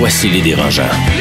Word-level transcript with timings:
Voici 0.00 0.30
les 0.30 0.40
dérangeants. 0.40 1.19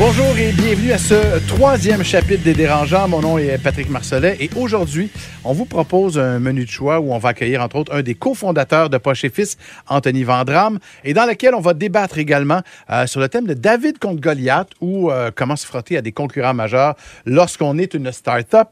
Bonjour 0.00 0.38
et 0.38 0.52
bienvenue 0.52 0.92
à 0.92 0.98
ce 0.98 1.46
troisième 1.46 2.02
chapitre 2.02 2.42
des 2.42 2.54
Dérangeants. 2.54 3.06
Mon 3.06 3.20
nom 3.20 3.36
est 3.36 3.58
Patrick 3.62 3.90
Marcelet 3.90 4.34
et 4.40 4.48
aujourd'hui, 4.56 5.10
on 5.44 5.52
vous 5.52 5.66
propose 5.66 6.18
un 6.18 6.38
menu 6.38 6.64
de 6.64 6.70
choix 6.70 7.00
où 7.00 7.12
on 7.12 7.18
va 7.18 7.28
accueillir 7.28 7.60
entre 7.60 7.76
autres 7.76 7.94
un 7.94 8.00
des 8.00 8.14
cofondateurs 8.14 8.88
de 8.88 8.96
Poche 8.96 9.24
et 9.24 9.28
Fils, 9.28 9.58
Anthony 9.88 10.24
Vandram, 10.24 10.78
et 11.04 11.12
dans 11.12 11.26
lequel 11.26 11.54
on 11.54 11.60
va 11.60 11.74
débattre 11.74 12.16
également 12.16 12.62
euh, 12.88 13.06
sur 13.06 13.20
le 13.20 13.28
thème 13.28 13.46
de 13.46 13.52
David 13.52 13.98
contre 13.98 14.22
Goliath 14.22 14.70
ou 14.80 15.10
euh, 15.10 15.30
comment 15.34 15.54
se 15.54 15.66
frotter 15.66 15.98
à 15.98 16.00
des 16.00 16.12
concurrents 16.12 16.54
majeurs 16.54 16.94
lorsqu'on 17.26 17.76
est 17.76 17.92
une 17.92 18.10
start-up. 18.10 18.68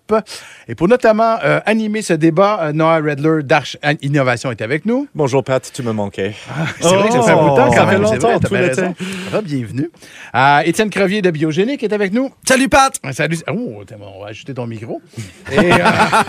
Et 0.66 0.74
pour 0.74 0.88
notamment 0.88 1.36
euh, 1.44 1.60
animer 1.66 2.00
ce 2.00 2.14
débat, 2.14 2.70
Noah 2.72 3.00
Redler 3.00 3.42
d'Arch 3.42 3.76
Innovation 4.00 4.50
est 4.50 4.62
avec 4.62 4.86
nous. 4.86 5.06
Bonjour 5.14 5.44
Pat, 5.44 5.70
tu 5.70 5.82
me 5.82 5.92
manquais. 5.92 6.34
C'est 6.80 6.88
vrai 6.88 7.08
que 7.08 7.12
ça 7.16 7.22
fait 7.22 7.30
un 7.32 7.36
bout 7.36 7.50
de 7.50 7.56
temps 7.56 7.68
Oh, 7.68 7.70
quand 7.70 7.76
ça 7.76 7.86
fait 7.86 7.98
même. 7.98 8.06
c'est 8.06 8.14
longtemps, 8.14 8.28
vrai, 8.28 8.40
tout 8.40 8.48
bien 8.54 8.60
l'été. 8.62 9.42
bienvenue. 9.44 9.90
Étienne 10.64 10.88
Crevier 10.88 11.17
de 11.22 11.30
Biogénique 11.30 11.82
est 11.82 11.92
avec 11.92 12.12
nous. 12.12 12.30
Salut 12.46 12.68
Pat! 12.68 12.98
Salut. 13.12 13.38
Oh, 13.50 13.82
on 14.00 14.22
va 14.22 14.28
ajouter 14.28 14.54
ton 14.54 14.66
micro. 14.66 15.00
Et, 15.50 15.58
euh, 15.58 15.76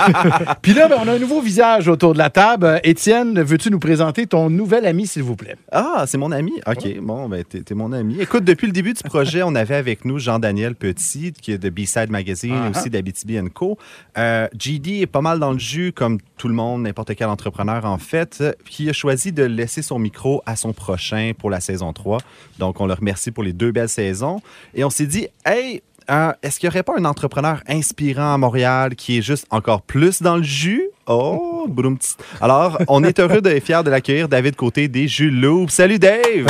Puis 0.61 0.73
là, 0.73 0.87
ben, 0.87 0.97
on 1.03 1.07
a 1.07 1.13
un 1.13 1.19
nouveau 1.19 1.41
visage 1.41 1.87
autour 1.87 2.13
de 2.13 2.17
la 2.17 2.29
table. 2.29 2.79
Étienne, 2.83 3.41
veux-tu 3.41 3.71
nous 3.71 3.79
présenter 3.79 4.27
ton 4.27 4.49
nouvel 4.49 4.85
ami, 4.85 5.07
s'il 5.07 5.23
vous 5.23 5.35
plaît? 5.35 5.55
Ah, 5.71 6.05
c'est 6.07 6.17
mon 6.17 6.31
ami? 6.31 6.53
OK, 6.67 6.99
bon, 7.01 7.29
ben, 7.29 7.43
t'es, 7.43 7.61
t'es 7.61 7.75
mon 7.75 7.91
ami. 7.91 8.17
Écoute, 8.19 8.43
depuis 8.43 8.67
le 8.67 8.73
début 8.73 8.93
du 8.93 9.03
projet, 9.03 9.43
on 9.43 9.55
avait 9.55 9.75
avec 9.75 10.05
nous 10.05 10.19
Jean-Daniel 10.19 10.75
Petit, 10.75 11.33
qui 11.33 11.51
est 11.51 11.57
de 11.57 11.69
B-Side 11.69 12.09
Magazine 12.09 12.55
et 12.65 12.77
aussi 12.77 12.89
d'Abitibi 12.89 13.39
Co. 13.53 13.77
Euh, 14.17 14.47
GD 14.57 15.01
est 15.01 15.07
pas 15.07 15.21
mal 15.21 15.39
dans 15.39 15.51
le 15.51 15.59
jus, 15.59 15.93
comme 15.93 16.19
tout 16.37 16.47
le 16.47 16.53
monde, 16.53 16.83
n'importe 16.83 17.15
quel 17.15 17.27
entrepreneur, 17.27 17.85
en 17.85 17.97
fait, 17.97 18.43
qui 18.65 18.89
a 18.89 18.93
choisi 18.93 19.31
de 19.31 19.43
laisser 19.43 19.81
son 19.81 19.99
micro 19.99 20.41
à 20.45 20.55
son 20.55 20.73
prochain 20.73 21.31
pour 21.37 21.49
la 21.49 21.59
saison 21.59 21.93
3. 21.93 22.19
Donc, 22.57 22.81
on 22.81 22.87
le 22.87 22.93
remercie 22.93 23.31
pour 23.31 23.43
les 23.43 23.53
deux 23.53 23.71
belles 23.71 23.89
saisons. 23.89 24.41
Et 24.79 24.85
on 24.85 24.89
s'est 24.89 25.07
dit, 25.07 25.27
hey, 25.45 25.81
euh, 26.09 26.31
est-ce 26.41 26.57
qu'il 26.57 26.69
n'y 26.69 26.73
aurait 26.73 26.83
pas 26.83 26.93
un 26.97 27.03
entrepreneur 27.03 27.61
inspirant 27.67 28.33
à 28.33 28.37
Montréal 28.37 28.95
qui 28.95 29.17
est 29.17 29.21
juste 29.21 29.45
encore 29.49 29.81
plus 29.81 30.21
dans 30.21 30.37
le 30.37 30.43
jus? 30.43 30.87
Oh, 31.11 31.65
broum, 31.67 31.97
tss. 31.97 32.17
Alors, 32.39 32.77
on 32.87 33.03
est 33.03 33.19
heureux 33.19 33.41
et 33.47 33.59
fiers 33.61 33.81
de 33.83 33.89
l'accueillir, 33.89 34.29
David 34.29 34.55
Côté 34.55 34.87
des 34.87 35.07
Jules 35.07 35.41
Loup. 35.41 35.65
Salut 35.67 35.97
Dave! 35.97 36.45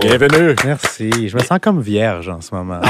Bienvenue. 0.00 0.56
Merci. 0.64 1.28
Je 1.28 1.36
me 1.36 1.42
sens 1.44 1.60
comme 1.62 1.80
vierge 1.80 2.28
en 2.28 2.40
ce 2.40 2.52
moment. 2.52 2.80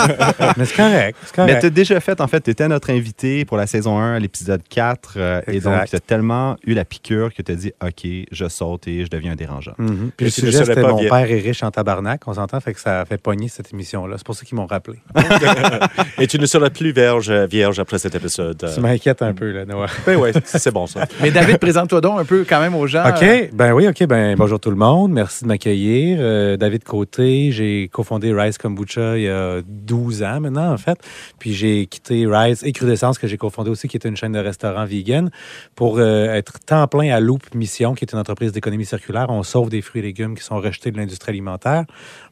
Mais 0.56 0.64
c'est 0.64 0.76
correct. 0.76 1.18
Mais 1.38 1.58
tu 1.58 1.66
as 1.66 1.70
déjà 1.70 1.98
fait, 1.98 2.20
en 2.20 2.28
fait, 2.28 2.40
tu 2.40 2.50
étais 2.50 2.68
notre 2.68 2.90
invité 2.90 3.44
pour 3.44 3.56
la 3.56 3.66
saison 3.66 3.98
1 3.98 4.14
à 4.14 4.18
l'épisode 4.20 4.62
4. 4.68 5.14
euh, 5.16 5.40
et 5.48 5.58
donc, 5.58 5.86
tu 5.90 5.96
as 5.96 6.00
tellement 6.00 6.56
eu 6.64 6.74
la 6.74 6.84
piqûre 6.84 7.34
que 7.34 7.42
tu 7.42 7.50
as 7.50 7.56
dit 7.56 7.72
OK, 7.82 8.08
je 8.30 8.48
saute 8.48 8.86
et 8.86 9.04
je 9.04 9.10
deviens 9.10 9.34
dérangeant. 9.34 9.74
Mhm. 9.78 10.12
Puis 10.16 10.26
le 10.26 10.30
sujet, 10.30 10.64
c'était 10.64 10.82
mon 10.82 10.98
père 10.98 11.28
est 11.32 11.40
riche 11.40 11.64
en 11.64 11.72
tabarnak. 11.72 12.22
On 12.28 12.34
s'entend, 12.34 12.60
fait 12.60 12.74
que 12.74 12.80
ça 12.80 13.00
a 13.00 13.04
fait 13.06 13.18
pogner 13.18 13.48
cette 13.48 13.72
émission-là. 13.72 14.18
C'est 14.18 14.26
pour 14.26 14.36
ça 14.36 14.44
qu'ils 14.44 14.56
m'ont 14.56 14.66
rappelé. 14.66 14.98
Et 16.20 16.28
tu 16.28 16.38
ne 16.38 16.46
seras 16.46 16.70
plus 16.70 16.92
vierge, 16.92 17.32
vierge 17.32 17.80
après 17.80 17.98
cet 17.98 18.14
épisode. 18.14 18.70
Tu 18.72 18.80
m'inquiètes 18.80 19.22
un 19.22 19.32
peu, 19.32 19.50
là, 19.50 19.64
Noah. 19.64 19.88
Ouais, 20.16 20.32
c'est 20.44 20.72
bon 20.72 20.86
ça. 20.86 21.06
Mais 21.20 21.30
David, 21.30 21.58
présente-toi 21.58 22.00
donc 22.00 22.20
un 22.20 22.24
peu 22.24 22.44
quand 22.48 22.60
même 22.60 22.74
aux 22.74 22.86
gens. 22.86 23.04
OK, 23.08 23.50
ben 23.52 23.72
oui, 23.72 23.88
OK, 23.88 24.04
ben 24.06 24.36
bonjour 24.36 24.60
tout 24.60 24.70
le 24.70 24.76
monde. 24.76 25.12
Merci 25.12 25.44
de 25.44 25.48
m'accueillir. 25.48 26.18
Euh, 26.20 26.56
David 26.56 26.84
Côté, 26.84 27.50
j'ai 27.52 27.88
cofondé 27.88 28.32
Rise 28.32 28.58
Kombucha 28.58 29.16
il 29.16 29.24
y 29.24 29.28
a 29.28 29.60
12 29.66 30.22
ans 30.22 30.40
maintenant, 30.40 30.72
en 30.72 30.76
fait. 30.76 30.98
Puis 31.38 31.52
j'ai 31.52 31.86
quitté 31.86 32.26
Rise 32.26 32.62
et 32.64 32.72
Crudescence, 32.72 33.18
que 33.18 33.26
j'ai 33.26 33.38
cofondé 33.38 33.70
aussi, 33.70 33.88
qui 33.88 33.96
est 33.96 34.06
une 34.06 34.16
chaîne 34.16 34.32
de 34.32 34.38
restaurants 34.38 34.84
vegan, 34.84 35.30
pour 35.74 35.98
euh, 35.98 36.26
être 36.26 36.60
temps 36.60 36.86
plein 36.86 37.14
à 37.14 37.20
Loop 37.20 37.54
Mission, 37.54 37.94
qui 37.94 38.04
est 38.04 38.12
une 38.12 38.18
entreprise 38.18 38.52
d'économie 38.52 38.86
circulaire. 38.86 39.26
On 39.28 39.42
sauve 39.42 39.70
des 39.70 39.82
fruits 39.82 40.00
et 40.00 40.04
légumes 40.04 40.36
qui 40.36 40.44
sont 40.44 40.56
rejetés 40.56 40.90
de 40.90 40.96
l'industrie 40.96 41.30
alimentaire. 41.30 41.84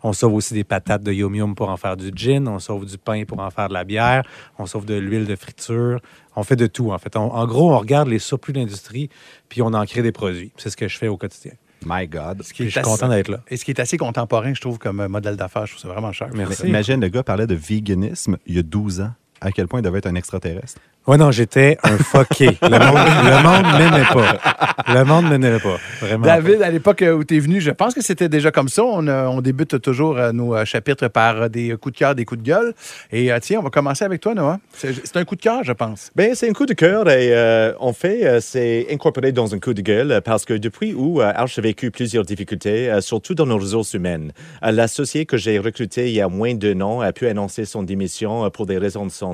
On 0.03 0.12
sauve 0.12 0.34
aussi 0.34 0.55
des 0.55 0.65
patates 0.65 1.03
de 1.03 1.12
Yum 1.12 1.34
Yum 1.34 1.55
pour 1.55 1.69
en 1.69 1.77
faire 1.77 1.97
du 1.97 2.11
gin. 2.15 2.49
On 2.49 2.59
sauve 2.59 2.87
du 2.87 2.97
pain 2.99 3.25
pour 3.27 3.38
en 3.41 3.50
faire 3.50 3.69
de 3.69 3.75
la 3.75 3.84
bière. 3.84 4.22
On 4.59 4.66
sauve 4.66 4.84
de 4.87 4.94
l'huile 4.94 5.27
de 5.27 5.37
friture. 5.37 6.00
On 6.37 6.43
fait 6.43 6.56
de 6.56 6.66
tout, 6.66 6.91
en 6.93 6.99
fait. 6.99 7.16
On- 7.16 7.33
en 7.34 7.47
gros, 7.47 7.72
on 7.72 7.78
regarde 7.78 8.09
les 8.09 8.19
surplus 8.19 8.53
d'industrie, 8.53 9.10
puis 9.49 9.60
on 9.62 9.66
en 9.75 9.84
crée 9.84 10.03
des 10.03 10.12
produits. 10.12 10.53
C'est 10.56 10.71
ce 10.71 10.77
que 10.77 10.89
je 10.89 10.97
fais 10.97 11.09
au 11.09 11.16
quotidien. 11.16 11.53
My 11.87 12.06
God. 12.06 12.43
qui 12.43 12.62
est 12.62 12.66
je 12.66 12.71
suis 12.72 12.78
assez- 12.81 12.89
content 12.91 13.09
d'être 13.09 13.28
là. 13.28 13.41
Et 13.49 13.56
ce 13.56 13.65
qui 13.65 13.71
est 13.71 13.81
assez 13.81 13.97
contemporain, 13.97 14.53
je 14.55 14.60
trouve, 14.60 14.78
comme 14.78 15.06
modèle 15.06 15.37
d'affaires. 15.37 15.65
Je 15.66 15.72
trouve 15.72 15.83
ça 15.83 15.89
vraiment 15.89 16.12
cher. 16.12 16.28
Merci. 16.34 16.62
Mais 16.65 16.69
imagine, 16.69 17.00
le 17.00 17.09
gars 17.09 17.22
parlait 17.22 17.47
de 17.47 17.55
véganisme 17.55 18.37
il 18.47 18.55
y 18.56 18.59
a 18.59 18.62
12 18.62 19.00
ans. 19.00 19.12
À 19.41 19.53
quel 19.53 19.67
point 19.69 19.81
il 19.81 19.83
devait 19.83 19.99
être 19.99 20.06
un 20.06 20.15
extraterrestre. 20.15 20.81
Ouais, 21.06 21.17
non, 21.17 21.31
j'étais 21.31 21.78
un 21.83 21.97
fucké. 21.97 22.59
Le 22.61 22.69
monde, 22.78 23.43
monde 23.43 23.78
m'aimait 23.78 24.05
pas. 24.05 24.93
Le 24.93 25.05
monde 25.05 25.28
m'aimait 25.31 25.59
pas. 25.59 25.78
Vraiment. 26.03 26.27
David, 26.27 26.61
à 26.61 26.71
l'époque 26.71 27.03
où 27.17 27.25
tu 27.25 27.37
es 27.37 27.41
venu, 27.41 27.59
je 27.59 27.71
pense 27.71 27.95
que 27.95 28.03
c'était 28.03 28.28
déjà 28.28 28.51
comme 28.51 28.69
ça. 28.69 28.84
On, 28.84 29.06
euh, 29.06 29.25
on 29.27 29.41
débute 29.41 29.81
toujours 29.81 30.19
euh, 30.19 30.33
nos 30.33 30.55
euh, 30.55 30.67
chapitres 30.67 31.09
par 31.09 31.43
euh, 31.43 31.49
des 31.49 31.75
coups 31.81 31.95
de 31.95 31.99
cœur, 31.99 32.15
des 32.15 32.27
coups 32.27 32.43
de 32.43 32.47
gueule. 32.47 32.75
Et 33.12 33.33
euh, 33.33 33.39
tiens, 33.41 33.61
on 33.61 33.62
va 33.62 33.71
commencer 33.71 34.05
avec 34.05 34.21
toi, 34.21 34.34
Noah. 34.34 34.59
C'est 34.75 35.17
un 35.17 35.25
coup 35.25 35.37
de 35.37 35.41
cœur, 35.41 35.65
je 35.65 35.72
pense. 35.72 36.11
Ben, 36.17 36.34
c'est 36.34 36.49
un 36.51 36.53
coup 36.53 36.67
de 36.67 36.75
cœur 36.75 37.09
et 37.09 37.31
euh, 37.33 37.72
en 37.81 37.95
fait, 37.95 38.27
euh, 38.27 38.41
c'est 38.43 38.87
incorporé 38.91 39.33
dans 39.33 39.55
un 39.55 39.59
coup 39.59 39.72
de 39.72 39.81
gueule 39.81 40.12
euh, 40.12 40.21
parce 40.21 40.45
que 40.45 40.53
depuis 40.53 40.93
où 40.93 41.22
euh, 41.22 41.33
Arch 41.34 41.59
a 41.59 41.62
vécu 41.62 41.91
plusieurs 41.91 42.25
difficultés, 42.25 42.91
euh, 42.91 43.01
surtout 43.01 43.34
dans 43.34 43.47
nos 43.47 43.57
ressources 43.59 43.95
humaines. 43.95 44.33
Euh, 44.62 44.71
L'associé 44.71 45.25
que 45.25 45.39
j'ai 45.39 45.59
recruté 45.59 46.09
il 46.09 46.15
y 46.15 46.21
a 46.21 46.28
moins 46.28 46.55
d'un 46.55 46.83
an 46.83 47.01
a 47.01 47.12
pu 47.15 47.27
annoncer 47.27 47.65
son 47.65 47.83
démission 47.83 48.45
euh, 48.45 48.51
pour 48.51 48.67
des 48.67 48.77
raisons 48.77 49.07
de 49.07 49.11
santé. 49.11 49.30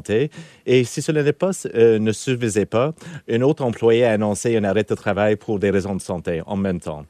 Et 0.66 0.84
si 0.84 1.02
cela 1.02 1.22
euh, 1.22 1.98
ne 1.98 2.12
suffisait 2.12 2.66
pas, 2.66 2.92
un 3.30 3.42
autre 3.42 3.64
employé 3.64 4.04
a 4.04 4.12
annoncé 4.12 4.56
un 4.56 4.64
arrêt 4.64 4.84
de 4.84 4.94
travail 4.94 5.36
pour 5.36 5.58
des 5.58 5.70
raisons 5.70 5.94
de 5.94 6.00
santé 6.00 6.42
en 6.46 6.56
même 6.56 6.80
temps. 6.80 7.04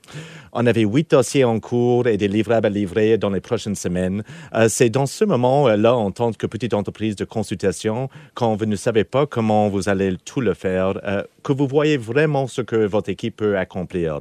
On 0.52 0.66
avait 0.66 0.84
huit 0.84 1.10
dossiers 1.10 1.44
en 1.44 1.60
cours 1.60 2.06
et 2.06 2.16
des 2.16 2.28
livrables 2.28 2.66
à 2.66 2.70
livrer 2.70 3.18
dans 3.18 3.30
les 3.30 3.40
prochaines 3.40 3.74
semaines. 3.74 4.22
Euh, 4.54 4.68
c'est 4.68 4.90
dans 4.90 5.06
ce 5.06 5.24
moment-là, 5.24 5.94
en 5.94 6.10
tant 6.10 6.32
que 6.32 6.46
petite 6.46 6.74
entreprise 6.74 7.16
de 7.16 7.24
consultation, 7.24 8.08
quand 8.34 8.56
vous 8.56 8.66
ne 8.66 8.76
savez 8.76 9.04
pas 9.04 9.26
comment 9.26 9.68
vous 9.68 9.88
allez 9.88 10.16
tout 10.24 10.40
le 10.40 10.54
faire, 10.54 10.98
euh, 11.04 11.22
que 11.42 11.52
vous 11.52 11.66
voyez 11.66 11.96
vraiment 11.96 12.46
ce 12.46 12.62
que 12.62 12.76
votre 12.86 13.08
équipe 13.08 13.36
peut 13.36 13.56
accomplir. 13.56 14.18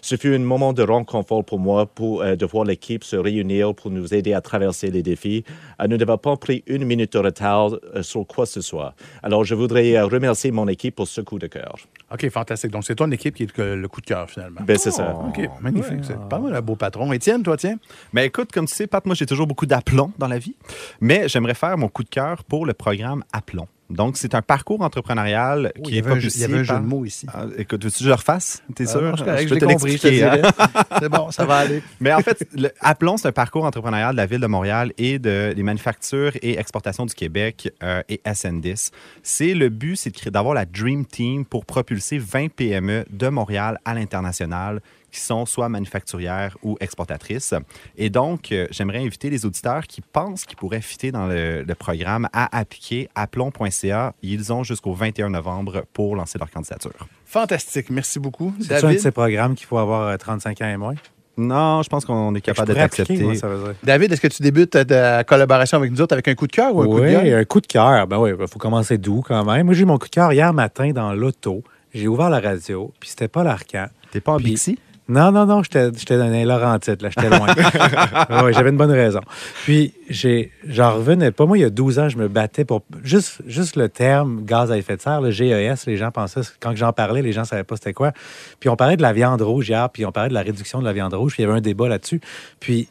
Ce 0.00 0.16
fut 0.16 0.34
un 0.34 0.38
moment 0.38 0.72
de 0.72 0.82
réconfort 0.82 1.44
pour 1.44 1.58
moi 1.58 1.88
euh, 2.00 2.36
de 2.36 2.46
voir 2.46 2.64
l'équipe 2.64 3.02
se 3.04 3.16
réunir 3.16 3.74
pour 3.74 3.90
nous 3.90 4.14
aider 4.14 4.32
à 4.32 4.40
traverser 4.40 4.90
les 4.90 5.02
défis. 5.02 5.44
Euh, 5.80 5.86
nous 5.88 5.96
n'avons 5.96 6.18
pas 6.18 6.36
pris 6.36 6.62
une 6.66 6.84
minute 6.84 7.12
de 7.14 7.18
retard 7.18 7.72
euh, 7.94 8.02
sur 8.08 8.26
quoi 8.26 8.44
que 8.44 8.50
ce 8.50 8.60
soit. 8.60 8.94
Alors, 9.22 9.44
je 9.44 9.54
voudrais 9.54 9.96
euh, 9.96 10.06
remercier 10.06 10.50
mon 10.50 10.66
équipe 10.68 10.96
pour 10.96 11.06
ce 11.06 11.20
coup 11.20 11.38
de 11.38 11.46
cœur. 11.46 11.76
OK, 12.12 12.28
fantastique. 12.30 12.70
Donc, 12.70 12.84
c'est 12.84 12.96
ton 12.96 13.10
équipe 13.10 13.34
qui 13.34 13.44
est 13.44 13.58
le, 13.58 13.88
coup 13.88 14.00
de 14.00 14.06
cœur, 14.06 14.28
finalement. 14.30 14.60
Ben, 14.62 14.76
c'est 14.78 14.90
ça. 14.90 15.14
OK, 15.14 15.40
magnifique. 15.60 16.00
C'est 16.02 16.18
pas 16.28 16.38
mal 16.38 16.54
un 16.54 16.60
beau 16.60 16.74
patron. 16.74 17.12
Étienne, 17.12 17.42
toi, 17.42 17.56
tiens. 17.56 17.76
Mais 18.12 18.26
écoute, 18.26 18.50
comme 18.52 18.66
tu 18.66 18.74
sais, 18.74 18.86
Pat, 18.86 19.04
moi, 19.06 19.14
j'ai 19.14 19.26
toujours 19.26 19.46
beaucoup 19.46 19.66
d'aplomb 19.66 20.12
dans 20.18 20.28
la 20.28 20.38
vie. 20.38 20.56
Mais 21.00 21.28
j'aimerais 21.28 21.54
faire 21.54 21.76
mon 21.76 21.88
coup 21.88 22.02
de 22.02 22.08
cœur 22.08 22.44
pour 22.44 22.66
le 22.66 22.74
programme 22.74 23.24
Aplomb. 23.32 23.68
Donc, 23.90 24.16
c'est 24.18 24.34
un 24.34 24.42
parcours 24.42 24.82
entrepreneurial 24.82 25.72
Oh, 25.78 25.82
qui 25.82 25.94
est 25.98 26.02
jeu- 26.02 26.10
propulsé 26.10 26.38
il 26.38 26.40
y 26.42 26.44
avait 26.44 26.58
un 26.58 26.62
jeu 26.62 26.74
par- 26.74 26.82
de 26.82 26.86
mots 26.86 27.04
ici. 27.06 27.26
Ah, 27.32 27.44
écoute, 27.56 27.82
veux-tu 27.84 27.98
que 27.98 28.04
je 28.04 28.08
le 28.08 28.14
refasse? 28.14 28.62
T'es 28.74 28.84
sûr? 28.86 28.98
Euh, 29.00 29.12
c'est 29.16 29.24
correct, 29.24 29.42
Je 29.42 29.48
je 29.48 29.54
peux 29.54 29.60
te 29.60 29.64
l'expliquer, 29.64 30.24
hein? 30.24 30.42
C'est 31.00 31.08
bon, 31.08 31.30
ça 31.30 31.44
va 31.46 31.56
aller. 31.58 31.82
Mais 32.00 32.12
en 32.12 32.20
fait, 32.20 32.46
le 32.54 32.70
Aplomb, 32.80 33.16
c'est 33.16 33.28
un 33.28 33.32
parcours 33.32 33.64
entrepreneurial 33.64 34.12
de 34.12 34.16
la 34.18 34.26
Ville 34.26 34.40
de 34.40 34.46
Montréal 34.46 34.92
et 34.98 35.18
de, 35.18 35.52
des 35.54 35.62
manufactures 35.62 36.32
et 36.42 36.58
exportations 36.58 37.06
du 37.06 37.14
Québec 37.14 37.72
euh, 37.82 38.02
et 38.08 38.20
SN10. 38.26 38.90
C'est 39.22 39.54
le 39.54 39.68
but, 39.70 39.96
c'est 39.96 40.28
d'avoir 40.28 40.54
la 40.54 40.64
Dream 40.66 41.06
Team 41.06 41.44
pour 41.44 41.64
propulser 41.64 42.18
20 42.18 42.48
PME 42.52 43.04
de 43.10 43.28
Montréal 43.28 43.78
à 43.84 43.94
l'international 43.94 44.80
qui 45.18 45.24
sont 45.24 45.44
soit 45.46 45.68
manufacturières 45.68 46.56
ou 46.62 46.76
exportatrices. 46.80 47.54
Et 47.96 48.08
donc, 48.08 48.52
euh, 48.52 48.66
j'aimerais 48.70 48.98
inviter 49.04 49.30
les 49.30 49.44
auditeurs 49.44 49.86
qui 49.86 50.00
pensent 50.00 50.44
qu'ils 50.44 50.56
pourraient 50.56 50.80
fitter 50.80 51.10
dans 51.10 51.26
le, 51.26 51.62
le 51.62 51.74
programme 51.74 52.28
à 52.32 52.56
appliquer 52.56 53.08
à 53.14 53.26
plomb.ca. 53.26 54.14
Ils 54.22 54.52
ont 54.52 54.62
jusqu'au 54.62 54.92
21 54.92 55.30
novembre 55.30 55.84
pour 55.92 56.14
lancer 56.16 56.38
leur 56.38 56.50
candidature. 56.50 56.92
Fantastique. 57.26 57.90
Merci 57.90 58.18
beaucoup. 58.20 58.54
C'est 58.60 58.72
un 58.72 58.76
de 58.76 58.82
David, 58.82 59.00
ces 59.00 59.10
programmes 59.10 59.54
qu'il 59.54 59.66
faut 59.66 59.78
avoir 59.78 60.08
euh, 60.08 60.16
35 60.16 60.62
ans 60.62 60.68
et 60.68 60.76
moins? 60.76 60.94
Non, 61.36 61.82
je 61.82 61.88
pense 61.88 62.04
qu'on 62.04 62.34
est 62.34 62.40
capable 62.40 62.68
d'être 62.74 62.82
accepté. 62.82 63.16
moi, 63.22 63.34
ça 63.36 63.48
veut 63.48 63.62
dire. 63.62 63.74
David, 63.82 64.12
est-ce 64.12 64.20
que 64.20 64.26
tu 64.28 64.42
débutes 64.42 64.74
euh, 64.76 64.84
de 64.84 65.22
collaboration 65.24 65.78
avec 65.78 65.90
nous 65.92 66.00
autres 66.00 66.12
avec 66.14 66.26
un 66.28 66.34
coup 66.34 66.46
de 66.46 66.52
cœur 66.52 66.74
ou 66.74 66.82
un 66.82 66.86
coup 66.86 66.96
de 67.00 67.04
Oui, 67.04 67.12
gueule? 67.12 67.34
un 67.40 67.44
coup 67.44 67.60
de 67.60 67.66
cœur. 67.66 68.06
Ben 68.06 68.18
oui, 68.18 68.30
il 68.38 68.48
faut 68.48 68.58
commencer 68.58 68.98
doux 68.98 69.22
quand 69.26 69.44
même. 69.44 69.66
Moi, 69.66 69.74
j'ai 69.74 69.82
eu 69.82 69.86
mon 69.86 69.98
coup 69.98 70.06
de 70.06 70.10
cœur 70.14 70.32
hier 70.32 70.52
matin 70.52 70.90
dans 70.92 71.12
l'auto. 71.12 71.62
J'ai 71.94 72.06
ouvert 72.08 72.28
la 72.28 72.40
radio, 72.40 72.92
puis 73.00 73.08
c'était 73.10 73.28
Paul 73.28 73.46
Arcan. 73.46 73.86
T'es 74.10 74.20
pas 74.20 74.32
en 74.32 74.36
Bixi? 74.38 74.78
Non, 75.08 75.32
non, 75.32 75.46
non, 75.46 75.62
j'étais 75.62 76.18
dans 76.18 76.28
les 76.28 76.44
Laurentides, 76.44 77.00
là, 77.00 77.08
j'étais 77.08 77.30
loin. 77.30 77.48
oui, 78.44 78.52
j'avais 78.52 78.68
une 78.68 78.76
bonne 78.76 78.90
raison. 78.90 79.20
Puis, 79.64 79.94
j'ai, 80.10 80.52
j'en 80.66 80.96
revenais 80.96 81.30
pas. 81.30 81.46
Moi, 81.46 81.56
il 81.56 81.62
y 81.62 81.64
a 81.64 81.70
12 81.70 81.98
ans, 81.98 82.08
je 82.10 82.18
me 82.18 82.28
battais 82.28 82.66
pour 82.66 82.82
juste, 83.02 83.40
juste 83.46 83.76
le 83.76 83.88
terme 83.88 84.44
gaz 84.44 84.70
à 84.70 84.76
effet 84.76 84.96
de 84.96 85.00
serre, 85.00 85.22
le 85.22 85.30
GES. 85.30 85.86
Les 85.86 85.96
gens 85.96 86.10
pensaient, 86.10 86.42
quand 86.60 86.76
j'en 86.76 86.92
parlais, 86.92 87.22
les 87.22 87.32
gens 87.32 87.44
savaient 87.44 87.64
pas 87.64 87.76
c'était 87.76 87.94
quoi. 87.94 88.12
Puis, 88.60 88.68
on 88.68 88.76
parlait 88.76 88.98
de 88.98 89.02
la 89.02 89.14
viande 89.14 89.40
rouge 89.40 89.70
hier, 89.70 89.88
puis 89.88 90.04
on 90.04 90.12
parlait 90.12 90.28
de 90.28 90.34
la 90.34 90.42
réduction 90.42 90.80
de 90.80 90.84
la 90.84 90.92
viande 90.92 91.14
rouge, 91.14 91.32
puis 91.32 91.42
il 91.42 91.46
y 91.46 91.48
avait 91.48 91.58
un 91.58 91.62
débat 91.62 91.88
là-dessus. 91.88 92.20
Puis, 92.60 92.88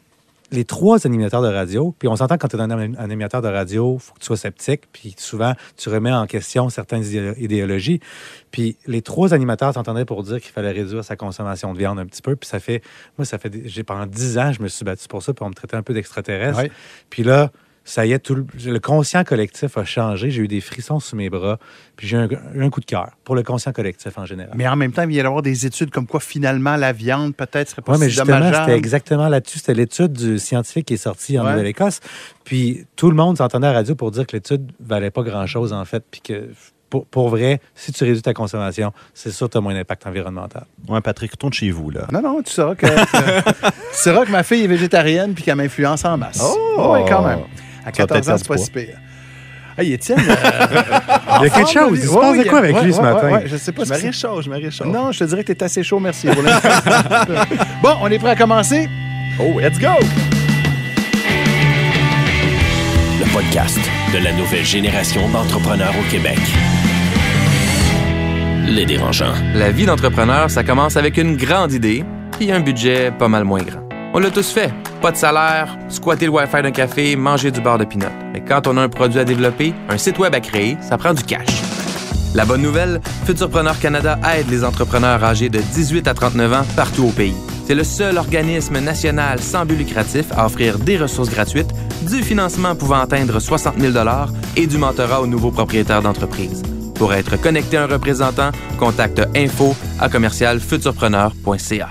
les 0.50 0.64
trois 0.64 1.06
animateurs 1.06 1.42
de 1.42 1.48
radio, 1.48 1.94
puis 1.98 2.08
on 2.08 2.16
s'entend 2.16 2.38
quand 2.38 2.48
tu 2.48 2.56
es 2.56 2.60
un 2.60 2.70
anim- 2.70 2.96
animateur 2.98 3.42
de 3.42 3.48
radio, 3.48 3.96
il 3.96 4.00
faut 4.00 4.14
que 4.14 4.20
tu 4.20 4.26
sois 4.26 4.36
sceptique, 4.36 4.82
puis 4.92 5.14
souvent, 5.18 5.52
tu 5.76 5.88
remets 5.90 6.12
en 6.12 6.26
question 6.26 6.68
certaines 6.70 7.04
idé- 7.04 7.34
idéologies. 7.38 8.00
Puis 8.50 8.76
les 8.86 9.02
trois 9.02 9.34
animateurs 9.34 9.74
s'entendaient 9.74 10.06
pour 10.06 10.22
dire 10.22 10.40
qu'il 10.40 10.52
fallait 10.52 10.72
réduire 10.72 11.04
sa 11.04 11.16
consommation 11.16 11.72
de 11.74 11.78
viande 11.78 11.98
un 11.98 12.06
petit 12.06 12.22
peu, 12.22 12.34
puis 12.34 12.48
ça 12.48 12.60
fait, 12.60 12.82
moi, 13.18 13.24
ça 13.26 13.38
fait, 13.38 13.52
j'ai 13.66 13.82
pendant 13.82 14.06
dix 14.06 14.38
ans, 14.38 14.52
je 14.52 14.62
me 14.62 14.68
suis 14.68 14.84
battu 14.84 15.06
pour 15.06 15.22
ça, 15.22 15.34
puis 15.34 15.44
on 15.44 15.48
me 15.48 15.54
traitait 15.54 15.76
un 15.76 15.82
peu 15.82 15.92
d'extraterrestre. 15.92 16.58
Puis 17.10 17.22
là, 17.24 17.50
ça 17.88 18.04
y 18.04 18.12
est, 18.12 18.18
tout 18.18 18.34
le, 18.34 18.46
le 18.66 18.78
conscient 18.80 19.24
collectif 19.24 19.78
a 19.78 19.84
changé, 19.84 20.30
j'ai 20.30 20.42
eu 20.42 20.48
des 20.48 20.60
frissons 20.60 21.00
sous 21.00 21.16
mes 21.16 21.30
bras, 21.30 21.58
puis 21.96 22.06
j'ai 22.06 22.16
eu 22.16 22.20
un, 22.20 22.28
un 22.60 22.68
coup 22.70 22.80
de 22.80 22.84
cœur 22.84 23.12
pour 23.24 23.34
le 23.34 23.42
conscient 23.42 23.72
collectif 23.72 24.18
en 24.18 24.26
général. 24.26 24.52
Mais 24.56 24.68
en 24.68 24.76
même 24.76 24.92
temps, 24.92 25.02
il 25.02 25.08
vient 25.08 25.22
d'y 25.22 25.26
avoir 25.26 25.42
des 25.42 25.64
études 25.64 25.90
comme 25.90 26.06
quoi 26.06 26.20
finalement 26.20 26.76
la 26.76 26.92
viande 26.92 27.34
peut-être 27.34 27.70
serait 27.70 27.80
pas 27.82 27.92
Oui, 27.92 27.98
mais 28.00 28.06
si 28.06 28.16
justement, 28.16 28.38
dommageable. 28.38 28.64
c'était 28.66 28.78
exactement 28.78 29.28
là-dessus. 29.28 29.58
C'était 29.58 29.74
l'étude 29.74 30.12
du 30.12 30.38
scientifique 30.38 30.86
qui 30.86 30.94
est 30.94 30.98
sortie 30.98 31.38
en 31.38 31.44
Ouais. 31.44 31.52
Nouvelle-Écosse. 31.52 32.00
Puis 32.44 32.86
tout 32.96 33.08
le 33.10 33.16
monde 33.16 33.38
s'entendait 33.38 33.66
à 33.68 33.72
la 33.72 33.78
radio 33.78 33.94
pour 33.94 34.10
dire 34.10 34.26
que 34.26 34.36
l'étude 34.36 34.70
valait 34.80 35.10
pas 35.10 35.22
grand-chose, 35.22 35.72
en 35.72 35.84
fait. 35.84 36.04
Puis 36.10 36.20
que 36.20 36.48
pour, 36.90 37.04
pour 37.06 37.28
vrai, 37.28 37.60
si 37.74 37.92
tu 37.92 38.04
réduis 38.04 38.22
ta 38.22 38.32
consommation, 38.32 38.92
c'est 39.12 39.30
sûr 39.30 39.46
que 39.48 39.52
tu 39.52 39.58
as 39.58 39.60
moins 39.60 39.74
d'impact 39.74 40.06
environnemental. 40.06 40.64
Ouais, 40.88 41.00
Patrick, 41.02 41.30
retourne 41.32 41.52
chez 41.52 41.70
vous, 41.70 41.90
là. 41.90 42.06
Non, 42.12 42.22
non, 42.22 42.42
tu 42.42 42.50
sauras 42.52 42.74
que, 42.74 42.86
que- 42.86 43.50
tu 43.70 43.70
sauras 43.92 44.24
que 44.24 44.30
ma 44.30 44.42
fille 44.42 44.64
est 44.64 44.68
végétarienne 44.68 45.34
puis 45.34 45.42
qu'elle 45.44 45.56
m'influence 45.56 46.04
en 46.06 46.16
masse. 46.16 46.40
Oh! 46.42 46.92
Oui, 46.94 47.00
quand 47.08 47.26
même. 47.26 47.40
À 47.88 47.92
Tu 47.92 48.02
vas 48.02 48.06
14 48.06 48.30
ans, 48.30 48.36
c'est 48.36 48.48
pas 48.48 48.58
si 48.58 48.70
pire. 48.70 48.98
Hey, 49.78 49.92
Étienne. 49.94 50.18
Il 51.40 51.44
y 51.44 51.46
a 51.46 51.50
quelque 51.50 51.70
chose. 51.70 51.98
Il 52.02 52.08
se 52.08 52.14
passe 52.14 52.38
de 52.38 52.48
quoi 52.48 52.58
avec 52.58 52.82
lui 52.82 52.92
ce 52.92 53.00
matin? 53.00 53.40
je 53.46 53.56
sais 53.56 53.72
pas 53.72 53.84
Je 53.84 53.90
me 53.90 53.98
réchauffe, 53.98 54.44
je 54.44 54.50
me 54.50 54.56
réchauffe. 54.56 54.86
Non, 54.86 55.12
je 55.12 55.20
te 55.20 55.24
dirais 55.24 55.44
que 55.44 55.52
tu 55.52 55.58
es 55.58 55.64
assez 55.64 55.82
chaud, 55.82 56.00
merci. 56.00 56.26
bon, 57.82 57.94
on 58.02 58.10
est 58.10 58.18
prêt 58.18 58.30
à 58.30 58.36
commencer? 58.36 58.88
Oh, 59.40 59.58
let's 59.58 59.78
go! 59.78 59.88
Le 63.20 63.32
podcast 63.32 63.78
de 64.12 64.18
la 64.18 64.32
nouvelle 64.32 64.64
génération 64.64 65.28
d'entrepreneurs 65.30 65.94
au 65.98 66.10
Québec. 66.10 66.38
Les 68.66 68.84
dérangeants. 68.84 69.34
La 69.54 69.70
vie 69.70 69.86
d'entrepreneur, 69.86 70.50
ça 70.50 70.62
commence 70.62 70.96
avec 70.96 71.16
une 71.16 71.36
grande 71.36 71.72
idée 71.72 72.04
puis 72.32 72.52
un 72.52 72.60
budget 72.60 73.12
pas 73.12 73.28
mal 73.28 73.44
moins 73.44 73.62
grand. 73.62 73.80
On 74.12 74.18
l'a 74.18 74.30
tous 74.30 74.50
fait. 74.52 74.70
Pas 75.00 75.12
de 75.12 75.16
salaire, 75.16 75.78
squatter 75.88 76.26
le 76.26 76.32
Wi-Fi 76.32 76.60
d'un 76.62 76.72
café, 76.72 77.14
manger 77.14 77.52
du 77.52 77.60
beurre 77.60 77.78
de 77.78 77.84
pinot. 77.84 78.06
Mais 78.32 78.40
quand 78.40 78.66
on 78.66 78.76
a 78.76 78.82
un 78.82 78.88
produit 78.88 79.20
à 79.20 79.24
développer, 79.24 79.72
un 79.88 79.96
site 79.96 80.18
web 80.18 80.34
à 80.34 80.40
créer, 80.40 80.76
ça 80.80 80.98
prend 80.98 81.14
du 81.14 81.22
cash. 81.22 81.46
La 82.34 82.44
bonne 82.44 82.62
nouvelle, 82.62 83.00
Futurpreneur 83.24 83.78
Canada 83.78 84.18
aide 84.34 84.50
les 84.50 84.64
entrepreneurs 84.64 85.22
âgés 85.22 85.48
de 85.48 85.60
18 85.60 86.08
à 86.08 86.14
39 86.14 86.52
ans 86.52 86.66
partout 86.74 87.04
au 87.04 87.10
pays. 87.10 87.34
C'est 87.66 87.76
le 87.76 87.84
seul 87.84 88.18
organisme 88.18 88.80
national 88.80 89.40
sans 89.40 89.64
but 89.64 89.76
lucratif 89.76 90.26
à 90.36 90.46
offrir 90.46 90.78
des 90.78 90.96
ressources 90.96 91.30
gratuites, 91.30 91.70
du 92.02 92.22
financement 92.22 92.74
pouvant 92.74 93.00
atteindre 93.00 93.38
60 93.38 93.78
000 93.78 93.94
et 94.56 94.66
du 94.66 94.78
mentorat 94.78 95.20
aux 95.20 95.26
nouveaux 95.26 95.52
propriétaires 95.52 96.02
d'entreprise. 96.02 96.62
Pour 96.96 97.14
être 97.14 97.40
connecté 97.40 97.76
à 97.76 97.84
un 97.84 97.86
représentant, 97.86 98.50
contacte 98.78 99.22
info 99.36 99.76
à 100.00 100.08
commercialfuturpreneur.ca. 100.08 101.88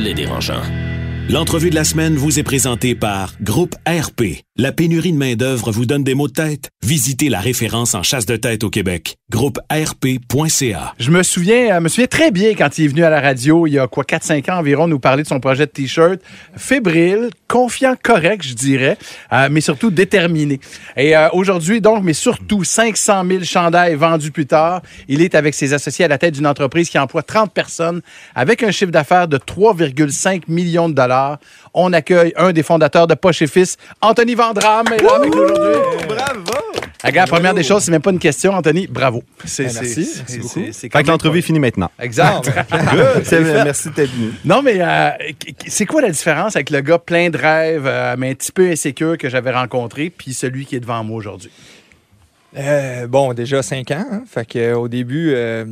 Les 0.00 0.14
dérangeants. 0.14 0.79
L'entrevue 1.28 1.70
de 1.70 1.74
la 1.74 1.84
semaine 1.84 2.16
vous 2.16 2.38
est 2.38 2.42
présentée 2.42 2.94
par 2.94 3.34
Groupe 3.40 3.74
RP. 3.86 4.42
La 4.56 4.72
pénurie 4.72 5.12
de 5.12 5.16
main-d'œuvre 5.16 5.70
vous 5.70 5.86
donne 5.86 6.02
des 6.02 6.14
maux 6.14 6.28
de 6.28 6.32
tête? 6.32 6.70
Visitez 6.84 7.28
la 7.28 7.40
référence 7.40 7.94
en 7.94 8.02
chasse 8.02 8.26
de 8.26 8.36
tête 8.36 8.64
au 8.64 8.70
Québec. 8.70 9.16
Groupe 9.30 9.58
RP.ca. 9.70 10.94
Je 10.98 11.10
me 11.10 11.22
souviens, 11.22 11.76
euh, 11.76 11.80
me 11.80 11.88
souviens 11.88 12.08
très 12.08 12.30
bien 12.30 12.54
quand 12.54 12.78
il 12.78 12.86
est 12.86 12.88
venu 12.88 13.04
à 13.04 13.10
la 13.10 13.20
radio, 13.20 13.66
il 13.66 13.74
y 13.74 13.78
a 13.78 13.86
quoi, 13.86 14.02
4-5 14.04 14.50
ans 14.50 14.58
environ, 14.58 14.88
nous 14.88 14.98
parler 14.98 15.22
de 15.22 15.28
son 15.28 15.38
projet 15.38 15.66
de 15.66 15.70
T-shirt. 15.70 16.20
Fébrile, 16.56 17.30
confiant, 17.48 17.94
correct, 18.02 18.44
je 18.44 18.54
dirais, 18.54 18.98
euh, 19.32 19.48
mais 19.50 19.60
surtout 19.60 19.90
déterminé. 19.90 20.58
Et 20.96 21.16
euh, 21.16 21.28
aujourd'hui, 21.32 21.80
donc, 21.80 22.02
mais 22.02 22.12
surtout 22.12 22.64
500 22.64 23.24
000 23.26 23.44
chandails 23.44 23.94
vendus 23.94 24.32
plus 24.32 24.46
tard, 24.46 24.82
il 25.06 25.22
est 25.22 25.34
avec 25.36 25.54
ses 25.54 25.72
associés 25.72 26.04
à 26.04 26.08
la 26.08 26.18
tête 26.18 26.34
d'une 26.34 26.46
entreprise 26.46 26.90
qui 26.90 26.98
emploie 26.98 27.22
30 27.22 27.52
personnes 27.52 28.00
avec 28.34 28.62
un 28.64 28.72
chiffre 28.72 28.90
d'affaires 28.90 29.28
de 29.28 29.38
3,5 29.38 30.42
millions 30.48 30.88
de 30.88 30.94
dollars. 30.94 31.19
On 31.74 31.92
accueille 31.92 32.32
un 32.36 32.52
des 32.52 32.62
fondateurs 32.62 33.06
de 33.06 33.14
Poche 33.14 33.42
et 33.42 33.46
Fils, 33.46 33.76
Anthony 34.00 34.34
Vandram, 34.34 34.86
est 34.92 35.02
là 35.02 35.14
avec 35.16 35.34
nous 35.34 35.40
aujourd'hui. 35.42 35.80
Bravo! 36.08 36.52
Regarde, 37.02 37.30
première 37.30 37.54
des 37.54 37.62
choses, 37.62 37.82
c'est 37.84 37.90
même 37.90 38.02
pas 38.02 38.10
une 38.10 38.18
question, 38.18 38.52
Anthony. 38.52 38.86
Bravo. 38.86 39.22
C'est, 39.46 39.64
Ben, 39.64 39.72
merci, 39.74 40.04
c'est- 40.04 40.18
merci 40.18 40.22
c'est- 40.26 40.38
beaucoup. 40.38 40.48
c'est- 40.66 40.72
c'est 40.72 40.88
quand 40.90 40.98
Fait 40.98 41.04
que 41.04 41.08
l'entrevue 41.08 41.38
est 41.38 41.42
finie 41.42 41.58
maintenant. 41.58 41.90
Exact. 41.98 42.50
Merci 43.30 43.88
d'être 43.90 44.10
venu. 44.10 44.32
non, 44.44 44.60
mais 44.62 44.76
euh, 44.80 45.10
c'est 45.66 45.86
quoi 45.86 46.02
la 46.02 46.10
différence 46.10 46.56
avec 46.56 46.68
le 46.70 46.80
gars 46.82 46.98
plein 46.98 47.30
de 47.30 47.38
rêves, 47.38 47.86
euh, 47.86 48.16
mais 48.18 48.30
un 48.30 48.34
petit 48.34 48.52
peu 48.52 48.68
insécure 48.70 49.16
que 49.16 49.30
j'avais 49.30 49.50
rencontré, 49.50 50.10
puis 50.10 50.34
celui 50.34 50.66
qui 50.66 50.76
est 50.76 50.80
devant 50.80 51.02
moi 51.02 51.16
aujourd'hui? 51.16 51.50
Euh, 52.56 53.06
bon, 53.06 53.32
déjà 53.32 53.62
5 53.62 53.90
ans. 53.92 54.04
hein. 54.12 54.22
Fait 54.30 54.44
que, 54.46 54.74
au 54.74 54.88
début, 54.88 55.32
euh, 55.34 55.64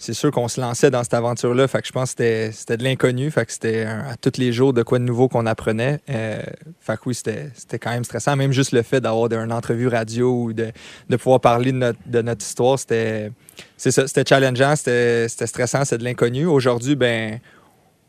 c'est 0.00 0.14
sûr 0.14 0.30
qu'on 0.30 0.48
se 0.48 0.60
lançait 0.60 0.90
dans 0.90 1.02
cette 1.04 1.12
aventure-là. 1.14 1.68
Fait 1.68 1.82
que 1.82 1.86
je 1.86 1.92
pense 1.92 2.14
que 2.14 2.50
c'était- 2.52 2.76
de 2.78 2.82
l'inconnu. 2.82 3.30
Fait 3.30 3.44
que 3.44 3.52
c'était 3.52 3.84
à 3.84 4.16
tous 4.20 4.38
les 4.38 4.50
jours 4.50 4.72
de 4.72 4.82
quoi 4.82 4.98
de 4.98 5.04
nouveau 5.04 5.28
qu'on 5.28 5.44
apprenait. 5.44 6.00
Euh, 6.08 6.40
fait 6.80 6.96
que 6.96 7.02
oui, 7.06 7.14
c'était 7.14 7.78
quand 7.78 7.90
même 7.90 8.04
stressant. 8.04 8.34
Même 8.34 8.50
juste 8.52 8.72
le 8.72 8.82
fait 8.82 9.00
d'avoir 9.02 9.30
une 9.30 9.52
entrevue 9.52 9.88
radio 9.88 10.32
ou 10.44 10.52
de, 10.54 10.72
de 11.10 11.16
pouvoir 11.16 11.40
parler 11.40 11.70
de 11.72 11.76
notre, 11.76 11.98
de 12.06 12.22
notre 12.22 12.44
histoire, 12.44 12.78
c'était 12.78 13.30
c'était 13.76 14.24
challengeant, 14.26 14.74
c'était 14.74 15.28
stressant, 15.28 15.84
c'est 15.84 15.98
de 15.98 16.04
l'inconnu. 16.04 16.46
Aujourd'hui, 16.46 16.96
ben 16.96 17.38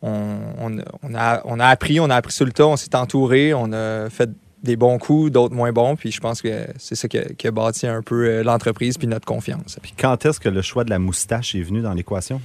on, 0.02 0.38
on 1.04 1.14
a, 1.14 1.42
on 1.46 1.60
a 1.60 1.66
appris, 1.68 2.00
on 2.00 2.10
a 2.10 2.16
appris 2.16 2.32
sur 2.34 2.46
le 2.46 2.54
tas, 2.54 2.68
on 2.68 2.78
s'est 2.78 2.96
entouré, 2.96 3.54
on 3.54 3.72
a 3.74 4.10
fait 4.10 4.30
des 4.64 4.76
bons 4.76 4.98
coups, 4.98 5.32
d'autres 5.32 5.56
moins 5.56 5.72
bons. 5.72 5.96
Puis 5.96 6.12
je 6.12 6.20
pense 6.20 6.42
que 6.42 6.68
c'est 6.78 6.96
ça 6.96 7.08
qui 7.08 7.18
a, 7.18 7.24
qui 7.38 7.48
a 7.48 7.52
bâti 7.52 7.88
un 7.88 8.02
peu 8.02 8.26
euh, 8.28 8.44
l'entreprise 8.44 8.98
puis 8.98 9.08
notre 9.08 9.26
confiance. 9.26 9.78
Puis 9.82 9.94
quand 10.00 10.26
est-ce 10.26 10.40
que 10.40 10.50
le 10.50 10.62
choix 10.62 10.84
de 10.84 10.90
la 10.90 11.00
moustache 11.00 11.56
est 11.56 11.62
venu 11.62 11.82
dans 11.82 11.94
l'équation? 11.94 12.42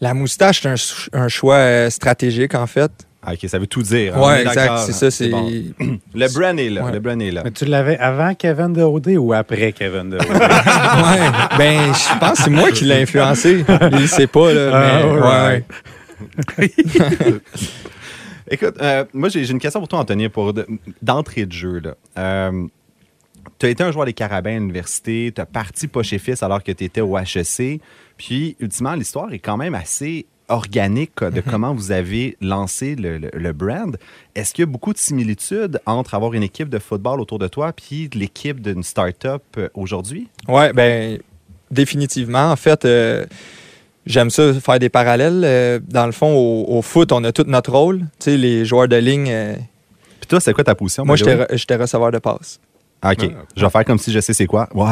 La 0.00 0.14
moustache, 0.14 0.62
c'est 0.62 0.68
un, 0.68 0.76
ch- 0.76 1.10
un 1.12 1.28
choix 1.28 1.56
euh, 1.56 1.90
stratégique, 1.90 2.54
en 2.54 2.66
fait. 2.66 2.90
Ah, 3.22 3.34
OK, 3.34 3.40
ça 3.50 3.58
veut 3.58 3.66
tout 3.66 3.82
dire. 3.82 4.16
hein, 4.16 4.34
est 4.36 4.40
exact. 4.40 4.54
d'accord. 4.54 4.78
C'est 4.78 4.92
ça. 4.92 5.10
C'est 5.10 5.28
bon. 5.28 5.46
Le 6.14 6.32
brand 6.34 6.58
est 6.58 6.70
là. 6.70 6.84
Ouais. 6.84 6.92
Le 6.92 7.00
brand 7.00 7.20
est 7.20 7.30
là. 7.30 7.42
Mais 7.44 7.50
tu 7.50 7.66
l'avais 7.66 7.98
avant 7.98 8.34
Kevin 8.34 8.72
de 8.72 8.80
OD 8.82 9.08
ou 9.18 9.34
après 9.34 9.72
Kevin 9.72 10.08
de 10.08 10.16
OD? 10.16 10.22
ouais. 10.30 11.30
Ben, 11.58 11.92
je 11.92 12.18
pense 12.18 12.38
que 12.38 12.44
c'est 12.44 12.50
moi 12.50 12.70
qui 12.72 12.84
l'ai 12.86 13.02
influencé. 13.02 13.62
Il 13.92 14.08
sait 14.08 14.26
pas, 14.26 14.54
là. 14.54 14.70
Ah, 14.72 15.02
mais, 15.04 16.64
ouais. 16.64 16.70
Écoute, 18.50 18.74
euh, 18.80 19.04
moi, 19.14 19.28
j'ai 19.28 19.48
une 19.48 19.60
question 19.60 19.80
pour 19.80 19.88
toi, 19.88 20.00
Anthony, 20.00 20.28
pour 20.28 20.52
de- 20.52 20.66
d'entrée 21.02 21.46
de 21.46 21.52
jeu. 21.52 21.80
tu 23.58 23.66
as 23.66 23.68
été 23.68 23.82
un 23.82 23.92
joueur 23.92 24.06
des 24.06 24.12
Carabins 24.12 24.56
à 24.56 24.58
l'université, 24.58 25.32
tu 25.34 25.40
as 25.40 25.46
parti 25.46 25.86
pas 25.86 26.02
chez 26.02 26.18
Fils 26.18 26.42
alors 26.42 26.62
que 26.62 26.72
tu 26.72 26.84
étais 26.84 27.00
au 27.00 27.16
HEC. 27.16 27.80
Puis, 28.16 28.56
ultimement, 28.60 28.94
l'histoire 28.94 29.32
est 29.32 29.38
quand 29.38 29.56
même 29.56 29.74
assez 29.74 30.26
organique 30.48 31.22
de 31.22 31.40
comment 31.40 31.72
vous 31.74 31.92
avez 31.92 32.36
lancé 32.40 32.96
le, 32.96 33.18
le- 33.18 33.30
le 33.32 33.52
brand. 33.52 33.96
Est-ce 34.34 34.52
qu'il 34.52 34.62
y 34.62 34.64
a 34.64 34.66
beaucoup 34.66 34.92
de 34.92 34.98
similitudes 34.98 35.78
entre 35.86 36.14
avoir 36.14 36.34
une 36.34 36.42
équipe 36.42 36.68
de 36.68 36.80
football 36.80 37.20
autour 37.20 37.38
de 37.38 37.46
toi 37.46 37.72
puis 37.72 38.10
l'équipe 38.14 38.60
d'une 38.60 38.82
start-up 38.82 39.42
euh, 39.58 39.68
aujourd'hui? 39.74 40.28
Ouais, 40.48 40.72
ben, 40.72 41.20
définitivement. 41.70 42.50
En 42.50 42.56
fait, 42.56 42.84
euh, 42.84 43.26
j'aime 44.06 44.30
ça 44.30 44.52
faire 44.54 44.78
des 44.78 44.88
parallèles. 44.88 45.42
Euh, 45.44 45.78
dans 45.88 46.06
le 46.06 46.12
fond, 46.12 46.32
au, 46.34 46.78
au 46.78 46.82
foot, 46.82 47.12
on 47.12 47.22
a 47.24 47.32
tout 47.32 47.44
notre 47.46 47.72
rôle. 47.72 48.00
Tu 48.18 48.30
sais, 48.30 48.36
les 48.36 48.64
joueurs 48.64 48.88
de 48.88 48.96
ligne. 48.96 49.28
euh, 49.30 49.54
Puis 50.20 50.28
toi, 50.28 50.40
c'est 50.40 50.52
quoi 50.52 50.64
ta 50.64 50.74
position? 50.74 51.04
moi, 51.04 51.16
j'étais 51.16 51.36
re- 51.36 51.56
j'étais 51.56 51.76
receveur 51.76 52.10
de 52.10 52.18
passe. 52.18 52.58
Ah, 53.02 53.12
OK. 53.12 53.30
Je 53.56 53.64
vais 53.64 53.70
faire 53.70 53.84
comme 53.86 53.96
si 53.98 54.12
je 54.12 54.20
sais 54.20 54.34
c'est 54.34 54.44
quoi. 54.44 54.68
Ouais. 54.74 54.86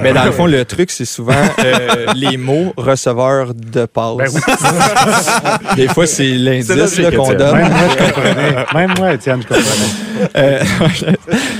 Mais 0.00 0.12
dans 0.12 0.22
le 0.24 0.30
fond, 0.30 0.46
le 0.46 0.64
truc, 0.64 0.92
c'est 0.92 1.04
souvent 1.04 1.32
euh, 1.58 2.06
les 2.14 2.36
mots 2.36 2.72
receveur 2.76 3.52
de 3.52 3.84
passe. 3.84 4.34
Des 5.76 5.88
fois, 5.88 6.06
c'est 6.06 6.34
l'indice 6.34 7.00
qu'on 7.16 7.32
donne. 7.32 7.56
Même 7.56 7.72
moi, 7.72 7.88
je 7.90 8.04
comprenais. 8.04 8.64
Même 8.74 8.94
moi, 8.96 9.14
Étienne, 9.14 9.42
je 9.42 9.48
comprenais. 9.48 10.30
Euh, 10.36 10.62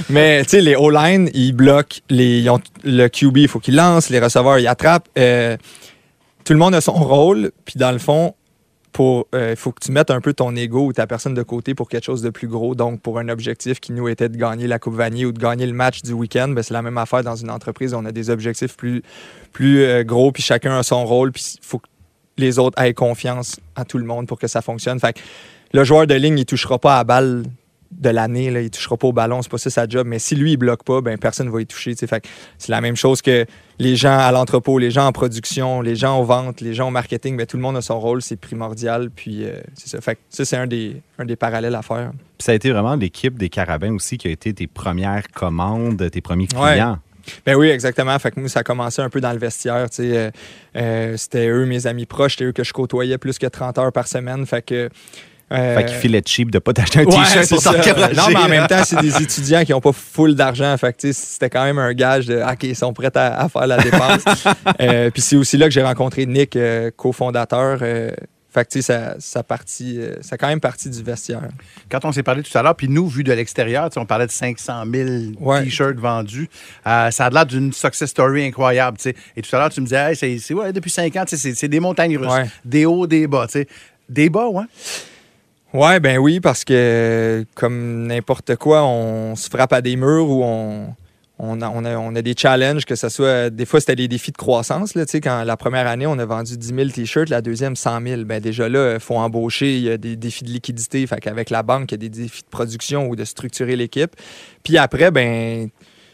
mais 0.08 0.44
tu 0.44 0.50
sais, 0.50 0.60
les 0.60 0.76
O-line, 0.76 1.30
ils 1.34 1.52
bloquent. 1.52 1.96
Les, 2.10 2.38
ils 2.38 2.50
ont- 2.50 2.60
le 2.84 3.08
QB, 3.08 3.38
il 3.38 3.48
faut 3.48 3.58
qu'il 3.58 3.74
lance. 3.74 4.08
Les 4.08 4.20
receveurs, 4.20 4.58
ils 4.60 4.68
attrapent. 4.68 5.08
Euh, 5.18 5.56
tout 6.44 6.52
le 6.52 6.58
monde 6.58 6.74
a 6.74 6.80
son 6.80 6.92
rôle. 6.92 7.52
Puis 7.64 7.78
dans 7.78 7.92
le 7.92 7.98
fond, 7.98 8.34
il 8.98 9.56
faut 9.56 9.72
que 9.72 9.80
tu 9.80 9.92
mettes 9.92 10.10
un 10.10 10.20
peu 10.20 10.32
ton 10.32 10.54
ego 10.54 10.86
ou 10.86 10.92
ta 10.92 11.06
personne 11.06 11.34
de 11.34 11.42
côté 11.42 11.74
pour 11.74 11.88
quelque 11.88 12.04
chose 12.04 12.22
de 12.22 12.30
plus 12.30 12.48
gros. 12.48 12.74
Donc, 12.74 13.00
pour 13.00 13.18
un 13.18 13.28
objectif 13.28 13.80
qui 13.80 13.92
nous 13.92 14.08
était 14.08 14.28
de 14.28 14.36
gagner 14.36 14.66
la 14.66 14.78
Coupe 14.78 14.94
Vanier 14.94 15.24
ou 15.24 15.32
de 15.32 15.38
gagner 15.38 15.66
le 15.66 15.72
match 15.72 16.02
du 16.02 16.12
week-end, 16.12 16.48
ben, 16.48 16.62
c'est 16.62 16.74
la 16.74 16.82
même 16.82 16.98
affaire 16.98 17.22
dans 17.22 17.36
une 17.36 17.50
entreprise. 17.50 17.94
On 17.94 18.04
a 18.04 18.12
des 18.12 18.30
objectifs 18.30 18.76
plus, 18.76 19.02
euh, 19.60 20.04
gros, 20.04 20.32
puis 20.32 20.42
chacun 20.42 20.78
a 20.78 20.82
son 20.82 21.04
rôle. 21.04 21.32
Puis 21.32 21.56
il 21.60 21.66
faut 21.66 21.78
que 21.78 21.88
les 22.36 22.58
autres 22.58 22.80
aient 22.82 22.94
confiance 22.94 23.58
à 23.76 23.84
tout 23.84 23.98
le 23.98 24.04
monde 24.04 24.26
pour 24.26 24.38
que 24.38 24.46
ça 24.46 24.62
fonctionne. 24.62 24.98
Fait 25.00 25.16
le 25.72 25.84
joueur 25.84 26.06
de 26.06 26.14
ligne, 26.14 26.38
il 26.38 26.44
touchera 26.44 26.78
pas 26.78 26.98
à 26.98 27.04
balle 27.04 27.44
de 27.92 28.08
l'année, 28.08 28.50
là, 28.50 28.60
il 28.60 28.70
touchera 28.70 28.96
pas 28.96 29.08
au 29.08 29.12
ballon, 29.12 29.42
c'est 29.42 29.50
pas 29.50 29.58
ça 29.58 29.70
sa 29.70 29.86
job, 29.86 30.06
mais 30.06 30.18
si 30.18 30.34
lui, 30.34 30.52
il 30.52 30.56
bloque 30.56 30.82
pas, 30.84 31.00
ben 31.00 31.18
personne 31.18 31.48
va 31.50 31.60
y 31.60 31.66
toucher. 31.66 31.94
Fait 31.94 32.24
c'est 32.58 32.70
la 32.70 32.80
même 32.80 32.96
chose 32.96 33.22
que 33.22 33.46
les 33.78 33.96
gens 33.96 34.18
à 34.18 34.32
l'entrepôt, 34.32 34.78
les 34.78 34.90
gens 34.90 35.06
en 35.06 35.12
production, 35.12 35.80
les 35.80 35.96
gens 35.96 36.20
aux 36.20 36.24
ventes, 36.24 36.60
les 36.60 36.74
gens 36.74 36.88
au 36.88 36.90
marketing, 36.90 37.36
ben, 37.36 37.46
tout 37.46 37.56
le 37.56 37.62
monde 37.62 37.76
a 37.76 37.82
son 37.82 38.00
rôle, 38.00 38.22
c'est 38.22 38.36
primordial. 38.36 39.10
Puis 39.10 39.44
euh, 39.44 39.60
c'est 39.74 39.88
ça. 39.88 40.00
Fait 40.00 40.16
que 40.16 40.20
ça, 40.30 40.44
c'est 40.44 40.56
un 40.56 40.66
des, 40.66 41.02
un 41.18 41.24
des 41.24 41.36
parallèles 41.36 41.74
à 41.74 41.82
faire. 41.82 42.12
Puis 42.38 42.44
ça 42.44 42.52
a 42.52 42.54
été 42.54 42.70
vraiment 42.70 42.94
l'équipe 42.94 43.36
des 43.38 43.48
Carabins 43.48 43.94
aussi 43.94 44.18
qui 44.18 44.28
a 44.28 44.30
été 44.30 44.52
tes 44.52 44.66
premières 44.66 45.28
commandes, 45.28 46.10
tes 46.10 46.20
premiers 46.20 46.46
clients. 46.46 46.98
Ben 47.46 47.54
oui, 47.54 47.68
exactement. 47.68 48.18
Fait 48.18 48.30
que 48.30 48.40
moi, 48.40 48.48
ça 48.48 48.60
a 48.60 48.62
commencé 48.62 49.00
un 49.00 49.10
peu 49.10 49.20
dans 49.20 49.32
le 49.32 49.38
vestiaire. 49.38 49.86
Euh, 50.00 50.30
euh, 50.76 51.16
c'était 51.16 51.48
eux, 51.48 51.66
mes 51.66 51.86
amis 51.86 52.06
proches, 52.06 52.32
c'était 52.32 52.44
eux 52.44 52.52
que 52.52 52.64
je 52.64 52.72
côtoyais 52.72 53.18
plus 53.18 53.38
que 53.38 53.46
30 53.46 53.78
heures 53.78 53.92
par 53.92 54.08
semaine. 54.08 54.44
Fait 54.46 54.62
que. 54.62 54.88
Euh, 55.52 55.76
Fait 55.76 55.84
qu'il 55.86 55.96
filait 55.96 56.22
cheap 56.24 56.50
de 56.50 56.58
pas 56.58 56.72
t'acheter 56.72 57.00
un 57.00 57.04
Ouais, 57.04 57.10
t-shirt 57.24 57.44
c'est 57.44 57.54
pour. 57.56 58.14
Non, 58.16 58.28
mais 58.28 58.36
en 58.36 58.48
même 58.48 58.66
temps, 58.66 58.82
c'est 58.84 59.00
des 59.00 59.22
étudiants 59.22 59.64
qui 59.64 59.72
n'ont 59.72 59.80
pas 59.80 59.92
full 59.92 60.34
d'argent. 60.34 60.76
Fait 60.78 60.92
que, 60.96 61.12
c'était 61.12 61.50
quand 61.50 61.64
même 61.64 61.78
un 61.78 61.92
gage 61.92 62.26
de 62.26 62.40
OK, 62.42 62.62
ils 62.64 62.76
sont 62.76 62.92
prêts 62.92 63.10
à, 63.14 63.42
à 63.42 63.48
faire 63.48 63.66
la 63.66 63.78
dépense. 63.78 64.22
Euh, 64.80 65.10
puis 65.10 65.22
c'est 65.22 65.36
aussi 65.36 65.56
là 65.56 65.66
que 65.66 65.72
j'ai 65.72 65.82
rencontré 65.82 66.26
Nick, 66.26 66.56
euh, 66.56 66.90
cofondateur. 66.96 67.78
Euh, 67.82 68.10
fait 68.52 68.68
que, 68.68 68.80
ça, 68.82 69.14
ça, 69.18 69.42
partit, 69.42 69.96
euh, 69.98 70.16
ça 70.20 70.34
a 70.34 70.38
quand 70.38 70.48
même 70.48 70.60
parti 70.60 70.90
du 70.90 71.02
vestiaire. 71.02 71.48
Quand 71.90 72.04
on 72.04 72.12
s'est 72.12 72.22
parlé 72.22 72.42
tout 72.42 72.56
à 72.56 72.62
l'heure, 72.62 72.74
puis 72.76 72.86
nous, 72.86 73.08
vu 73.08 73.24
de 73.24 73.32
l'extérieur, 73.32 73.88
tu 73.88 73.94
sais, 73.94 74.00
on 74.00 74.04
parlait 74.04 74.26
de 74.26 74.30
500 74.30 74.84
000 74.92 75.08
Ouais. 75.40 75.64
T-shirts 75.64 75.96
vendus. 75.96 76.50
Euh, 76.86 77.10
ça 77.10 77.26
a 77.26 77.30
l'air 77.30 77.46
d'une 77.46 77.72
success 77.72 78.10
story 78.10 78.44
incroyable. 78.44 78.98
tu 78.98 79.04
sais. 79.04 79.16
Et 79.36 79.42
tout 79.42 79.54
à 79.56 79.58
l'heure, 79.58 79.70
tu 79.70 79.80
me 79.80 79.86
disais, 79.86 80.12
Hey, 80.20 80.38
c'est, 80.38 80.52
ouais, 80.54 80.70
depuis 80.72 80.90
5 80.90 81.16
ans, 81.16 81.24
c'est, 81.26 81.68
des 81.68 81.80
montagnes 81.80 82.18
russes. 82.18 82.30
Ouais. 82.30 82.46
Des 82.64 82.84
hauts, 82.84 83.06
des 83.06 83.26
bas. 83.26 83.46
tu 83.46 83.52
sais. 83.52 83.68
Des 84.08 84.28
bas, 84.28 84.48
ouais. 84.48 84.64
Ouais, 85.72 86.00
ben 86.00 86.18
oui, 86.18 86.38
parce 86.40 86.64
que 86.64 87.46
comme 87.54 88.06
n'importe 88.06 88.56
quoi, 88.56 88.84
on 88.84 89.34
se 89.36 89.48
frappe 89.48 89.72
à 89.72 89.80
des 89.80 89.96
murs 89.96 90.28
ou 90.28 90.42
on, 90.44 90.94
on, 91.38 91.62
a, 91.62 91.68
on, 91.70 92.14
a, 92.14 92.22
des 92.22 92.34
challenges, 92.36 92.84
que 92.84 92.94
ce 92.94 93.08
soit. 93.08 93.48
Des 93.48 93.64
fois, 93.64 93.80
c'était 93.80 93.96
des 93.96 94.06
défis 94.06 94.32
de 94.32 94.36
croissance. 94.36 94.94
Là, 94.94 95.04
quand 95.14 95.44
la 95.44 95.56
première 95.56 95.86
année, 95.86 96.06
on 96.06 96.18
a 96.18 96.26
vendu 96.26 96.58
10 96.58 96.66
000 96.66 96.88
t-shirts, 96.90 97.30
la 97.30 97.40
deuxième, 97.40 97.74
100 97.74 98.02
000. 98.02 98.24
Ben 98.24 98.38
déjà 98.38 98.68
là, 98.68 98.94
il 98.94 99.00
faut 99.00 99.16
embaucher, 99.16 99.76
il 99.76 99.82
y 99.82 99.90
a 99.90 99.96
des 99.96 100.14
défis 100.14 100.44
de 100.44 100.50
liquidité. 100.50 101.06
Fait 101.06 101.20
qu'avec 101.20 101.48
la 101.48 101.62
banque, 101.62 101.90
il 101.90 101.94
y 101.94 101.96
a 101.96 101.98
des 101.98 102.10
défis 102.10 102.42
de 102.42 102.48
production 102.50 103.08
ou 103.08 103.16
de 103.16 103.24
structurer 103.24 103.74
l'équipe. 103.74 104.14
Puis 104.62 104.76
après, 104.76 105.10
ben 105.10 105.70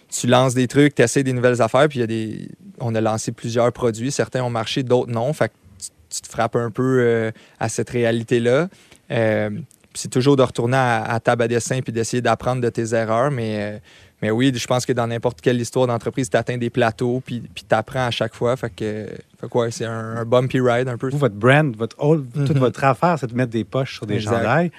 tu 0.08 0.28
lances 0.28 0.54
des 0.54 0.68
trucs, 0.68 0.94
tu 0.94 1.02
essaies 1.02 1.24
des 1.24 1.32
nouvelles 1.32 1.60
affaires, 1.60 1.88
puis 1.88 1.98
il 1.98 2.02
y 2.02 2.04
a 2.04 2.06
des. 2.06 2.48
On 2.78 2.94
a 2.94 3.00
lancé 3.00 3.32
plusieurs 3.32 3.72
produits. 3.72 4.12
Certains 4.12 4.44
ont 4.44 4.50
marché, 4.50 4.84
d'autres 4.84 5.10
non. 5.10 5.32
Fait 5.32 5.48
que 5.48 5.54
tu, 5.78 5.90
tu 6.10 6.20
te 6.22 6.28
frappes 6.28 6.56
un 6.56 6.70
peu 6.70 7.00
euh, 7.00 7.32
à 7.58 7.68
cette 7.68 7.90
réalité-là. 7.90 8.68
Euh, 9.10 9.50
c'est 9.94 10.10
toujours 10.10 10.36
de 10.36 10.42
retourner 10.42 10.76
à, 10.76 11.02
à 11.04 11.18
table 11.20 11.42
à 11.42 11.48
dessin 11.48 11.80
puis 11.80 11.92
d'essayer 11.92 12.20
d'apprendre 12.20 12.60
de 12.62 12.68
tes 12.68 12.94
erreurs. 12.94 13.30
Mais, 13.30 13.56
euh, 13.58 13.78
mais 14.22 14.30
oui, 14.30 14.52
je 14.54 14.66
pense 14.66 14.86
que 14.86 14.92
dans 14.92 15.06
n'importe 15.06 15.40
quelle 15.40 15.60
histoire 15.60 15.86
d'entreprise, 15.86 16.28
tu 16.30 16.36
atteins 16.36 16.58
des 16.58 16.70
plateaux 16.70 17.20
puis, 17.24 17.40
puis 17.54 17.64
tu 17.68 17.74
apprends 17.74 18.06
à 18.06 18.10
chaque 18.10 18.34
fois. 18.34 18.56
Fait 18.56 18.70
que, 18.70 19.08
fait 19.40 19.54
ouais, 19.54 19.70
c'est 19.70 19.86
un, 19.86 20.16
un 20.18 20.24
bumpy 20.24 20.60
ride 20.60 20.88
un 20.88 20.96
peu. 20.98 21.08
Vous, 21.10 21.18
votre 21.18 21.34
brand, 21.34 21.74
votre 21.76 21.96
toute 21.96 22.34
Mhm. 22.36 22.58
votre 22.58 22.84
affaire, 22.84 23.16
c'est 23.18 23.26
de 23.28 23.34
mettre 23.34 23.50
des 23.50 23.64
poches 23.64 23.94
sur 23.96 24.06
des 24.06 24.16
Exact. 24.16 24.36
chandails. 24.36 24.70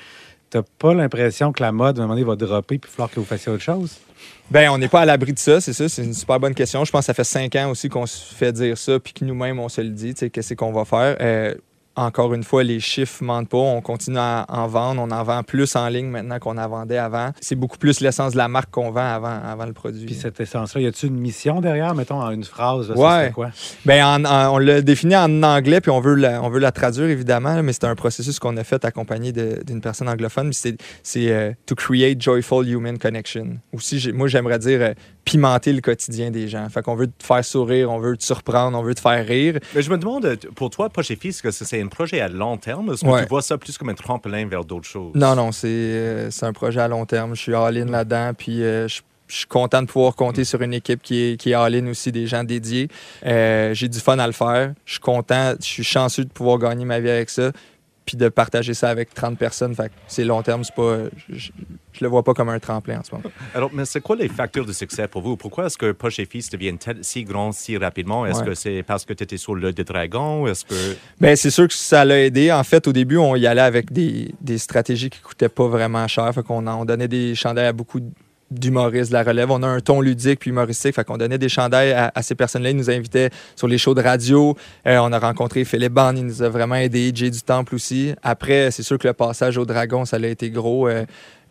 T'as 0.52 0.64
pas 0.80 0.94
l'impression 0.96 1.52
que 1.52 1.62
la 1.62 1.72
mode, 1.72 2.00
à 2.00 2.02
un 2.02 2.06
moment 2.06 2.16
donné, 2.16 2.26
va 2.26 2.36
dropper 2.36 2.80
puis 2.80 2.90
il 2.90 2.92
va 2.92 2.96
falloir 2.96 3.12
que 3.12 3.20
vous 3.20 3.26
fassiez 3.26 3.52
autre 3.52 3.62
chose? 3.64 3.98
Ben, 4.50 4.70
on 4.72 4.80
n'est 4.80 4.88
pas 4.88 5.02
à 5.02 5.06
l'abri 5.06 5.32
de 5.34 5.38
ça, 5.40 5.62
c'est 5.62 5.74
ça. 5.74 5.88
C'est 5.88 6.04
une 6.04 6.14
super 6.16 6.40
bonne 6.40 6.56
question. 6.56 6.84
Je 6.86 6.92
pense 6.92 7.02
que 7.02 7.06
ça 7.06 7.14
fait 7.14 7.24
cinq 7.24 7.56
ans 7.56 7.70
aussi 7.70 7.88
qu'on 7.88 8.08
se 8.08 8.34
fait 8.34 8.52
dire 8.52 8.76
ça, 8.78 9.00
puis 9.00 9.14
que 9.14 9.24
nous-mêmes, 9.26 9.60
on 9.60 9.70
se 9.70 9.82
le 9.82 9.90
dit, 9.90 10.14
tu 10.16 10.22
sais, 10.22 10.30
qu'est-ce 10.32 10.56
qu'on 10.56 10.72
va 10.72 10.86
faire. 10.86 11.18
Euh, 11.22 11.54
encore 12.00 12.34
une 12.34 12.44
fois, 12.44 12.64
les 12.64 12.80
chiffres 12.80 13.24
mentent 13.24 13.50
pas. 13.50 13.58
On 13.58 13.82
continue 13.82 14.18
à 14.20 14.46
en 14.50 14.68
vendre. 14.68 15.02
On 15.02 15.12
en 15.12 15.24
vend 15.24 15.44
plus 15.44 15.76
en 15.76 15.88
ligne 15.90 16.08
maintenant 16.08 16.40
qu'on 16.40 16.58
en 16.58 16.68
vendait 16.68 16.98
avant. 16.98 17.32
C'est 17.42 17.56
beaucoup 17.56 17.78
plus 17.78 18.00
l'essence 18.00 18.34
de 18.34 18.38
la 18.38 18.48
marque 18.48 18.72
qu'on 18.72 18.92
vend 18.92 19.02
avant, 19.14 19.40
avant 19.44 19.66
le 19.66 19.74
produit. 19.74 20.06
Puis 20.06 20.16
cette 20.16 20.40
essence-là, 20.40 20.82
y 20.82 20.88
a-t-il 20.88 21.10
une 21.10 21.20
mission 21.20 21.62
derrière, 21.62 21.94
mettons, 21.96 22.22
en 22.22 22.32
une 22.32 22.44
phrase? 22.44 22.90
Là, 22.90 22.96
Ouais. 22.98 23.32
quoi? 23.34 23.50
Ben, 23.86 24.04
en- 24.06 24.26
en- 24.26 24.54
on 24.56 24.58
l'a 24.58 24.82
défini 24.82 25.16
en 25.16 25.44
anglais, 25.44 25.82
puis 25.82 25.92
on 25.92 26.00
veut 26.00 26.16
la, 26.16 26.42
on 26.42 26.50
veut 26.50 26.60
la 26.60 26.72
traduire, 26.72 27.08
évidemment, 27.10 27.56
là, 27.56 27.62
mais 27.64 27.74
c'est 27.74 27.86
un 27.86 27.96
processus 27.96 28.40
qu'on 28.40 28.56
a 28.58 28.64
fait 28.64 28.84
accompagné 28.86 29.32
d'une 29.32 29.82
personne 29.82 30.10
anglophone. 30.10 30.52
C'est 30.54 30.78
euh, 31.18 31.52
to 31.66 31.76
create 31.76 32.22
joyful 32.22 32.68
human 32.68 32.98
connection. 32.98 33.58
Aussi, 33.74 34.12
moi, 34.14 34.28
j'aimerais 34.28 34.60
dire 34.60 34.80
euh, 34.82 34.94
pimenter 35.30 35.74
le 35.74 35.82
quotidien 35.82 36.32
des 36.32 36.48
gens. 36.48 36.68
Fait 36.70 36.82
qu'on 36.82 36.96
veut 36.96 37.08
te 37.08 37.24
faire 37.24 37.44
sourire, 37.46 37.92
on 37.92 38.00
veut 38.00 38.18
te 38.18 38.24
surprendre, 38.24 38.78
on 38.78 38.82
veut 38.84 38.96
te 38.96 39.00
faire 39.02 39.26
rire. 39.26 39.60
Mais 39.76 39.82
je 39.82 39.90
me 39.92 39.98
demande, 39.98 40.38
pour 40.56 40.70
toi, 40.70 40.90
Poche 40.90 41.12
et 41.12 41.16
Fils, 41.16 41.38
est-ce 41.44 41.60
que 41.60 41.66
c'est 41.66 41.82
un 41.82 41.88
projet 41.88 42.20
à 42.22 42.28
long 42.28 42.58
terme? 42.58 42.92
Est-ce 42.94 43.02
que 43.04 43.10
Ouais. 43.10 43.24
tu 43.24 43.30
vois 43.30 43.42
ça 43.42 43.58
plus 43.58 43.78
comme 43.78 43.90
un 43.90 43.94
tremplin 43.94 44.48
vers 44.48 44.66
d'autres 44.66 44.88
choses? 44.88 45.14
Non, 45.16 45.36
non, 45.36 45.52
c'est 45.52 45.68
euh, 45.68 46.32
c'est 46.32 46.46
un 46.46 46.54
projet 46.54 46.80
à 46.82 46.88
long 46.88 47.06
terme. 47.06 47.36
Je 47.36 47.42
suis 47.42 47.54
all-in 47.56 47.86
là-dedans, 47.86 48.32
puis 48.38 48.64
euh, 48.64 48.88
je 48.88 49.02
je 49.32 49.36
suis 49.36 49.46
content 49.46 49.84
de 49.84 49.88
pouvoir 49.88 50.16
compter 50.16 50.44
sur 50.44 50.60
une 50.64 50.74
équipe 50.74 51.04
qui 51.04 51.22
est, 51.34 51.38
qui 51.40 51.52
est 51.52 51.54
all-in 51.54 51.86
aussi, 51.86 52.12
des 52.12 52.26
gens 52.26 52.44
dédiés. 52.44 52.88
Euh, 53.28 53.76
J'ai 53.76 53.88
du 53.88 54.00
fun 54.00 54.18
à 54.18 54.26
le 54.26 54.34
faire. 54.34 54.74
Je 54.86 54.94
suis 54.94 55.00
content, 55.00 55.54
je 55.60 55.66
suis 55.68 55.84
chanceux 55.84 56.26
de 56.26 56.32
pouvoir 56.32 56.58
gagner 56.58 56.84
ma 56.84 57.00
vie 57.00 57.12
avec 57.12 57.30
ça, 57.30 57.52
puis 58.10 58.18
de 58.18 58.28
partager 58.28 58.74
ça 58.74 58.90
avec 58.90 59.14
30 59.14 59.38
personnes. 59.38 59.76
Fait 59.76 59.92
c'est 60.08 60.24
long 60.24 60.42
terme, 60.42 60.64
c'est 60.64 60.74
pas, 60.74 60.98
je, 61.30 61.36
je, 61.38 61.52
le 62.02 62.08
vois 62.08 62.24
pas 62.24 62.34
comme 62.34 62.50
un 62.50 62.58
tremplin 62.60 63.00
en 63.00 63.04
ce 63.04 63.12
moment. 63.14 63.30
Alors, 63.54 63.70
mais 63.72 63.86
c'est 63.86 64.02
quoi 64.02 64.16
les 64.16 64.28
facteurs 64.30 64.66
de 64.66 64.74
succès 64.74 65.08
pour 65.08 65.22
vous? 65.22 65.38
Pourquoi 65.38 65.68
est-ce 65.68 65.78
que 65.78 65.92
Poche 65.92 66.18
et 66.18 66.26
Fils 66.26 66.50
deviennent 66.50 66.80
si 67.04 67.24
grands 67.24 67.52
si 67.52 67.78
rapidement? 67.78 68.26
Est-ce 68.26 68.40
Ouais. 68.40 68.46
que 68.48 68.54
c'est 68.56 68.82
parce 68.82 69.06
que 69.06 69.14
tu 69.14 69.24
étais 69.24 69.38
sur 69.38 69.54
le 69.54 69.72
de 69.74 69.84
dragon? 69.84 70.48
Est-ce 70.48 70.66
que. 70.66 70.74
Ben, 71.22 71.36
c'est 71.36 71.52
sûr 71.52 71.68
que 71.68 71.74
ça 71.76 72.04
l'a 72.04 72.20
aidé. 72.26 72.52
En 72.52 72.64
fait, 72.64 72.88
au 72.88 72.94
début, 72.94 73.18
on 73.18 73.36
y 73.36 73.46
allait 73.46 73.62
avec 73.62 73.92
des, 73.94 74.34
des 74.42 74.58
stratégies 74.58 75.12
qui 75.12 75.20
coûtaient 75.22 75.50
pas 75.50 75.68
vraiment 75.68 76.08
cher. 76.08 76.34
Fait 76.34 76.42
qu'on 76.42 76.66
en- 76.66 76.82
on 76.82 76.86
donnait 76.86 77.08
des 77.08 77.36
chandails 77.36 77.68
à 77.68 77.74
beaucoup 77.74 78.00
d'humoristes 78.52 79.10
de 79.12 79.14
la 79.18 79.24
relève. 79.24 79.52
On 79.52 79.62
a 79.64 79.68
un 79.68 79.80
ton 79.80 80.02
ludique 80.02 80.40
puis 80.40 80.50
humoristique. 80.50 80.96
Fait 80.96 81.04
qu'on 81.04 81.18
donnait 81.18 81.38
des 81.38 81.50
chandails 81.50 81.92
à, 81.92 82.12
à 82.14 82.22
ces 82.22 82.36
personnes-là. 82.36 82.72
Ils 82.72 82.78
nous 82.78 82.90
invitaient 82.90 83.30
sur 83.56 83.68
les 83.68 83.78
shows 83.78 83.94
de 83.94 84.02
radio. 84.02 84.56
Euh, 84.88 84.98
on 85.00 85.12
a 85.12 85.20
rencontré 85.20 85.66
Philippe 85.66 85.94
Bond. 85.94 86.14
Il 86.18 86.26
nous 86.26 86.42
a 86.44 86.50
vraiment 86.50 86.76
aidé. 86.76 87.12
Jay 87.14 87.30
du 87.30 87.42
Temple 87.42 87.76
aussi. 87.76 88.14
Après, 88.24 88.72
c'est 88.72 88.84
sûr 88.84 88.98
que 88.98 89.08
le 89.08 89.14
passage 89.14 89.58
au 89.58 89.66
dragon, 89.66 90.06
ça 90.06 90.18
a 90.18 90.26
été 90.28 90.50
gros. 90.50 90.88
Euh, 90.88 91.06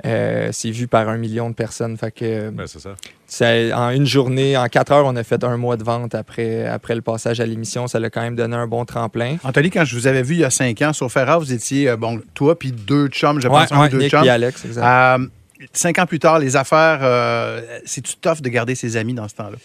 euh, 0.06 0.50
c'est 0.52 0.70
vu 0.70 0.86
par 0.86 1.08
un 1.08 1.16
million 1.18 1.50
de 1.50 1.54
personnes. 1.54 1.96
Fait 1.96 2.12
que, 2.12 2.50
Ben, 2.50 2.66
c'est 2.68 2.78
ça. 2.78 2.94
c'est- 3.26 3.72
en 3.72 3.90
une 3.90 4.06
journée, 4.06 4.56
en 4.56 4.66
quatre 4.68 4.92
heures, 4.92 5.06
on 5.06 5.16
a 5.16 5.24
fait 5.24 5.42
un 5.42 5.56
mois 5.56 5.76
de 5.76 5.82
vente 5.82 6.14
après, 6.14 6.66
après 6.66 6.94
le 6.94 7.02
passage 7.02 7.40
à 7.40 7.46
l'émission. 7.46 7.88
Ça 7.88 7.98
l'a 7.98 8.08
quand 8.08 8.20
même 8.20 8.36
donné 8.36 8.54
un 8.54 8.68
bon 8.68 8.84
tremplin. 8.84 9.38
Anthony, 9.42 9.70
quand 9.70 9.84
je 9.84 9.96
vous 9.96 10.06
avais 10.06 10.22
vu 10.22 10.34
il 10.34 10.40
y 10.40 10.44
a 10.44 10.50
5 10.50 10.80
ans 10.82 10.92
sur 10.92 11.10
Ferrari, 11.10 11.40
vous 11.44 11.52
étiez, 11.52 11.88
euh, 11.90 11.96
bon, 11.96 12.20
toi 12.34 12.56
puis 12.56 12.70
deux 12.70 13.08
chums, 13.08 13.40
je 13.40 13.48
Ouais, 13.48 13.66
pense, 13.66 13.76
ouais, 13.76 13.88
deux 13.88 13.98
Nick 13.98 14.10
chums. 14.10 14.24
et 14.24 14.28
Alex, 14.30 14.64
exact. 14.64 15.18
Euh, 15.60 15.64
cinq 15.72 15.98
ans 15.98 16.06
plus 16.06 16.18
tard, 16.18 16.38
les 16.38 16.56
affaires, 16.56 17.00
euh, 17.02 17.60
c'est-tu 17.84 18.16
tough 18.16 18.40
de 18.40 18.48
garder 18.48 18.74
ses 18.74 18.96
amis 18.96 19.14
dans 19.14 19.28
ce 19.28 19.34
temps-là? 19.36 19.56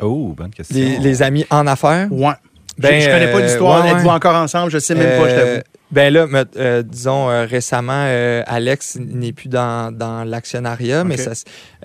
Oh, 0.00 0.34
bonne 0.36 0.50
question. 0.50 0.76
les, 0.76 0.98
les 0.98 1.22
amis 1.22 1.46
en 1.50 1.66
affaires? 1.66 2.08
Ouais. 2.10 2.34
Ben, 2.78 3.00
je, 3.00 3.04
je 3.06 3.10
connais 3.10 3.30
pas 3.30 3.38
euh, 3.38 3.42
l'histoire. 3.42 3.84
ouais, 3.84 3.90
Êtes-vous 3.90 4.06
ouais. 4.08 4.12
encore 4.14 4.34
ensemble? 4.34 4.70
Je 4.70 4.78
sais 4.78 4.94
même 4.94 5.20
pas, 5.20 5.28
je 5.28 5.34
Euh, 5.34 5.54
t'avoue. 5.56 5.62
Ben 5.90 6.12
là, 6.12 6.26
euh, 6.56 6.82
disons, 6.82 7.28
euh, 7.28 7.44
récemment, 7.44 8.06
euh, 8.06 8.42
Alex 8.46 8.96
n'est 8.98 9.32
plus 9.34 9.48
dans, 9.48 9.92
dans 9.94 10.24
l'actionnariat, 10.24 11.04
mais 11.04 11.18
ça, 11.18 11.32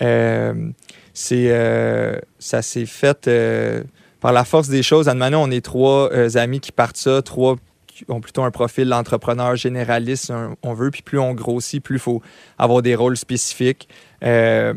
euh, 0.02 0.54
c'est, 1.14 1.48
euh, 1.50 2.18
ça 2.40 2.62
s'est 2.62 2.86
fait 2.86 3.28
euh, 3.28 3.84
par 4.22 4.32
la 4.32 4.46
force 4.46 4.70
des 4.70 4.82
choses. 4.82 5.10
À 5.10 5.14
Manon, 5.14 5.44
on 5.44 5.52
est 5.52 5.64
trois 5.64 6.10
euh, 6.14 6.30
amis 6.36 6.62
qui 6.62 6.72
partent 6.72 6.96
ça, 6.96 7.22
trois 7.22 7.58
ont 8.08 8.22
plutôt 8.22 8.44
un 8.44 8.52
profil 8.52 8.90
d'entrepreneur 8.90 9.56
généraliste, 9.56 10.32
on 10.64 10.74
veut, 10.74 10.92
puis 10.92 11.02
plus 11.02 11.20
on 11.20 11.34
grossit, 11.34 11.84
plus 11.84 11.96
il 11.96 12.00
faut 12.00 12.22
avoir 12.58 12.82
des 12.82 12.96
rôles 12.96 13.18
spécifiques. 13.18 13.88
euh, 14.24 14.74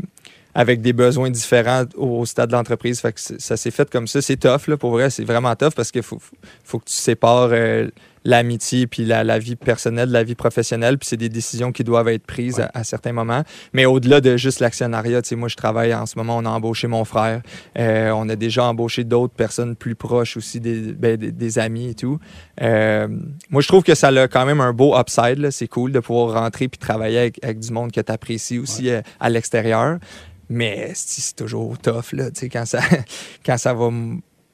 avec 0.55 0.81
des 0.81 0.93
besoins 0.93 1.31
différents 1.31 1.85
au 1.97 2.27
stade 2.27 2.50
de 2.50 2.55
l'entreprise. 2.55 3.03
Ça 3.39 3.57
s'est 3.57 3.71
fait 3.71 3.89
comme 3.89 4.07
ça. 4.07 4.21
C'est 4.21 4.37
tough, 4.37 4.67
là, 4.67 4.77
pour 4.77 4.91
vrai. 4.91 5.11
C'est 5.11 5.25
vraiment 5.25 5.55
tough 5.55 5.75
parce 5.77 5.91
qu'il 5.91 6.03
faut, 6.03 6.19
faut 6.65 6.79
que 6.79 6.87
tu 6.87 6.95
sépares 6.95 7.50
euh, 7.53 7.89
l'amitié 8.25 8.87
puis 8.87 9.05
la, 9.05 9.25
la 9.25 9.39
vie 9.39 9.57
personnelle 9.57 10.11
la 10.11 10.23
vie 10.23 10.35
professionnelle. 10.35 10.99
Puis 10.99 11.09
c'est 11.09 11.17
des 11.17 11.29
décisions 11.29 11.73
qui 11.73 11.85
doivent 11.85 12.09
être 12.09 12.25
prises 12.25 12.61
à, 12.61 12.71
à 12.75 12.85
certains 12.85 13.12
moments. 13.12 13.43
Mais 13.73 13.87
au-delà 13.87 14.21
de 14.21 14.37
juste 14.37 14.61
l'actionnariat, 14.61 15.23
tu 15.23 15.31
sais, 15.31 15.37
moi, 15.37 15.49
je 15.49 15.57
travaille 15.57 15.95
en 15.95 16.07
ce 16.07 16.19
moment, 16.19 16.37
on 16.37 16.45
a 16.45 16.50
embauché 16.50 16.87
mon 16.87 17.05
frère. 17.05 17.43
Euh, 17.79 18.11
on 18.11 18.29
a 18.29 18.37
déjà 18.37 18.65
embauché 18.65 19.05
d'autres 19.05 19.35
personnes 19.35 19.77
plus 19.77 19.95
proches 19.95 20.37
aussi, 20.37 20.61
des, 20.61 20.93
ben, 20.93 21.17
des, 21.17 21.33
des 21.33 21.59
amis 21.59 21.91
et 21.91 21.95
tout. 21.95 22.19
Euh, 22.62 23.09
moi, 23.50 23.62
je 23.62 23.69
trouve 23.69 23.83
que 23.83 23.95
ça 23.95 24.09
a 24.09 24.29
quand 24.29 24.47
même 24.47 24.61
un 24.61 24.73
beau 24.73 24.99
upside. 24.99 25.50
C'est 25.50 25.69
cool 25.69 25.93
de 25.93 26.00
pouvoir 26.00 26.35
rentrer 26.35 26.69
puis 26.69 26.79
travailler 26.79 27.19
avec, 27.19 27.43
avec 27.43 27.59
du 27.59 27.73
monde 27.73 27.93
que 27.93 28.00
tu 28.00 28.12
apprécies 28.12 28.59
aussi 28.59 28.91
euh, 28.91 29.00
à 29.19 29.31
l'extérieur. 29.31 29.99
Mais 30.49 30.91
c'est 30.95 31.37
toujours 31.37 31.79
tough, 31.79 32.12
là, 32.12 32.31
tu 32.33 32.41
sais, 32.41 32.49
quand 32.49 32.67
ça, 32.67 32.81
quand 33.47 33.57
ça 33.57 33.73
va 33.73 33.89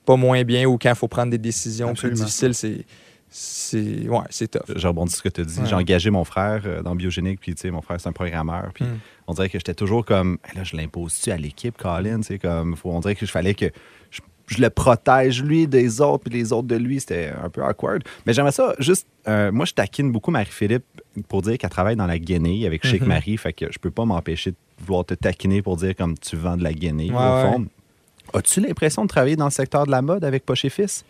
pas 0.04 0.16
moins 0.16 0.44
bien 0.44 0.66
ou 0.66 0.78
quand 0.78 0.90
il 0.90 0.94
faut 0.94 1.08
prendre 1.08 1.30
des 1.30 1.38
décisions 1.38 1.88
Absolument. 1.88 2.16
plus 2.16 2.24
difficiles, 2.24 2.54
c'est. 2.54 2.84
C'est 3.28 4.08
ouais, 4.08 4.18
c'est 4.30 4.50
tough. 4.50 4.76
Je 4.76 4.86
rebondis 4.86 5.10
sur 5.12 5.18
ce 5.18 5.22
que 5.24 5.28
tu 5.28 5.40
as 5.40 5.44
dit. 5.44 5.60
Ouais. 5.60 5.66
J'ai 5.66 5.74
engagé 5.74 6.10
mon 6.10 6.24
frère 6.24 6.62
euh, 6.64 6.82
dans 6.82 6.94
Biogénique, 6.94 7.40
puis 7.40 7.54
tu 7.54 7.60
sais, 7.62 7.70
mon 7.70 7.82
frère, 7.82 8.00
c'est 8.00 8.08
un 8.08 8.12
programmeur. 8.12 8.70
Puis 8.72 8.84
Mm. 8.84 8.98
on 9.26 9.34
dirait 9.34 9.48
que 9.48 9.58
j'étais 9.58 9.74
toujours 9.74 10.04
comme, 10.04 10.38
Hey, 10.48 10.56
là, 10.56 10.64
je 10.64 10.76
l'impose-tu 10.76 11.30
à 11.30 11.36
l'équipe, 11.36 11.76
Colin? 11.76 12.18
Tu 12.20 12.26
sais, 12.28 12.38
comme, 12.38 12.76
faut, 12.76 12.90
on 12.90 13.00
dirait 13.00 13.14
que 13.14 13.26
je 13.26 13.30
fallait 13.30 13.54
que 13.54 13.66
je 14.10 14.20
je 14.48 14.62
le 14.62 14.70
protège 14.70 15.42
lui 15.42 15.66
des 15.66 16.00
autres, 16.00 16.22
puis 16.30 16.38
les 16.38 16.52
autres 16.52 16.68
de 16.68 16.76
lui. 16.76 17.00
C'était 17.00 17.32
un 17.42 17.48
peu 17.50 17.64
awkward. 17.64 18.04
Mais 18.26 18.32
j'aimerais 18.32 18.52
ça 18.52 18.74
juste. 18.78 19.08
euh, 19.26 19.50
moi, 19.50 19.64
je 19.66 19.72
taquine 19.72 20.12
beaucoup 20.12 20.30
Marie-Philippe 20.30 20.84
pour 21.28 21.42
dire 21.42 21.58
qu'elle 21.58 21.68
travaille 21.68 21.96
dans 21.96 22.06
la 22.06 22.18
Guinée 22.20 22.64
avec 22.64 22.86
Chic 22.86 23.02
Mhm. 23.02 23.08
Marie. 23.08 23.36
Fait 23.38 23.52
que 23.52 23.66
je 23.72 23.78
peux 23.80 23.90
pas 23.90 24.04
m'empêcher 24.04 24.52
de 24.52 24.56
vouloir 24.84 25.04
te 25.04 25.14
taquiner 25.14 25.62
pour 25.62 25.76
dire 25.76 25.96
comme 25.96 26.16
tu 26.16 26.36
vends 26.36 26.56
de 26.56 26.62
la 26.62 26.72
Guinée, 26.72 27.10
Ouais, 27.10 27.16
au 27.16 27.52
fond. 27.52 27.66
As-tu 28.34 28.60
l'impression 28.60 29.02
de 29.02 29.08
travailler 29.08 29.34
dans 29.34 29.46
le 29.46 29.50
secteur 29.50 29.84
de 29.84 29.90
la 29.90 30.00
mode 30.00 30.22
avec 30.24 30.46
Poche 30.46 30.64
et 30.64 30.70
Fils? 30.70 31.04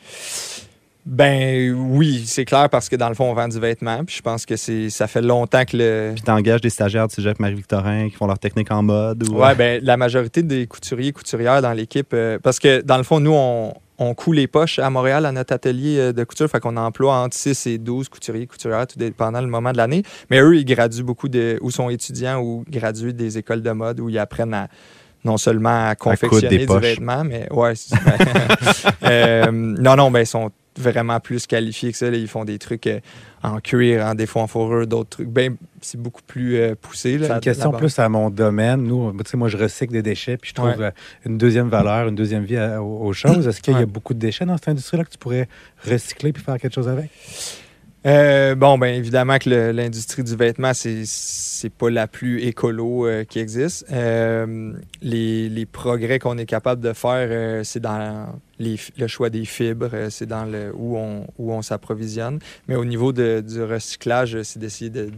Ben 1.07 1.73
oui, 1.73 2.25
c'est 2.27 2.45
clair 2.45 2.69
parce 2.69 2.89
que 2.89 2.97
dans 2.97 3.09
le 3.09 3.15
fond, 3.15 3.31
on 3.31 3.35
vend 3.35 3.47
du 3.47 3.61
vêtement. 3.61 4.05
Puis 4.05 4.17
je 4.17 4.23
pense 4.23 4.45
que 4.45 4.57
c'est 4.57 4.91
ça 4.91 5.07
fait 5.07 5.23
longtemps 5.23 5.65
que 5.65 5.77
le. 5.77 6.13
Puis 6.15 6.23
t'engages 6.23 6.61
des 6.61 6.71
stagiaires 6.71 7.07
du 7.07 7.15
cégep 7.15 7.39
Marie-Victorin 7.39 8.09
qui 8.09 8.17
font 8.17 8.27
leur 8.27 8.41
technique 8.41 8.73
en 8.73 8.83
mode? 8.83 9.29
Ou... 9.29 9.37
Ouais, 9.37 9.55
ben 9.55 9.81
la 9.85 9.97
majorité 9.97 10.43
des 10.43 10.67
couturiers 10.67 11.11
et 11.11 11.13
couturières 11.13 11.63
dans 11.63 11.73
l'équipe. 11.73 12.13
euh, 12.13 12.41
parce 12.43 12.59
que 12.59 12.81
dans 12.83 12.97
le 12.97 13.05
fond, 13.05 13.21
nous, 13.21 13.33
on, 13.33 13.73
on 13.99 14.15
coud 14.15 14.35
les 14.35 14.49
poches 14.49 14.81
à 14.81 14.91
Montréal 14.91 15.27
à 15.27 15.31
notre 15.33 15.55
atelier 15.55 15.97
euh, 15.99 16.13
de 16.13 16.25
couture. 16.25 16.49
Fait 16.51 16.59
qu'on 16.59 16.77
emploie 16.77 17.15
entre 17.15 17.37
6 17.37 17.69
et 17.69 17.79
12 17.79 18.09
couturiers 18.09 18.43
et 18.43 18.47
couturières, 18.49 18.89
tout 18.89 18.99
dépendant 18.99 19.41
le 19.41 19.47
moment 19.47 19.71
de 19.71 19.77
l'année. 19.77 20.03
Mais 20.29 20.41
eux, 20.41 20.57
ils 20.57 20.65
graduent 20.65 21.05
beaucoup 21.05 21.29
de. 21.29 21.57
ou 21.61 21.71
sont 21.71 21.89
étudiants 21.89 22.41
ou 22.41 22.65
gradués 22.69 23.13
des 23.13 23.39
écoles 23.39 23.63
de 23.63 23.71
mode 23.71 24.01
où 24.01 24.09
ils 24.09 24.19
apprennent 24.19 24.55
à 24.55 24.67
non 25.25 25.37
seulement 25.37 25.89
à 25.89 25.95
confectionner 25.95 26.49
des 26.49 26.59
du 26.59 26.67
poches. 26.67 26.83
vêtement, 26.83 27.23
mais 27.25 27.47
ouais. 27.53 27.75
Euh, 29.03 29.51
non, 29.53 29.95
non, 29.95 30.11
ben 30.11 30.21
ils 30.21 30.27
sont 30.27 30.51
vraiment 30.79 31.21
plus 31.21 31.47
qualifiés 31.47 31.93
que 31.93 31.99
ça. 31.99 32.11
là. 32.11 32.17
Ils 32.17 32.29
font 32.29 32.45
des 32.45 32.59
trucs 32.59 32.87
euh, 32.87 33.01
en 33.43 33.61
cuir, 33.61 34.05
en 34.05 34.15
défaut 34.15 34.41
en 34.41 34.47
fourrure, 34.47 34.87
d'autres 34.87 35.11
trucs. 35.11 35.29
Ben, 35.29 35.57
c'est 35.81 36.01
beaucoup 36.01 36.23
plus 36.27 36.57
euh, 36.57 36.75
poussé. 36.81 37.19
C'est 37.21 37.31
une 37.33 37.41
question 37.41 37.73
plus 37.73 37.99
à 37.99 38.09
mon 38.09 38.31
domaine. 38.31 38.83
Nous, 38.83 39.13
moi, 39.35 39.49
je 39.49 39.57
recycle 39.57 39.93
des 39.93 40.03
déchets, 40.03 40.37
puis 40.37 40.51
je 40.51 40.55
trouve 40.55 40.69
Ouais. 40.69 40.77
euh, 40.87 40.91
une 41.25 41.39
deuxième 41.39 41.69
valeur, 41.69 42.09
une 42.09 42.15
deuxième 42.15 42.45
vie 42.45 42.57
à- 42.57 42.83
aux, 42.83 43.07
aux 43.07 43.13
choses. 43.13 43.47
Est-ce 43.47 43.61
qu'il 43.61 43.73
y 43.75 43.77
a 43.77 43.81
Ouais. 43.81 43.87
beaucoup 43.87 44.15
de 44.15 44.19
déchets 44.19 44.45
dans 44.45 44.57
cette 44.57 44.69
industrie-là 44.69 45.05
que 45.05 45.11
tu 45.11 45.19
pourrais 45.19 45.49
recycler 45.89 46.33
puis 46.33 46.43
faire 46.43 46.59
quelque 46.59 46.75
chose 46.75 46.89
avec? 46.89 47.11
Euh, 48.07 48.55
bon, 48.55 48.79
ben 48.79 48.95
évidemment 48.95 49.37
que 49.39 49.51
l'industrie 49.73 50.23
du 50.23 50.37
vêtement, 50.37 50.71
c'est 50.75 51.71
pas 51.77 51.91
la 51.91 52.07
plus 52.07 52.41
écolo 52.43 53.05
euh, 53.07 53.25
qui 53.25 53.41
existe. 53.41 53.85
Euh, 53.91 54.73
les, 55.03 55.49
les 55.49 55.67
progrès 55.67 56.21
qu'on 56.21 56.39
est 56.39 56.47
capable 56.47 56.81
de 56.81 56.93
faire, 56.93 57.65
c'est 57.65 57.81
dans 57.81 58.29
le 58.61 59.07
choix 59.09 59.29
des 59.29 59.45
fibres, 59.45 59.91
c'est 60.11 60.27
dans 60.27 60.45
le 60.45 60.73
où 60.73 60.97
on, 60.97 61.27
où 61.39 61.53
on 61.53 61.63
s'approvisionne. 61.63 62.39
Mais 62.69 62.77
au 62.77 62.85
niveau 62.85 63.13
de- 63.13 63.41
du 63.45 63.61
recyclage, 63.63 64.41
c'est 64.43 64.61
d'essayer 64.61 64.91
de 64.91 65.11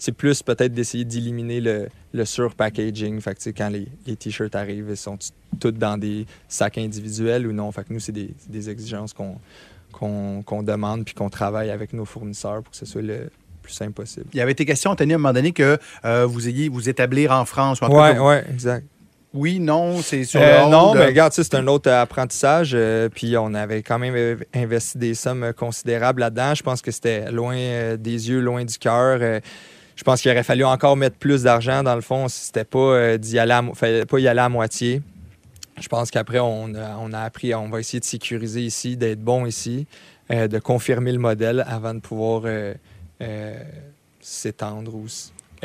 c'est 0.00 0.12
plus 0.12 0.42
peut-être 0.42 0.72
d'essayer 0.74 1.04
d'éliminer 1.04 1.60
le, 1.60 1.88
le 2.12 2.24
surpackaging. 2.24 3.20
Fait 3.20 3.34
que, 3.34 3.50
quand 3.50 3.68
les, 3.70 3.88
les 4.06 4.14
t-shirts 4.16 4.54
arrivent, 4.54 4.88
ils 4.90 4.96
sont 4.96 5.18
tous 5.58 5.72
dans 5.72 5.98
des 5.98 6.24
sacs 6.46 6.78
individuels 6.78 7.46
ou 7.46 7.52
non. 7.52 7.72
Fait 7.72 7.82
que 7.84 7.92
nous, 7.92 7.98
c'est 7.98 8.12
des, 8.12 8.30
des 8.48 8.70
exigences 8.70 9.12
qu'on 9.12 9.38
qu'on 9.98 10.62
demande 10.62 11.04
puis 11.04 11.14
qu'on 11.14 11.28
travaille 11.30 11.70
avec 11.70 11.92
nos 11.92 12.04
fournisseurs 12.04 12.62
pour 12.62 12.70
que 12.70 12.76
ce 12.76 12.86
soit 12.86 13.02
le 13.02 13.30
plus 13.62 13.72
simple 13.72 13.92
possible. 13.92 14.26
Il 14.32 14.38
y 14.38 14.40
avait 14.40 14.52
été 14.52 14.64
question, 14.64 14.90
Anthony, 14.92 15.12
à 15.12 15.16
un 15.16 15.18
moment 15.18 15.32
donné, 15.34 15.52
que 15.52 15.78
euh, 16.04 16.24
vous 16.26 16.48
ayez 16.48 16.68
vous 16.68 16.88
établir 16.88 17.32
en 17.32 17.44
France. 17.44 17.80
ou 17.80 17.84
en 17.84 17.88
tout 17.88 17.94
Ouais, 17.96 18.14
cas, 18.14 18.20
ouais, 18.22 18.44
exact. 18.50 18.86
Oui, 19.34 19.60
non, 19.60 20.00
c'est 20.00 20.24
sur 20.24 20.40
Euh, 20.40 20.64
le 20.64 20.70
non, 20.70 20.94
mais 20.94 21.04
regarde, 21.04 21.34
c'est 21.34 21.54
un 21.54 21.66
autre 21.66 21.90
apprentissage. 21.90 22.70
euh, 22.74 23.10
puis 23.14 23.36
on 23.36 23.52
avait 23.52 23.82
quand 23.82 23.98
même 23.98 24.14
euh, 24.16 24.36
investi 24.54 24.96
des 24.96 25.12
sommes 25.14 25.52
considérables 25.54 26.20
là-dedans. 26.20 26.54
Je 26.54 26.62
pense 26.62 26.80
que 26.80 26.90
c'était 26.90 27.30
loin 27.30 27.54
des 27.98 28.30
yeux, 28.30 28.40
loin 28.40 28.64
du 28.64 28.78
cœur. 28.78 29.18
Je 29.20 30.02
pense 30.04 30.22
qu'il 30.22 30.30
aurait 30.30 30.44
fallu 30.44 30.64
encore 30.64 30.96
mettre 30.96 31.16
plus 31.16 31.42
d'argent 31.42 31.82
dans 31.82 31.94
le 31.94 32.00
fond 32.00 32.28
si 32.28 32.46
c'était 32.46 32.64
pas 32.64 33.18
d'y 33.18 33.38
aller, 33.38 33.52
à, 33.52 33.60
mo- 33.60 33.74
fallait 33.74 34.06
pas 34.06 34.18
y 34.18 34.28
aller 34.28 34.40
à 34.40 34.48
moitié. 34.48 35.02
Je 35.80 35.88
pense 35.88 36.10
qu'après, 36.10 36.38
on 36.40 36.74
a, 36.74 36.96
on 37.00 37.12
a 37.12 37.20
appris, 37.20 37.54
on 37.54 37.68
va 37.68 37.80
essayer 37.80 38.00
de 38.00 38.04
sécuriser 38.04 38.62
ici, 38.62 38.96
d'être 38.96 39.20
bon 39.20 39.46
ici, 39.46 39.86
euh, 40.30 40.48
de 40.48 40.58
confirmer 40.58 41.12
le 41.12 41.18
modèle 41.18 41.64
avant 41.68 41.94
de 41.94 42.00
pouvoir 42.00 42.42
euh, 42.44 42.74
euh, 43.22 43.54
s'étendre 44.20 44.94
ou 44.94 45.06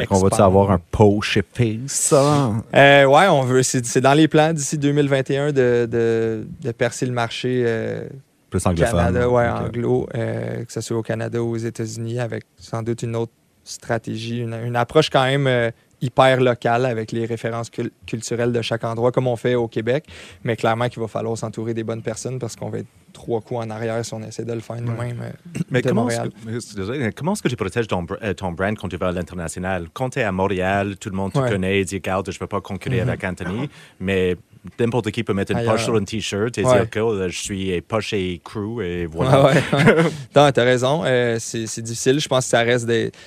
qu'on 0.08 0.18
va-tu 0.20 0.42
avoir 0.42 0.72
un 0.72 0.80
Poche 0.92 1.38
et 1.38 1.44
Fils? 1.54 2.14
hein? 2.14 2.64
Euh, 2.74 3.06
ouais, 3.06 3.28
on 3.28 3.44
veut. 3.44 3.62
C'est 3.62 4.02
dans 4.02 4.14
les 4.16 4.28
plans 4.28 4.52
d'ici 4.54 4.78
2021 4.80 5.52
de, 5.52 5.88
de, 5.90 6.48
de 6.62 6.72
percer 6.72 7.06
le 7.06 7.12
marché 7.12 7.64
euh, 7.68 8.08
Plus 8.50 8.66
anglophone. 8.66 8.98
Canada, 8.98 9.30
ouais, 9.30 9.48
anglo, 9.48 10.08
que 10.12 10.66
ce 10.72 10.82
soit 10.82 10.98
au 10.98 11.04
Canada 11.04 11.44
ou 11.44 11.52
aux 11.52 11.58
États-Unis, 11.58 12.20
avec 12.20 12.46
sans 12.58 12.82
doute 12.82 13.04
une 13.04 13.16
autre 13.16 13.34
stratégie, 13.64 14.40
une, 14.40 14.56
une 14.66 14.76
approche 14.76 15.10
quand 15.12 15.26
même 15.26 15.72
hyper 16.04 16.42
locale 16.42 16.86
avec 16.86 17.12
les 17.12 17.26
références 17.26 17.70
cul- 17.70 17.92
culturelles 18.06 18.52
de 18.52 18.62
chaque 18.62 18.84
endroit, 18.84 19.12
comme 19.12 19.28
on 19.28 19.36
fait 19.36 19.56
au 19.56 19.68
Québec. 19.68 20.06
Mais 20.44 20.56
clairement 20.56 20.90
qu'il 20.90 21.02
va 21.02 21.08
falloir 21.08 21.38
s'entourer 21.38 21.74
des 21.74 21.84
bonnes 21.84 22.02
personnes 22.02 22.40
parce 22.40 22.56
qu'on 22.56 22.70
va 22.70 22.80
être 22.80 22.88
trois 23.14 23.42
coups 23.42 23.62
en 23.62 23.70
arrière 23.70 24.04
si 24.04 24.14
on 24.14 24.22
essaie 24.24 24.44
de 24.44 24.54
le 24.54 24.60
faire 24.60 24.82
nous-mêmes. 24.82 25.22
euh, 25.22 25.60
Mais 25.72 25.82
de 25.82 25.88
comment 25.90 26.02
Montréal. 26.04 26.30
que, 26.46 27.12
comment 27.12 27.34
est-ce 27.34 27.44
que 27.44 27.48
tu 27.48 27.56
protèges 27.56 27.88
ton, 27.88 28.06
euh, 28.22 28.34
ton 28.34 28.52
brand 28.52 28.76
quand 28.78 28.90
tu 28.90 28.98
vas 28.98 29.08
à 29.10 29.12
l'international? 29.12 29.88
Quand 29.94 30.10
tu 30.10 30.20
es 30.20 30.24
à 30.24 30.32
Montréal, 30.32 30.98
tout 31.00 31.10
le 31.10 31.16
monde 31.16 31.32
te 31.32 31.40
Ouais. 31.40 31.50
connaît, 31.50 31.84
dit, 31.86 31.96
regarde, 31.96 32.30
je 32.30 32.36
ne 32.36 32.40
peux 32.40 32.48
pas 32.48 32.60
concurrer 32.62 33.02
Mhm. 33.02 33.10
avec 33.10 33.24
Anthony, 33.24 33.70
mais 34.00 34.36
n'importe 34.80 35.12
qui 35.12 35.24
peut 35.24 35.34
mettre 35.34 35.52
une 35.52 35.60
Ailleurs. 35.60 35.74
poche 35.74 35.84
sur 35.86 35.96
un 35.96 36.04
T-shirt 36.04 36.58
et 36.58 36.66
Ouais. 36.66 36.74
dire 36.80 36.90
que 36.90 37.00
euh, 37.00 37.30
je 37.30 37.38
suis 37.42 37.82
poche 37.82 38.14
et 38.14 38.42
crew 38.44 38.82
et 38.82 39.06
voilà. 39.06 39.46
Ouais, 39.46 39.54
ouais. 39.54 40.04
non, 40.36 40.52
t'as 40.52 40.64
raison. 40.64 41.04
Euh, 41.06 41.38
c'est 41.40 41.82
difficile. 41.82 42.20
Je 42.20 42.28
pense 42.28 42.46
que 42.46 42.50
ça 42.50 42.60
reste 42.62 42.86
d'être- 42.88 43.18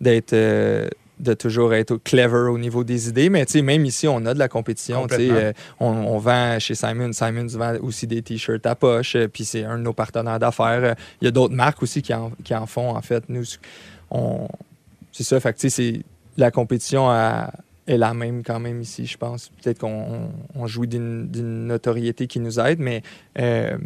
d'être. 0.00 0.32
euh, 0.32 0.88
de 1.20 1.32
toujours 1.34 1.72
être 1.74 1.96
clever 1.96 2.48
au 2.50 2.58
niveau 2.58 2.82
des 2.84 3.08
idées. 3.08 3.30
Mais 3.30 3.46
tu 3.46 3.52
sais, 3.52 3.62
même 3.62 3.84
ici, 3.84 4.08
on 4.08 4.24
a 4.26 4.34
de 4.34 4.38
la 4.38 4.48
compétition. 4.48 5.06
euh, 5.12 5.52
on, 5.78 5.86
on 5.86 6.18
vend 6.18 6.58
chez 6.58 6.74
Simon. 6.74 7.12
Simon 7.12 7.46
vend 7.46 7.76
aussi 7.82 8.06
des 8.06 8.20
t-shirts 8.22 8.66
à 8.66 8.74
poche. 8.74 9.14
euh, 9.16 9.28
Puis 9.28 9.44
c'est 9.44 9.64
un 9.64 9.78
de 9.78 9.82
nos 9.82 9.92
partenaires 9.92 10.38
d'affaires. 10.40 10.82
Euh, 10.84 10.94
Il 11.20 11.26
y 11.26 11.28
a 11.28 11.30
d'autres 11.30 11.54
marques 11.54 11.82
aussi 11.82 12.02
qui 12.02 12.12
en, 12.12 12.32
qui 12.42 12.54
en 12.54 12.66
font. 12.66 12.90
En 12.96 13.00
fait, 13.02 13.24
nous, 13.28 13.44
on, 14.10 14.48
c'est 15.12 15.22
ça. 15.24 15.38
Fait 15.40 15.52
que 15.52 15.68
c'est- 15.68 16.02
la 16.36 16.50
compétition 16.50 17.08
est 17.86 17.96
la 17.98 18.12
même 18.12 18.42
quand 18.42 18.58
même 18.58 18.80
ici, 18.82 19.06
je 19.06 19.16
pense. 19.16 19.50
Peut-être 19.62 19.78
qu'on 19.78 20.30
on- 20.56 20.66
jouit 20.66 20.88
d'une 20.88 21.28
d'une 21.28 21.66
notoriété 21.68 22.26
qui 22.26 22.40
nous 22.40 22.58
aide, 22.58 22.80
mais 22.80 23.02
euh, 23.38 23.76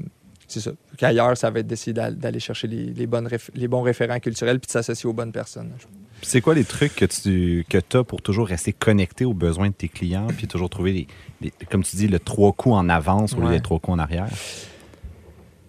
c'est 0.47 0.61
ça. 0.61 0.71
Qu'ailleurs, 0.97 1.37
ça 1.37 1.51
va 1.51 1.59
être 1.61 1.67
d'essayer 1.67 1.93
d'al- 1.93 2.17
d'aller 2.17 2.41
chercher 2.41 2.69
les, 2.69 2.87
les 2.87 3.07
bonnes 3.07 3.27
réf- 3.29 3.51
les 3.55 3.69
bons 3.69 3.83
référents 3.83 4.19
culturels 4.19 4.61
puis 4.61 4.67
de 4.69 4.73
s'associer 4.73 5.07
aux 5.11 5.13
bonnes 5.13 5.33
personnes. 5.33 5.73
C'est 6.23 6.41
quoi 6.41 6.55
les 6.55 6.65
trucs 6.65 6.95
que 6.97 7.05
tu 7.05 7.65
que 7.69 7.79
as 7.99 8.05
pour 8.05 8.23
toujours 8.23 8.49
rester 8.49 8.73
connecté 8.73 9.25
aux 9.25 9.35
besoins 9.35 9.69
de 9.69 9.75
tes 9.75 9.89
clients, 9.89 10.27
puis 10.37 10.47
toujours 10.49 10.69
trouver, 10.69 10.93
les, 10.93 11.07
les- 11.41 11.53
comme 11.71 11.83
tu 11.85 11.97
dis, 11.97 12.09
le 12.09 12.19
trois 12.19 12.53
coups 12.53 12.75
en 12.75 12.89
avance 12.89 13.35
au 13.35 13.41
lieu 13.41 13.49
des 13.51 13.61
trois 13.61 13.79
coups 13.79 13.95
en 13.97 13.99
arrière? 14.01 14.27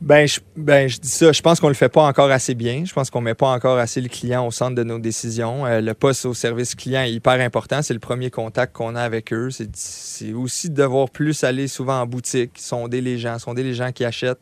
Ben 0.01 0.25
je, 0.25 0.39
ben, 0.55 0.88
je 0.88 0.97
dis 0.97 1.09
ça. 1.09 1.33
Je 1.33 1.41
pense 1.41 1.59
qu'on 1.59 1.67
le 1.67 1.73
fait 1.73 1.89
pas 1.89 2.03
encore 2.03 2.31
assez 2.31 2.55
bien. 2.55 2.85
Je 2.85 2.93
pense 2.93 3.09
qu'on 3.09 3.19
met 3.19 3.33
pas 3.33 3.49
encore 3.49 3.77
assez 3.77 3.99
le 3.99 4.07
client 4.07 4.47
au 4.47 4.51
centre 4.51 4.73
de 4.73 4.83
nos 4.83 4.97
décisions. 4.97 5.65
Euh, 5.65 5.81
le 5.81 5.93
poste 5.93 6.25
au 6.25 6.33
service 6.33 6.73
client 6.73 7.01
est 7.01 7.12
hyper 7.12 7.33
important. 7.41 7.81
C'est 7.81 7.93
le 7.93 7.99
premier 7.99 8.29
contact 8.31 8.73
qu'on 8.73 8.95
a 8.95 9.01
avec 9.01 9.33
eux. 9.33 9.49
C'est- 9.51 9.69
C'est 9.75 10.31
aussi 10.31 10.69
de 10.69 10.75
devoir 10.75 11.09
plus 11.09 11.43
aller 11.43 11.67
souvent 11.67 11.99
en 11.99 12.05
boutique, 12.05 12.51
sonder 12.55 13.01
les 13.01 13.17
gens, 13.17 13.39
sonder 13.39 13.62
les 13.62 13.73
gens 13.73 13.91
qui 13.91 14.05
achètent. 14.05 14.39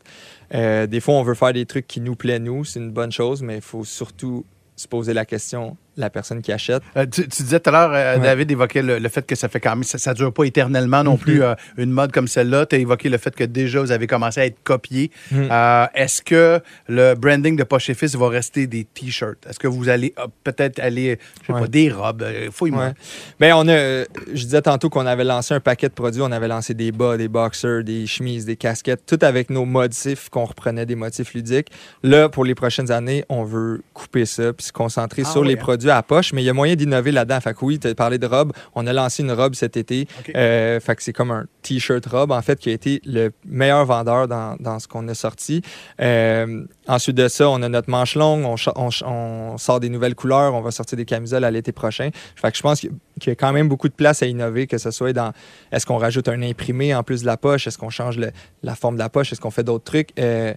Euh, 0.54 0.86
des 0.86 1.00
fois, 1.00 1.14
on 1.14 1.24
veut 1.24 1.34
faire 1.34 1.52
des 1.52 1.66
trucs 1.66 1.88
qui 1.88 2.00
nous 2.00 2.14
plaisent, 2.14 2.40
nous. 2.40 2.64
C'est 2.64 2.78
une 2.78 2.92
bonne 2.92 3.10
chose, 3.12 3.42
mais 3.42 3.56
il 3.56 3.60
faut 3.62 3.84
surtout 3.84 4.44
se 4.76 4.86
poser 4.86 5.12
la 5.12 5.24
question, 5.24 5.76
la 5.98 6.10
personne 6.10 6.40
qui 6.42 6.52
achète. 6.52 6.82
Euh, 6.96 7.04
tu, 7.06 7.28
tu 7.28 7.42
disais 7.42 7.60
tout 7.60 7.70
à 7.70 7.72
l'heure, 7.72 7.90
euh, 7.92 8.16
Ouais. 8.16 8.22
David 8.22 8.50
évoquait 8.50 8.82
le, 8.82 8.98
le 8.98 9.08
fait 9.08 9.26
que 9.26 9.34
ça 9.34 9.48
fait 9.48 9.60
quand 9.60 9.70
même, 9.76 9.82
ça, 9.84 9.98
ça 9.98 10.14
dure 10.14 10.32
pas 10.32 10.44
éternellement 10.44 11.02
non 11.04 11.12
Mhm. 11.12 11.18
plus 11.18 11.42
euh, 11.42 11.54
une 11.76 11.90
mode 11.90 12.12
comme 12.12 12.28
celle-là. 12.28 12.66
Tu 12.66 12.76
as 12.76 12.78
évoqué 12.78 13.08
le 13.08 13.18
fait 13.18 13.34
que 13.34 13.44
déjà 13.44 13.80
vous 13.80 13.90
avez 13.92 14.06
commencé 14.06 14.40
à 14.40 14.46
être 14.46 14.58
copié. 14.64 15.10
Mhm. 15.30 15.48
Est-ce 15.94 16.22
que 16.22 16.60
le 16.88 17.14
branding 17.14 17.56
de 17.56 17.64
Poche 17.64 17.90
et 17.90 17.94
Fils 17.94 18.14
va 18.14 18.28
rester 18.28 18.66
des 18.66 18.84
t-shirts? 18.84 19.46
Est-ce 19.48 19.58
que 19.58 19.66
vous 19.68 19.88
allez 19.88 20.14
euh, 20.18 20.26
peut-être 20.44 20.78
aller, 20.78 21.18
je 21.42 21.46
sais 21.48 21.52
Ouais. 21.52 21.60
pas, 21.60 21.66
des 21.68 21.90
robes? 21.90 22.24
Fouille-moi. 22.52 22.86
Ouais. 22.86 22.92
Ben, 23.40 23.52
on 23.56 23.68
a, 23.68 24.04
je 24.32 24.44
disais 24.44 24.62
tantôt 24.62 24.88
qu'on 24.90 25.06
avait 25.06 25.24
lancé 25.24 25.54
un 25.54 25.60
paquet 25.60 25.88
de 25.88 25.94
produits. 25.94 26.22
On 26.22 26.32
avait 26.32 26.48
lancé 26.48 26.74
des 26.74 26.92
bas, 26.92 27.16
des 27.16 27.28
boxers, 27.28 27.82
des 27.84 28.06
chemises, 28.06 28.44
des 28.44 28.56
casquettes, 28.56 29.04
tout 29.06 29.18
avec 29.22 29.50
nos 29.50 29.64
motifs 29.64 30.28
qu'on 30.30 30.44
reprenait 30.44 30.86
des 30.86 30.94
motifs 30.94 31.34
ludiques. 31.34 31.68
Là, 32.02 32.28
pour 32.28 32.44
les 32.44 32.54
prochaines 32.54 32.90
années, 32.90 33.24
on 33.28 33.44
veut 33.44 33.82
couper 33.94 34.24
ça 34.26 34.52
puis 34.52 34.66
se 34.66 34.72
concentrer 34.72 35.22
Ah 35.24 35.30
sur 35.30 35.44
les 35.44 35.54
hein? 35.54 35.58
À 35.96 36.02
poche. 36.02 36.32
Mais 36.32 36.42
il 36.42 36.46
y 36.46 36.50
a 36.50 36.52
moyen 36.52 36.74
d'innover 36.74 37.12
là-dedans. 37.12 37.40
Fait 37.40 37.54
que 37.54 37.64
oui, 37.64 37.78
tu 37.78 37.88
as 37.88 37.94
parlé 37.94 38.18
de 38.18 38.26
robe. 38.26 38.52
On 38.74 38.86
a 38.86 38.92
lancé 38.92 39.22
une 39.22 39.32
robe 39.32 39.54
cet 39.54 39.76
été. 39.76 40.06
OK. 40.20 40.32
Euh, 40.36 40.80
fait 40.80 40.96
que 40.96 41.02
c'est 41.02 41.12
comme 41.12 41.30
un 41.30 41.46
t-shirt 41.62 42.04
robe, 42.06 42.30
en 42.32 42.42
fait, 42.42 42.58
qui 42.58 42.70
a 42.70 42.72
été 42.72 43.00
le 43.04 43.30
meilleur 43.46 43.84
vendeur 43.84 44.28
dans, 44.28 44.56
dans 44.60 44.78
ce 44.78 44.88
qu'on 44.88 45.06
a 45.08 45.14
sorti. 45.14 45.62
Euh, 46.00 46.64
ensuite 46.86 47.16
de 47.16 47.28
ça, 47.28 47.48
on 47.50 47.62
a 47.62 47.68
notre 47.68 47.90
manche 47.90 48.14
longue, 48.14 48.44
on, 48.76 49.56
sort 49.58 49.80
des 49.80 49.88
nouvelles 49.88 50.14
couleurs, 50.14 50.54
on 50.54 50.60
va 50.60 50.70
sortir 50.70 50.96
des 50.96 51.04
camisoles 51.04 51.44
à 51.44 51.50
l'été 51.50 51.72
prochain. 51.72 52.10
Fait 52.36 52.50
que 52.50 52.56
je 52.56 52.62
pense 52.62 52.80
qu'il 52.80 52.90
qu'il 53.20 53.30
y 53.30 53.32
a 53.32 53.34
quand 53.34 53.52
même 53.52 53.68
beaucoup 53.68 53.88
de 53.88 53.94
place 53.94 54.22
à 54.22 54.26
innover, 54.26 54.68
que 54.68 54.78
ce 54.78 54.92
soit 54.92 55.12
dans 55.12 55.32
est-ce 55.72 55.84
qu'on 55.86 55.96
rajoute 55.96 56.28
un 56.28 56.40
imprimé 56.40 56.94
en 56.94 57.02
plus 57.02 57.22
de 57.22 57.26
la 57.26 57.36
poche, 57.36 57.66
est-ce 57.66 57.76
qu'on 57.76 57.90
change 57.90 58.16
le- 58.16 58.30
la 58.62 58.76
forme 58.76 58.94
de 58.94 59.00
la 59.00 59.08
poche, 59.08 59.32
est-ce 59.32 59.40
qu'on 59.40 59.50
fait 59.50 59.64
d'autres 59.64 59.82
trucs? 59.82 60.10
Euh, 60.20 60.54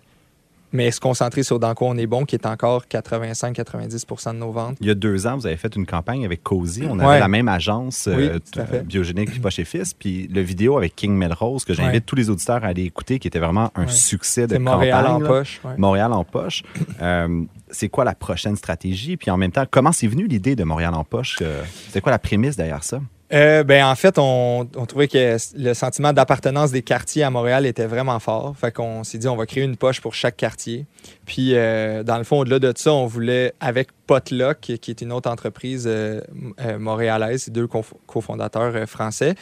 mais 0.74 0.92
se 0.92 1.00
concentrer 1.00 1.44
sur 1.44 1.60
dans 1.60 1.74
quoi 1.74 1.88
on 1.90 1.98
est 1.98 2.08
bon, 2.08 2.26
qui 2.26 2.36
est 2.36 2.46
encore 2.46 2.86
85-90% 2.90 4.34
de 4.34 4.38
nos 4.40 4.52
ventes. 4.52 4.78
Il 4.82 4.88
y 4.88 4.90
a 4.92 4.96
deux 4.96 5.28
ans, 5.28 5.36
vous 5.38 5.48
avez 5.48 5.58
fait 5.58 5.76
une 5.76 5.86
campagne 5.86 6.26
avec 6.26 6.44
Cozy. 6.44 6.84
On 6.90 7.00
avait 7.00 7.08
Ouais. 7.10 7.20
la 7.20 7.28
même 7.28 7.48
agence 7.48 8.08
Oui, 8.12 8.30
euh, 8.30 8.82
biogénique 8.84 9.42
pas 9.42 9.50
chez 9.50 9.66
Fils. 9.66 9.94
Puis 9.94 10.28
le 10.28 10.42
vidéo 10.42 10.78
avec 10.78 10.96
King 10.96 11.14
Melrose, 11.16 11.66
que 11.66 11.74
j'invite 11.74 11.94
Ouais. 11.94 12.02
tous 12.02 12.16
les 12.16 12.30
auditeurs 12.30 12.64
à 12.64 12.68
aller 12.68 12.84
écouter, 12.84 13.20
qui 13.20 13.28
était 13.28 13.40
vraiment 13.40 13.72
un 13.76 13.84
Ouais. 13.86 13.88
succès 13.92 14.48
de 14.48 14.58
Montréal 14.58 15.06
campagne, 15.06 15.24
en 15.24 15.28
poche. 15.28 15.62
Montréal 15.78 16.14
en 16.14 16.24
poche. 16.24 16.64
Euh, 17.02 17.44
c'est 17.70 17.90
quoi 17.90 18.04
la 18.06 18.16
prochaine 18.16 18.56
stratégie? 18.56 19.18
Puis 19.18 19.32
en 19.32 19.38
même 19.38 19.52
temps, 19.52 19.66
comment 19.70 19.92
c'est 19.92 20.08
venu 20.08 20.28
l'idée 20.28 20.56
de 20.56 20.64
Montréal 20.64 20.94
en 20.94 21.04
poche? 21.04 21.38
Euh, 21.42 21.64
C'était 21.88 22.02
quoi 22.02 22.12
la 22.12 22.20
prémisse 22.20 22.56
derrière 22.56 22.84
ça? 22.84 23.00
Euh, 23.34 23.64
ben, 23.64 23.86
en 23.86 23.96
fait, 23.96 24.18
on, 24.18 24.68
on 24.76 24.86
trouvait 24.86 25.08
que 25.08 25.38
le 25.56 25.74
sentiment 25.74 26.14
d'appartenance 26.14 26.72
des 26.72 26.82
quartiers 26.82 27.24
à 27.24 27.30
Montréal 27.30 27.66
était 27.66 27.86
vraiment 27.86 28.20
fort. 28.20 28.56
Fait 28.58 28.74
qu'on 28.74 29.04
s'est 29.04 29.18
dit, 29.18 29.28
on 29.28 29.38
va 29.38 29.46
créer 29.46 29.64
une 29.64 29.78
poche 29.78 30.02
pour 30.02 30.14
chaque 30.14 30.38
quartier. 30.38 30.86
Puis, 31.26 31.56
euh, 31.56 32.04
dans 32.04 32.18
le 32.18 32.24
fond, 32.24 32.40
au-delà 32.40 32.60
de 32.60 32.74
ça, 32.76 32.94
on 32.94 33.06
voulait, 33.06 33.54
avec 33.60 33.90
Potluck, 34.06 34.60
qui 34.60 34.74
est 34.74 35.02
une 35.02 35.12
autre 35.14 35.30
entreprise 35.30 35.86
euh, 35.88 36.22
euh, 36.60 36.78
montréalaise, 36.78 37.50
deux 37.50 37.68
cof- 37.68 37.94
cofondateurs 38.06 38.88
français, 38.90 39.36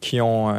qui 0.00 0.20
ont, 0.20 0.52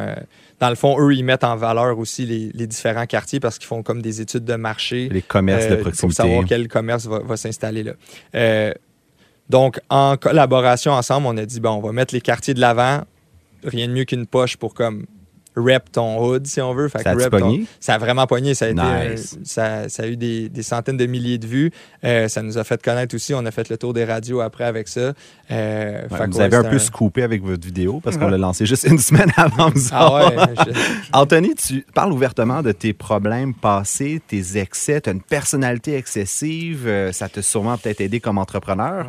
dans 0.60 0.70
le 0.70 0.76
fond, 0.76 0.96
eux, 1.00 1.14
ils 1.14 1.24
mettent 1.24 1.44
en 1.44 1.56
valeur 1.56 1.98
aussi 1.98 2.26
les, 2.26 2.52
les 2.54 2.68
différents 2.68 3.06
quartiers 3.06 3.40
parce 3.40 3.58
qu'ils 3.58 3.68
font 3.68 3.84
comme 3.84 4.02
des 4.02 4.22
études 4.22 4.46
de 4.46 4.56
marché. 4.56 5.10
Les 5.12 5.22
commerces 5.22 5.68
de 5.68 5.76
proximité. 5.76 6.08
Pour 6.08 6.14
savoir 6.14 6.46
quel 6.48 6.68
commerce 6.68 7.06
va, 7.08 7.20
va 7.20 7.36
s'installer 7.36 7.84
là. 7.84 7.94
Euh, 8.36 8.72
donc, 9.50 9.80
en 9.90 10.18
collaboration 10.18 10.94
ensemble, 10.94 11.28
on 11.28 11.38
a 11.38 11.46
dit, 11.46 11.60
bon, 11.60 11.72
on 11.72 11.82
va 11.82 11.92
mettre 11.92 12.14
les 12.14 12.22
quartiers 12.22 12.54
de 12.54 12.60
l'avant. 12.60 13.04
Rien 13.64 13.88
de 13.88 13.94
mieux 13.94 14.06
qu'une 14.06 14.26
poche 14.26 14.58
pour 14.58 14.74
comme 14.74 15.06
rep 15.56 15.92
ton 15.92 16.24
hood, 16.24 16.48
si 16.48 16.62
on 16.62 16.74
veut. 16.74 16.88
Fait 16.90 17.02
Ça 17.04 17.12
a 17.12 17.16
que 17.16 17.24
ton- 17.24 17.30
pogné? 17.40 17.66
ça 17.80 17.96
a 17.96 17.98
vraiment 17.98 18.26
pogné. 18.28 18.54
Ça 18.54 18.66
a, 18.66 18.70
été, 18.70 18.82
euh, 18.82 19.16
ça, 19.44 19.90
ça 19.90 20.04
a 20.04 20.08
eu 20.08 20.18
des, 20.18 20.50
des 20.50 20.64
centaines 20.64 20.98
de 20.98 21.06
milliers 21.06 21.38
de 21.38 21.48
vues. 21.48 21.72
Euh, 22.04 22.28
ça 22.28 22.42
nous 22.42 22.58
a 22.58 22.64
fait 22.64 22.82
connaître 22.82 23.16
aussi. 23.16 23.34
On 23.34 23.46
a 23.46 23.52
fait 23.52 23.70
le 23.70 23.78
tour 23.78 23.94
des 23.94 24.06
radios 24.06 24.42
après 24.42 24.64
avec 24.66 24.88
ça. 24.88 25.14
Euh, 25.52 26.02
Ouais, 26.10 26.18
fait 26.18 26.26
que 26.26 26.32
vous 26.32 26.38
ouais, 26.40 26.44
avez 26.46 26.58
un 26.58 26.64
peu 26.64 26.80
scoopé 26.80 27.24
avec 27.24 27.44
votre 27.44 27.66
vidéo 27.66 28.00
parce 28.04 28.18
qu'on 28.18 28.28
l'a 28.30 28.38
lancé 28.38 28.66
juste 28.66 28.86
une 28.86 28.98
semaine 29.00 29.32
avant 29.38 29.70
vous 29.70 29.88
Ah 29.92 30.26
autres. 30.28 30.36
ouais, 30.66 30.74
je- 30.74 30.80
Anthony, 31.14 31.56
tu 31.56 31.86
parles 31.94 32.12
ouvertement 32.12 32.62
de 32.62 32.72
tes 32.72 32.94
problèmes 32.94 33.54
passés, 33.54 34.22
tes 34.28 34.58
excès. 34.58 35.02
Tu 35.02 35.10
as 35.10 35.14
une 35.14 35.22
personnalité 35.22 35.96
excessive. 35.96 36.90
ça 37.12 37.30
t'a 37.30 37.42
sûrement 37.42 37.78
peut-être 37.78 38.02
aidé 38.02 38.20
comme 38.20 38.38
entrepreneur. 38.38 39.08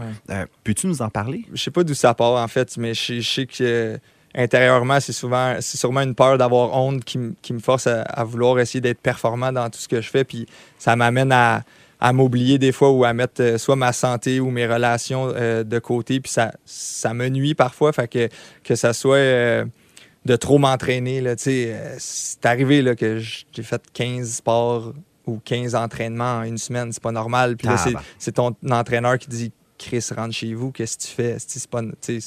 Peux-tu 0.64 0.87
nous 0.87 1.02
en 1.02 1.09
parler? 1.09 1.44
je 1.52 1.62
sais 1.62 1.70
pas 1.70 1.85
d'où 1.85 1.94
ça 1.94 2.14
part 2.14 2.33
en 2.42 2.48
fait, 2.48 2.76
mais 2.76 2.94
je, 2.94 3.20
je 3.20 3.28
sais 3.30 3.46
que 3.46 3.98
intérieurement, 4.35 5.01
c'est 5.01 5.12
souvent, 5.12 5.57
c'est 5.61 5.77
sûrement 5.79 6.01
une 6.03 6.14
peur 6.14 6.38
d'avoir 6.38 6.73
honte 6.77 7.05
qui, 7.05 7.18
me 7.18 7.59
force 7.61 7.87
à, 7.87 8.03
à 8.03 8.25
vouloir 8.25 8.59
essayer 8.59 8.81
d'être 8.81 9.01
performant 9.01 9.53
dans 9.53 9.70
tout 9.70 9.79
ce 9.79 9.88
que 9.88 10.01
je 10.01 10.11
fais. 10.11 10.25
Puis 10.25 10.47
ça 10.79 10.97
m'amène 10.97 11.33
à, 11.33 11.62
à 12.01 12.12
m'oublier 12.12 12.59
des 12.59 12.73
fois 12.73 12.90
ou 12.90 13.05
à 13.05 13.12
mettre 13.12 13.40
euh, 13.42 13.59
soit 13.59 13.77
ma 13.77 13.92
santé 13.92 14.40
ou 14.40 14.51
mes 14.51 14.66
relations 14.66 15.33
euh, 15.35 15.62
de 15.64 15.79
côté. 15.79 16.20
Puis 16.20 16.33
ça, 16.33 16.53
ça 16.64 17.14
me 17.14 17.29
nuit 17.29 17.55
parfois. 17.55 17.92
Fait 17.92 18.09
que, 18.09 18.29
que 18.62 18.75
ça 18.75 18.92
soit 18.92 19.16
euh, 19.16 19.64
de 20.25 20.37
trop 20.37 20.59
m'entraîner. 20.59 21.20
là, 21.20 21.35
C'est 21.38 22.44
arrivé 22.44 22.83
là, 22.83 22.94
que 22.94 23.18
j'ai 23.18 23.62
fait 23.62 23.83
15 23.92 24.31
sports 24.35 24.92
ou 25.27 25.40
15 25.44 25.75
entraînements 25.75 26.38
en 26.38 26.42
une 26.42 26.59
semaine. 26.59 26.92
C'est 26.92 27.03
pas 27.03 27.12
normal. 27.12 27.57
Puis 27.57 27.68
c'est- 27.77 27.85
Tabarnak. 27.90 28.05
c'est 28.18 28.33
ton 28.33 28.55
entraîneur 28.70 29.18
qui 29.18 29.29
dit 29.29 29.53
Chris, 29.85 30.05
rentre 30.16 30.35
chez 30.35 30.55
vous, 30.55 30.73
qu'est-ce 30.73 30.97
que 30.97 31.03
tu 31.03 31.09
fais? 31.09 31.37
C'est 31.38 31.66
pas, 31.68 31.83
tu 32.01 32.18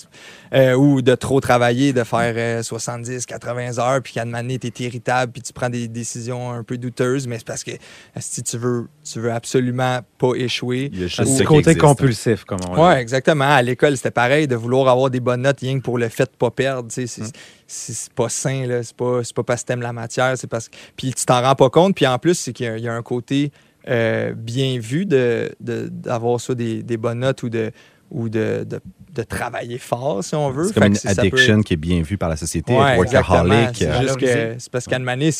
euh, 0.54 0.74
ou 0.76 1.02
de 1.02 1.16
trop 1.16 1.40
travailler, 1.42 1.94
de 1.94 2.04
faire 2.04 2.34
euh, 2.38 2.64
70, 2.64 3.26
80 3.26 3.78
heures, 3.80 4.02
puis 4.02 4.14
qu'à 4.14 4.22
un 4.22 4.26
moment 4.26 4.40
donné, 4.40 4.60
t'es 4.60 4.84
irritable, 4.84 5.32
puis 5.32 5.42
tu 5.42 5.54
prends 5.54 5.70
des 5.70 5.88
décisions 5.88 6.52
un 6.52 6.64
peu 6.64 6.78
douteuses, 6.78 7.28
mais 7.28 7.38
c'est 7.40 7.48
parce 7.48 7.64
que 7.64 7.72
si 8.20 8.44
tu 8.44 8.58
veux, 8.58 8.88
tu 9.04 9.20
veux 9.20 9.32
absolument 9.32 10.00
pas 10.18 10.34
échouer? 10.36 10.90
Il 10.94 11.00
y 11.02 11.04
a 11.04 11.08
juste 11.08 11.44
côté 11.46 11.72
existe. 11.72 11.80
compulsif, 11.80 12.44
comme 12.44 12.60
on 12.70 12.86
Ouais, 12.86 12.96
dit. 12.96 13.02
exactement. 13.02 13.46
À 13.50 13.62
l'école, 13.62 13.98
c'était 13.98 14.12
pareil, 14.12 14.48
de 14.48 14.56
vouloir 14.56 14.88
avoir 14.90 15.10
des 15.10 15.20
bonnes 15.20 15.42
notes 15.42 15.60
rien 15.62 15.78
que 15.80 15.84
pour 15.84 15.98
le 15.98 16.10
fait 16.10 16.26
de 16.32 16.38
pas 16.38 16.52
perdre. 16.52 16.90
tu 16.92 17.08
sais, 17.08 17.24
C'est 17.68 18.14
pas 18.14 18.30
sain, 18.30 18.66
là. 18.66 18.84
C'est 18.84 18.96
pas, 18.96 19.24
c'est 19.24 19.36
pas 19.36 19.44
parce 19.44 19.62
que 19.64 19.68
t'aimes 19.68 19.82
la 19.82 19.94
matière, 19.94 20.38
c'est 20.38 20.48
parce 20.48 20.70
que. 20.70 20.76
Puis 20.96 21.14
tu 21.14 21.26
t'en 21.26 21.42
rends 21.42 21.56
pas 21.56 21.70
compte. 21.70 21.96
Puis 21.96 22.08
en 22.08 22.18
plus, 22.20 22.36
c'est 22.36 22.54
qu'il 22.54 22.78
y 22.78 22.82
y, 22.82 22.88
a 22.88 22.94
un 22.94 23.02
côté 23.02 23.52
euh, 23.88 24.34
bien 24.34 24.80
vu 24.80 25.06
de- 25.06 25.52
de- 25.60 25.88
d'avoir 25.92 26.40
ça 26.42 26.54
des, 26.56 26.84
des 26.84 26.98
bonnes 26.98 27.20
notes 27.20 27.44
ou 27.44 27.50
de 27.50 27.72
ou 28.10 28.30
de, 28.30 28.64
de, 28.66 28.80
de 29.16 29.24
travailler 29.24 29.78
fort, 29.78 30.24
si 30.24 30.34
on 30.34 30.50
veut. 30.50 30.68
C'est 30.68 30.74
comme 30.76 30.84
Fait 30.84 30.88
une 30.88 30.96
peut 31.16 31.20
addiction 31.20 31.60
être- 31.60 31.66
qui 31.66 31.74
est 31.74 31.78
bien 31.78 32.02
vue 32.02 32.18
par 32.18 32.30
la 32.30 32.38
société. 32.38 32.72
Ouais, 32.74 32.96
workaholic. 32.96 33.70
C'est 33.74 33.88
euh, 33.88 34.02
juste 34.02 34.16
que 34.18 34.26
Valoriser. 34.26 34.56
c'est 34.60 34.72
parce 34.72 34.86
qu'à 34.86 34.98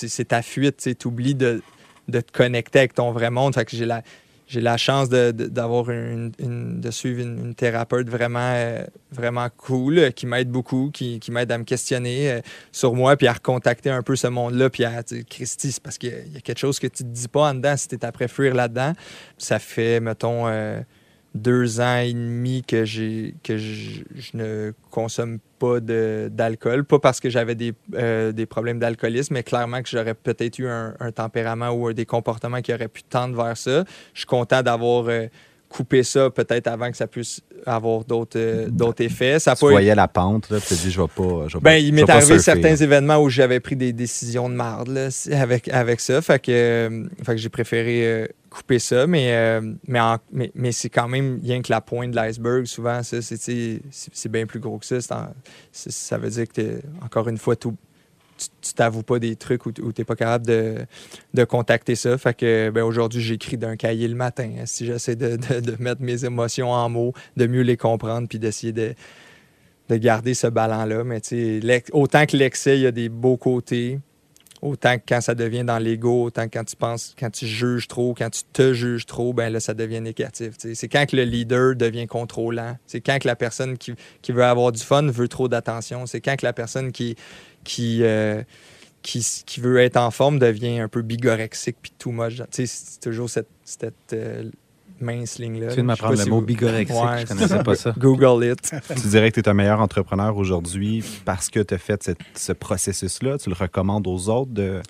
c'est 0.10 0.26
ta 0.26 0.42
fuite. 0.42 0.90
Tu 1.00 1.08
oublies 1.08 1.34
de, 1.36 1.62
de 2.10 2.20
te 2.20 2.30
connecter 2.32 2.80
avec 2.80 2.94
ton 2.94 3.12
vrai 3.14 3.30
monde. 3.32 3.54
Fait 3.56 3.64
que 3.64 3.76
j'ai 3.76 3.86
la, 3.86 4.02
j'ai 4.48 4.62
la 4.62 4.78
chance 4.78 5.10
de, 5.10 5.32
d'avoir 5.32 5.90
une, 5.90 6.32
une- 6.40 6.80
de 6.80 6.92
suivre 6.92 7.22
une, 7.22 7.54
thérapeute 7.54 8.10
vraiment, 8.10 8.54
euh, 8.56 8.84
vraiment 9.12 9.48
cool, 9.58 10.00
euh, 10.00 10.12
qui 10.12 10.26
m'aide 10.26 10.50
beaucoup, 10.50 10.90
qui, 10.94 11.20
qui 11.20 11.32
m'aide 11.32 11.52
à 11.52 11.58
me 11.58 11.64
questionner 11.66 12.32
euh, 12.32 12.42
sur 12.72 12.94
moi, 12.94 13.18
puis 13.18 13.28
à 13.28 13.34
recontacter 13.34 13.90
un 13.90 14.02
peu 14.04 14.16
ce 14.16 14.28
monde-là, 14.28 14.70
puis 14.70 14.86
à 14.86 15.04
dire, 15.04 15.24
Christy, 15.30 15.72
c'est 15.74 15.84
parce 15.84 15.98
qu'il 15.98 16.10
y 16.32 16.34
y 16.34 16.38
a 16.38 16.42
quelque 16.42 16.60
chose 16.60 16.80
que 16.80 16.88
tu 16.88 17.04
te 17.04 17.10
dis 17.10 17.28
pas 17.28 17.50
en 17.50 17.54
dedans 17.56 17.76
si 17.76 17.88
tu 17.90 17.96
es 17.96 18.06
après 18.06 18.28
fuir 18.28 18.54
là-dedans. 18.56 18.94
Ça 19.38 19.60
fait, 19.60 20.00
mettons, 20.00 20.48
euh, 20.48 20.80
deux 21.38 21.80
ans 21.80 21.98
et 22.00 22.14
demi 22.14 22.64
que, 22.68 22.84
j'ai, 22.86 23.36
que 23.44 23.58
je, 23.58 24.02
je 24.16 24.32
ne 24.36 24.72
consomme 24.92 25.40
pas 25.60 25.80
d'alcool. 25.80 26.84
Pas 26.84 27.00
parce 27.00 27.20
que 27.20 27.30
j'avais 27.30 27.56
des, 27.56 27.74
euh, 27.96 28.32
des 28.32 28.46
problèmes 28.46 28.80
d'alcoolisme, 28.80 29.34
mais 29.34 29.44
clairement 29.44 29.82
que 29.82 29.90
j'aurais 29.90 30.14
peut-être 30.14 30.60
eu 30.60 30.68
un, 30.68 30.94
un 31.00 31.12
tempérament 31.12 31.70
ou 31.70 31.94
des 31.94 32.06
comportements 32.06 32.62
qui 32.62 32.74
auraient 32.74 32.88
pu 32.88 33.04
tendre 33.04 33.36
vers 33.42 33.58
ça. 33.58 33.84
Je 34.14 34.20
suis 34.20 34.28
content 34.28 34.62
d'avoir 34.62 35.06
euh, 35.08 35.28
coupé 35.70 36.04
ça 36.04 36.30
peut-être 36.30 36.68
avant 36.68 36.90
que 36.92 36.96
ça 36.98 37.08
puisse 37.08 37.42
avoir 37.66 38.06
d'autres, 38.06 38.40
euh, 38.40 38.68
d'autres 38.70 39.04
effets. 39.04 39.40
Ça 39.40 39.56
tu 39.56 39.62
pas- 39.66 39.72
voyais 39.72 39.96
la 39.96 40.08
pente, 40.08 40.50
là, 40.50 40.60
tu 40.62 40.68
te 40.68 40.74
dis, 40.76 40.92
je 40.92 41.02
vais 41.02 41.08
pas. 41.08 41.48
Je 41.48 41.58
vais 41.58 41.62
ben, 41.62 41.72
pas- 41.72 41.78
il 41.80 41.94
m'est 41.94 42.10
arrivé 42.10 42.26
surfer, 42.26 42.40
certains 42.42 42.76
là. 42.76 42.82
événements 42.84 43.18
où 43.18 43.30
j'avais 43.30 43.60
pris 43.60 43.76
des 43.76 43.92
décisions 43.94 44.48
de 44.50 44.54
marde 44.56 44.88
là, 44.90 45.10
avec, 45.34 45.68
avec 45.70 46.00
ça. 46.00 46.22
Fait 46.22 46.40
que, 46.40 47.06
fait 47.26 47.32
que 47.34 47.38
j'ai 47.38 47.50
préféré 47.50 48.30
couper 48.58 48.80
ça. 48.80 49.08
Mais, 49.08 49.34
euh, 49.34 49.62
mais, 49.88 50.52
mais, 50.56 50.72
c'est 50.72 50.90
quand 50.90 51.08
même 51.08 51.40
rien 51.44 51.62
que 51.62 51.72
la 51.72 51.82
pointe 51.82 52.12
de 52.12 52.16
l'iceberg. 52.16 52.66
Souvent, 52.66 53.04
ça, 53.04 53.22
c'est, 53.22 53.38
c'est, 53.92 54.30
bien 54.30 54.46
plus 54.46 54.60
gros 54.60 54.78
que 54.80 54.86
ça. 54.86 55.00
Ça 55.72 56.18
veut 56.18 56.30
dire 56.30 56.48
que, 56.48 56.54
t'es- 56.54 56.80
encore 57.04 57.28
une 57.30 57.38
fois, 57.38 57.56
tu 57.56 57.70
t'avoues 58.76 59.04
pas 59.04 59.20
des 59.20 59.36
trucs 59.36 59.66
où, 59.66 59.72
tu 59.72 59.82
n'es 59.84 60.04
pas 60.06 60.16
capable 60.16 60.46
de, 60.46 60.76
de 61.34 61.44
contacter 61.44 61.96
ça. 61.96 62.18
Fait 62.18 62.34
que 62.34 62.70
ben, 62.70 62.84
aujourd'hui, 62.84 63.22
j'écris 63.22 63.58
d'un 63.58 63.76
cahier 63.76 64.08
le 64.08 64.16
matin. 64.16 64.50
hein, 64.60 64.66
si 64.66 64.86
j'essaie 64.86 65.16
de, 65.16 65.36
de- 65.38 65.60
de 65.60 65.82
mettre 65.82 66.02
mes 66.02 66.26
émotions 66.26 66.72
en 66.72 66.90
mots, 66.90 67.14
de 67.36 67.48
mieux 67.48 67.62
les 67.64 67.78
comprendre, 67.78 68.28
puis 68.28 68.40
d'essayer 68.40 68.74
de, 68.74 68.94
de 69.90 69.96
garder 69.98 70.34
ce 70.34 70.48
ballon-là. 70.48 71.04
Mais 71.04 71.22
autant 71.94 72.26
que 72.26 72.36
l'excès, 72.38 72.78
il 72.78 72.82
y 72.82 72.88
a 72.88 72.92
des 72.92 73.10
beaux 73.10 73.38
côtés. 73.38 74.00
Autant 74.62 74.98
que 74.98 75.04
quand 75.08 75.22
ça 75.22 75.36
devient 75.36 75.64
dans 75.64 75.78
l'ego, 75.78 76.24
autant 76.24 76.46
que 76.48 76.58
quand 76.58 76.64
tu 76.64 76.76
penses, 76.76 77.14
quand 77.18 77.30
tu 77.30 77.46
juges 77.46 77.88
trop, 77.88 78.16
quand 78.16 78.30
tu 78.30 78.42
te 78.52 78.74
juges 78.74 79.06
trop, 79.06 79.32
ben 79.34 79.52
là, 79.52 79.60
ça 79.60 79.74
devient 79.74 80.02
négatif. 80.02 80.54
C'est 80.58 80.88
quand 80.88 81.06
que 81.06 81.16
le 81.16 81.24
leader 81.24 81.76
devient 81.76 82.08
contrôlant. 82.08 82.78
C'est 82.88 83.02
quand 83.02 83.20
que 83.20 83.28
la 83.28 83.36
personne 83.36 83.78
qui, 83.78 83.94
veut 84.30 84.44
avoir 84.44 84.72
du 84.72 84.82
fun 84.82 85.04
veut 85.04 85.28
trop 85.28 85.48
d'attention. 85.48 86.06
C'est 86.08 86.22
quand 86.22 86.36
que 86.38 86.46
la 86.46 86.54
personne 86.54 86.92
qui, 86.92 87.16
euh, 88.02 88.44
veut 89.60 89.78
être 89.78 89.98
en 89.98 90.12
forme 90.12 90.40
devient 90.40 90.80
un 90.80 90.88
peu 90.88 91.04
bigorexique 91.04 91.78
puis 91.82 91.94
tout 91.98 92.12
moche. 92.12 92.42
C'est 92.50 93.00
toujours 93.00 93.30
cette, 93.30 93.50
cette 93.64 94.14
euh, 94.14 94.50
mince 95.00 95.40
ligne-là. 95.40 95.68
Tu 95.68 95.74
viens 95.76 95.84
de 95.84 95.88
m'apprendre 95.88 96.14
le 96.18 96.24
si 96.24 96.30
mot 96.30 96.38
vous- 96.40 96.46
bigorexique, 96.46 96.96
Ouais, 96.96 97.22
je 97.22 97.26
connaissais 97.26 97.64
pas 97.64 97.76
ça. 97.76 97.94
Google 97.98 98.46
it. 98.52 98.72
Tu 99.02 99.08
dirais 99.08 99.32
que 99.32 99.36
tu 99.40 99.42
es 99.42 99.50
un 99.50 99.54
meilleur 99.54 99.80
entrepreneur 99.82 100.36
aujourd'hui 100.38 101.04
parce 101.26 101.50
que 101.50 101.60
tu 101.60 101.74
as 101.74 101.78
fait 101.78 102.02
cette- 102.04 102.18
ce 102.36 102.52
processus-là? 102.54 103.38
Tu 103.38 103.50
le 103.50 103.56
recommandes 103.56 104.08
aux 104.08 104.30
autres 104.30 104.52
de. 104.52 104.82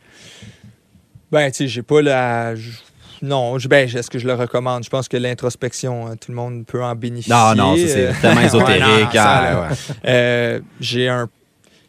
Ben, 1.31 1.49
tu 1.51 1.57
sais, 1.57 1.67
j'ai 1.67 1.81
pas 1.83 2.01
la. 2.01 2.53
Non, 3.21 3.57
je- 3.59 3.67
ben, 3.67 3.87
est-ce 3.89 4.09
que 4.09 4.19
je 4.19 4.27
le 4.27 4.33
recommande? 4.35 4.83
Je 4.83 4.89
pense 4.89 5.07
que 5.07 5.17
l'introspection, 5.17 6.07
hein, 6.07 6.15
tout 6.15 6.31
le 6.31 6.35
monde 6.35 6.65
peut 6.65 6.83
en 6.83 6.93
bénéficier. 6.95 7.33
Non, 7.33 7.55
non, 7.55 7.75
c'est 7.75 8.11
tellement 8.21 8.41
ésotérique. 8.45 9.13
ouais, 9.13 9.17
ah, 9.19 9.67
ouais. 9.69 9.75
euh, 10.05 10.59
j'ai 10.79 11.09
un. 11.09 11.27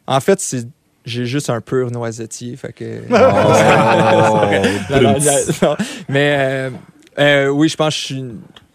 En 0.06 0.20
fait, 0.20 0.40
c'est. 0.40 0.66
J'ai 1.04 1.24
juste 1.24 1.48
un 1.48 1.62
pur 1.62 1.90
noisetier, 1.90 2.56
fait 2.56 2.72
que. 2.72 3.00
Oh, 3.08 3.12
Non, 4.90 5.00
non, 5.02 5.18
non, 5.62 5.76
mais 6.08 6.36
euh, 6.38 6.70
euh, 7.18 7.48
oui, 7.48 7.68
je 7.68 7.76
pense 7.76 7.94
que 7.94 8.00
je 8.00 8.04
suis 8.06 8.24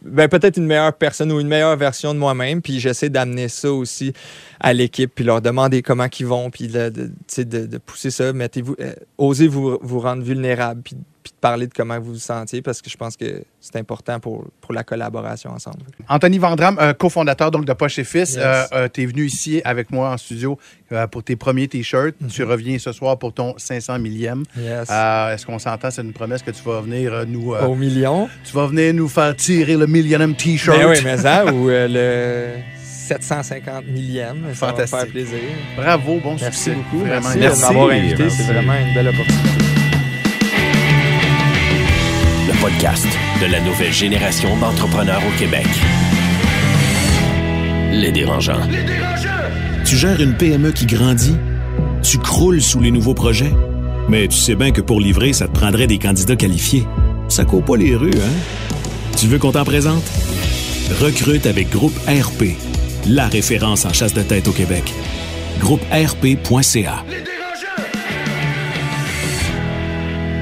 ben, 0.01 0.27
peut-être 0.27 0.57
une 0.57 0.65
meilleure 0.65 0.93
personne 0.93 1.31
ou 1.31 1.39
une 1.39 1.47
meilleure 1.47 1.77
version 1.77 2.13
de 2.13 2.19
moi-même. 2.19 2.61
Puis 2.61 2.79
j'essaie 2.79 3.09
d'amener 3.09 3.47
ça 3.47 3.71
aussi 3.71 4.11
à 4.59 4.73
l'équipe, 4.73 5.11
puis 5.15 5.23
leur 5.23 5.41
demander 5.41 5.81
comment 5.81 6.07
ils 6.19 6.25
vont, 6.25 6.49
puis 6.49 6.67
de, 6.67 6.89
de- 6.89 7.43
de- 7.43 7.65
de 7.67 7.77
pousser 7.77 8.11
ça. 8.11 8.33
Mettez-vous, 8.33 8.75
euh, 8.81 8.93
osez 9.17 9.47
vous, 9.47 9.77
vous 9.81 9.99
rendre 10.01 10.23
vulnérable, 10.23 10.81
puis 10.83 10.97
puis 11.23 11.31
de 11.31 11.37
parler 11.39 11.67
de 11.67 11.73
comment 11.73 11.97
vous 11.99 12.13
vous 12.13 12.19
sentiez 12.19 12.61
parce 12.61 12.81
que 12.81 12.89
je 12.89 12.97
pense 12.97 13.15
que 13.15 13.43
c'est 13.61 13.77
important 13.77 14.19
pour, 14.19 14.45
pour 14.61 14.73
la 14.73 14.83
collaboration 14.83 15.51
ensemble. 15.51 15.79
Anthony 16.09 16.37
Vandram, 16.37 16.77
euh, 16.81 16.93
cofondateur 16.93 17.49
donc 17.49 17.65
de 17.65 17.73
Poche 17.73 17.97
et 17.99 18.03
Fils, 18.03 18.35
Yes. 18.35 18.69
tu 18.93 19.01
es 19.03 19.05
venu 19.05 19.25
ici 19.25 19.61
avec 19.63 19.89
moi 19.91 20.11
en 20.11 20.17
studio 20.17 20.57
euh, 20.91 21.07
pour 21.07 21.23
tes 21.23 21.35
premiers 21.35 21.67
T-shirts. 21.67 22.15
Mhm. 22.19 22.27
Tu 22.27 22.43
reviens 22.43 22.77
ce 22.77 22.91
soir 22.91 23.17
pour 23.17 23.33
ton 23.33 23.55
500 23.57 23.99
millième. 23.99 24.43
Yes. 24.57 24.87
Euh, 24.91 25.33
Est-ce 25.33 25.45
qu'on 25.45 25.59
s'entend? 25.59 25.89
C'est 25.91 26.01
une 26.01 26.13
promesse 26.13 26.41
que 26.43 26.51
tu 26.51 26.61
vas 26.63 26.81
venir 26.81 27.13
euh, 27.13 27.25
nous... 27.25 27.53
euh, 27.53 27.65
Au 27.65 27.75
million. 27.75 28.27
Tu 28.43 28.53
vas 28.53 28.67
venir 28.67 28.93
nous 28.93 29.07
faire 29.07 29.35
tirer 29.35 29.77
le 29.77 29.87
millionième 29.87 30.35
T-shirt. 30.35 30.77
Ben 30.77 30.89
oui, 30.89 30.97
mais 31.03 31.17
ça, 31.17 31.45
ou 31.45 31.69
euh, 31.69 31.87
le 31.89 32.61
750 32.83 33.85
millième. 33.87 34.37
Ça 34.37 34.41
va 34.41 34.47
me 34.49 34.53
Fantastique. 34.53 34.99
faire 34.99 35.07
plaisir. 35.07 35.39
Bravo, 35.77 36.19
bon 36.21 36.35
Merci 36.39 36.45
succès. 36.45 36.71
beaucoup. 36.75 36.99
Vraiment. 37.05 37.21
Merci, 37.21 37.39
Merci. 37.39 37.61
de 37.61 37.65
m'avoir 37.67 37.89
invité. 37.91 38.29
C'est 38.29 38.43
vraiment 38.43 38.73
une 38.73 38.93
belle 38.93 39.07
opportunité. 39.09 39.72
Podcast 42.63 43.05
de 43.41 43.51
la 43.51 43.59
nouvelle 43.59 43.91
génération 43.91 44.55
d'entrepreneurs 44.55 45.21
au 45.27 45.37
Québec. 45.37 45.67
Les 47.91 48.09
dérangeants. 48.09 48.61
Tu 49.83 49.97
gères 49.97 50.21
une 50.21 50.33
PME 50.33 50.71
qui 50.71 50.85
grandit? 50.85 51.35
Tu 52.03 52.19
croules 52.19 52.61
sous 52.61 52.79
les 52.79 52.91
nouveaux 52.91 53.13
projets? 53.13 53.51
Mais 54.07 54.29
tu 54.29 54.37
sais 54.37 54.55
bien 54.55 54.71
que 54.71 54.79
pour 54.79 55.01
livrer, 55.01 55.33
ça 55.33 55.49
te 55.49 55.51
prendrait 55.51 55.87
des 55.87 55.99
candidats 55.99 56.37
qualifiés. 56.37 56.87
Ça 57.27 57.43
court 57.43 57.65
pas 57.65 57.75
les 57.75 57.97
rues, 57.97 58.11
hein? 58.15 58.77
Tu 59.17 59.27
veux 59.27 59.39
qu'on 59.39 59.51
t'en 59.51 59.65
présente? 59.65 60.09
Recrute 61.01 61.47
avec 61.47 61.69
Groupe 61.69 61.99
RP, 62.07 62.55
la 63.09 63.27
référence 63.27 63.83
en 63.83 63.91
chasse 63.91 64.13
de 64.13 64.21
tête 64.21 64.47
au 64.47 64.53
Québec. 64.53 64.85
GroupeRP.ca. 65.59 67.03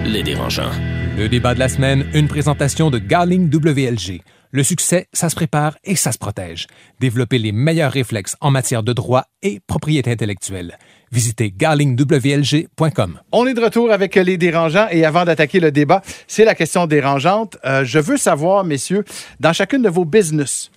Les 0.06 0.22
dérangeants. 0.22 0.70
Le 1.18 1.28
débat 1.28 1.54
de 1.54 1.60
la 1.60 1.68
semaine, 1.68 2.10
une 2.14 2.28
présentation 2.28 2.90
de 2.90 2.98
Garling 2.98 3.54
WLG. 3.54 4.22
Le 4.52 4.64
succès, 4.64 5.08
ça 5.12 5.30
se 5.30 5.36
prépare 5.36 5.78
et 5.84 5.96
ça 5.96 6.12
se 6.12 6.18
protège. 6.18 6.68
Développer 7.00 7.38
les 7.38 7.52
meilleurs 7.52 7.92
réflexes 7.92 8.36
en 8.40 8.50
matière 8.50 8.82
de 8.82 8.94
droit 8.94 9.26
et 9.44 9.60
propriété 9.68 10.12
intellectuelle. 10.12 10.78
Visitez 11.12 11.52
garlingwlg.com. 11.52 13.20
On 13.34 13.46
est 13.46 13.54
de 13.54 13.62
retour 13.62 13.92
avec 13.92 14.16
les 14.16 14.38
dérangeants 14.38 14.88
et 14.90 15.06
avant 15.06 15.26
d'attaquer 15.26 15.60
le 15.60 15.72
débat, 15.72 16.02
c'est 16.28 16.46
la 16.46 16.56
question 16.56 16.88
dérangeante. 16.88 17.58
Euh, 17.66 17.84
je 17.84 18.00
veux 18.00 18.18
savoir, 18.18 18.64
messieurs, 18.64 19.04
dans 19.40 19.54
chacune 19.54 19.82
de 19.82 19.90
vos 19.90 20.06
business, 20.06 20.72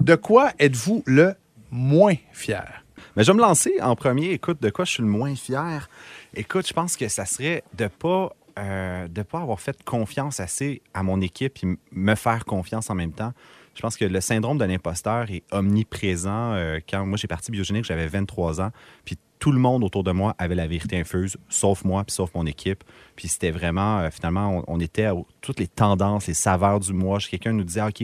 de 0.00 0.14
quoi 0.14 0.52
êtes-vous 0.58 1.02
le 1.06 1.34
moins 1.70 2.14
fier? 2.32 2.84
Mais 3.16 3.24
je 3.24 3.32
vais 3.32 3.36
me 3.36 3.42
lancer 3.42 3.72
en 3.82 3.96
premier. 3.96 4.30
Écoute, 4.30 4.62
de 4.62 4.70
quoi 4.70 4.84
je 4.84 4.92
suis 4.92 5.02
le 5.02 5.08
moins 5.08 5.34
fier? 5.34 5.88
Écoute, 6.34 6.68
je 6.68 6.72
pense 6.72 6.96
que 6.96 7.08
ça 7.08 7.24
serait 7.24 7.64
de 7.76 7.88
pas 7.88 8.30
euh, 8.58 9.08
de 9.08 9.22
pas 9.22 9.40
avoir 9.40 9.60
fait 9.60 9.82
confiance 9.84 10.40
assez 10.40 10.82
à 10.92 11.02
mon 11.02 11.20
équipe 11.20 11.58
et 11.62 11.78
me 11.92 12.14
faire 12.14 12.44
confiance 12.44 12.90
en 12.90 12.94
même 12.94 13.12
temps. 13.12 13.32
Je 13.74 13.80
pense 13.80 13.96
que 13.96 14.04
le 14.04 14.20
syndrome 14.20 14.58
de 14.58 14.64
l'imposteur 14.64 15.30
est 15.30 15.44
omniprésent. 15.52 16.54
euh, 16.54 16.80
quand 16.88 17.06
moi 17.06 17.16
j'ai 17.16 17.28
parti 17.28 17.52
biogénique, 17.52 17.84
j'avais 17.84 18.08
23 18.08 18.60
ans, 18.60 18.70
puis 19.04 19.16
tout 19.38 19.52
le 19.52 19.58
monde 19.58 19.84
autour 19.84 20.04
de 20.04 20.12
moi 20.12 20.34
avait 20.38 20.54
la 20.54 20.66
vérité 20.66 20.98
infuse, 20.98 21.36
sauf 21.48 21.84
moi, 21.84 22.04
puis 22.04 22.14
sauf 22.14 22.34
mon 22.34 22.46
équipe. 22.46 22.82
Puis 23.16 23.28
c'était 23.28 23.50
vraiment, 23.50 24.00
euh, 24.00 24.10
finalement, 24.10 24.64
on, 24.66 24.80
était 24.80 25.04
à 25.04 25.14
toutes 25.40 25.60
les 25.60 25.66
tendances, 25.66 26.26
les 26.26 26.34
saveurs 26.34 26.80
du 26.80 26.92
mois. 26.92 27.18
Quelqu'un 27.18 27.52
nous 27.52 27.64
disait, 27.64 27.82
OK, 27.82 28.02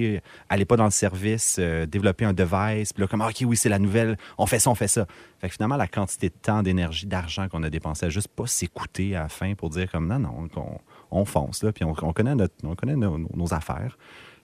allez 0.49 0.65
pas 0.65 0.77
dans 0.77 0.85
le 0.85 0.91
service, 0.91 1.57
euh, 1.59 1.87
développez 1.87 2.25
un 2.25 2.33
device. 2.33 2.93
Puis 2.93 3.03
là, 3.03 3.07
comme, 3.07 3.21
OK, 3.21 3.43
oui, 3.45 3.57
c'est 3.57 3.69
la 3.69 3.79
nouvelle, 3.79 4.17
on 4.39 4.47
fait 4.47 4.59
ça, 4.59 4.71
on 4.71 4.75
fait 4.75 4.89
ça. 4.89 5.07
Fait 5.41 5.49
que 5.49 5.55
finalement, 5.55 5.77
la 5.77 5.89
quantité 5.89 6.29
de 6.29 6.35
temps, 6.35 6.63
d'énergie, 6.63 7.07
d'argent 7.07 7.49
qu'on 7.49 7.63
a 7.63 7.71
dépensé 7.71 8.07
à 8.07 8.09
juste 8.09 8.29
pas 8.29 8.47
s'écouter 8.47 9.17
à 9.17 9.23
la 9.23 9.29
fin 9.29 9.55
pour 9.55 9.71
dire, 9.71 9.91
comme, 9.91 10.07
non, 10.09 10.19
non, 10.19 10.49
on, 10.57 10.79
on 11.11 11.25
fonce, 11.25 11.63
là, 11.63 11.73
puis 11.73 11.85
on, 11.85 11.95
on 12.03 12.13
connaît, 12.13 12.35
notre, 12.35 12.55
on 12.65 12.75
connaît 12.75 12.97
nos, 12.97 13.55
affaires. 13.55 13.97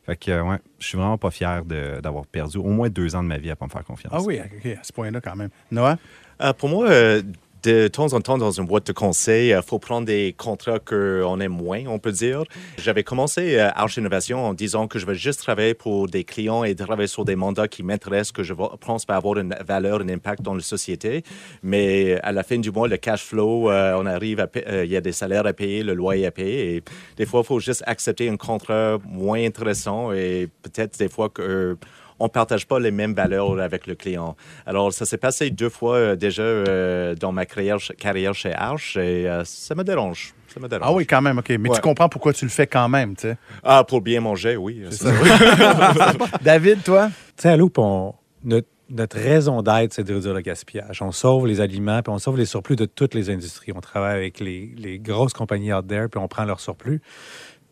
Fait 0.04 0.16
que, 0.16 0.30
euh, 0.30 0.42
ouais, 0.42 0.58
je 0.78 0.86
suis 0.86 0.96
vraiment 0.96 1.18
pas 1.18 1.30
fier 1.30 1.64
d'avoir 1.64 2.26
perdu 2.26 2.58
au 2.58 2.64
moins 2.64 2.88
deux 2.88 3.14
ans 3.14 3.22
de 3.22 3.28
ma 3.28 3.38
vie 3.38 3.50
à 3.50 3.56
pas 3.56 3.66
me 3.66 3.70
faire 3.70 3.84
confiance. 3.84 4.12
Ah 4.16 4.22
oui, 4.22 4.40
OK, 4.40 4.66
à 4.66 4.82
ce 4.82 4.92
point-là 4.92 5.20
quand 5.20 5.36
même. 5.36 5.50
Noah? 5.70 5.98
Euh, 6.40 6.52
pour 6.52 6.68
moi, 6.68 6.88
euh, 6.88 7.22
de 7.62 7.88
temps 7.88 8.12
en 8.14 8.20
temps, 8.20 8.38
dans 8.38 8.50
une 8.50 8.64
boîte 8.64 8.86
de 8.86 8.92
conseil, 8.92 9.50
il 9.50 9.62
faut 9.62 9.78
prendre 9.78 10.06
des 10.06 10.34
contrats 10.36 10.78
qu'on 10.78 11.40
aime 11.40 11.52
moins, 11.52 11.84
on 11.86 11.98
peut 11.98 12.12
dire. 12.12 12.44
J'avais 12.78 13.04
commencé 13.04 13.58
euh, 13.58 13.68
Arch 13.74 13.96
Innovation 13.98 14.44
en 14.44 14.54
disant 14.54 14.86
que 14.86 14.98
je 14.98 15.06
vais 15.06 15.14
juste 15.14 15.40
travailler 15.40 15.74
pour 15.74 16.08
des 16.08 16.24
clients 16.24 16.64
et 16.64 16.74
travailler 16.74 17.06
sur 17.06 17.24
des 17.24 17.36
mandats 17.36 17.68
qui 17.68 17.82
m'intéressent, 17.82 18.32
que 18.32 18.42
je 18.42 18.54
pense 18.54 19.06
va 19.06 19.16
avoir 19.16 19.38
une 19.38 19.54
valeur, 19.66 20.00
un 20.00 20.08
impact 20.08 20.42
dans 20.42 20.54
la 20.54 20.62
société. 20.62 21.22
Mais 21.62 22.18
à 22.22 22.32
la 22.32 22.42
fin 22.42 22.58
du 22.58 22.70
mois, 22.70 22.88
le 22.88 22.96
cash 22.96 23.24
flow, 23.24 23.70
euh, 23.70 23.94
on 23.98 24.06
arrive 24.06 24.40
à, 24.40 24.48
euh, 24.68 24.84
il 24.84 24.90
y 24.90 24.96
a 24.96 25.00
des 25.02 25.12
salaires 25.12 25.46
à 25.46 25.52
payer, 25.52 25.82
le 25.82 25.94
loyer 25.94 26.26
à 26.26 26.30
payer. 26.30 26.76
Et 26.76 26.82
des 27.16 27.26
fois, 27.26 27.40
il 27.40 27.46
faut 27.46 27.60
juste 27.60 27.82
accepter 27.86 28.28
un 28.28 28.36
contrat 28.36 28.98
moins 29.04 29.44
intéressant 29.44 30.12
et 30.12 30.48
peut-être 30.62 30.98
des 30.98 31.08
fois 31.08 31.28
que 31.28 31.42
euh, 31.42 31.74
on 32.20 32.24
ne 32.24 32.28
partage 32.30 32.66
pas 32.66 32.78
les 32.78 32.90
mêmes 32.92 33.14
valeurs 33.14 33.58
avec 33.60 33.86
le 33.86 33.94
client. 33.96 34.36
Alors, 34.66 34.92
ça 34.92 35.04
s'est 35.06 35.16
passé 35.18 35.50
deux 35.50 35.70
fois 35.70 35.96
euh, 35.96 36.16
déjà 36.16 36.42
euh, 36.42 37.14
dans 37.16 37.32
ma 37.32 37.46
carrière, 37.46 37.78
carrière 37.98 38.34
chez 38.34 38.52
Arch 38.54 38.96
et 38.96 39.28
euh, 39.28 39.42
ça 39.44 39.74
me 39.74 39.82
dérange. 39.82 40.34
Ça 40.54 40.60
me 40.60 40.68
dérange. 40.68 40.86
Ah 40.88 40.92
oui, 40.92 41.06
quand 41.06 41.22
même, 41.22 41.38
OK. 41.38 41.48
Mais 41.50 41.68
Ouais. 41.68 41.74
tu 41.76 41.80
comprends 41.80 42.08
pourquoi 42.08 42.32
tu 42.32 42.44
le 42.44 42.50
fais 42.50 42.66
quand 42.66 42.88
même, 42.88 43.14
tu 43.16 43.22
sais. 43.22 43.36
Ah, 43.64 43.82
pour 43.84 44.00
bien 44.02 44.20
manger, 44.20 44.56
oui. 44.56 44.84
ça. 44.90 45.10
David, 46.42 46.82
toi? 46.82 47.08
Tu 47.36 47.42
sais, 47.42 47.48
à 47.50 47.56
Loop, 47.56 47.78
on- 47.78 48.14
notre, 48.44 48.68
notre 48.88 49.16
raison 49.18 49.62
d'être, 49.62 49.92
c'est 49.92 50.02
de 50.04 50.12
réduire 50.14 50.34
le 50.34 50.40
gaspillage. 50.40 51.00
On 51.02 51.12
sauve 51.12 51.46
les 51.46 51.60
aliments, 51.60 52.02
puis 52.02 52.12
on 52.12 52.18
sauve 52.18 52.36
les 52.36 52.46
surplus 52.46 52.74
de 52.76 52.86
toutes 52.86 53.14
les 53.14 53.30
industries. 53.30 53.72
On 53.74 53.80
travaille 53.80 54.16
avec 54.16 54.40
les, 54.40 54.74
les 54.76 54.98
grosses 54.98 55.32
compagnies 55.32 55.72
out 55.72 55.86
there, 55.86 56.08
puis 56.08 56.20
on 56.20 56.26
prend 56.28 56.44
leur 56.44 56.58
surplus. 56.60 57.00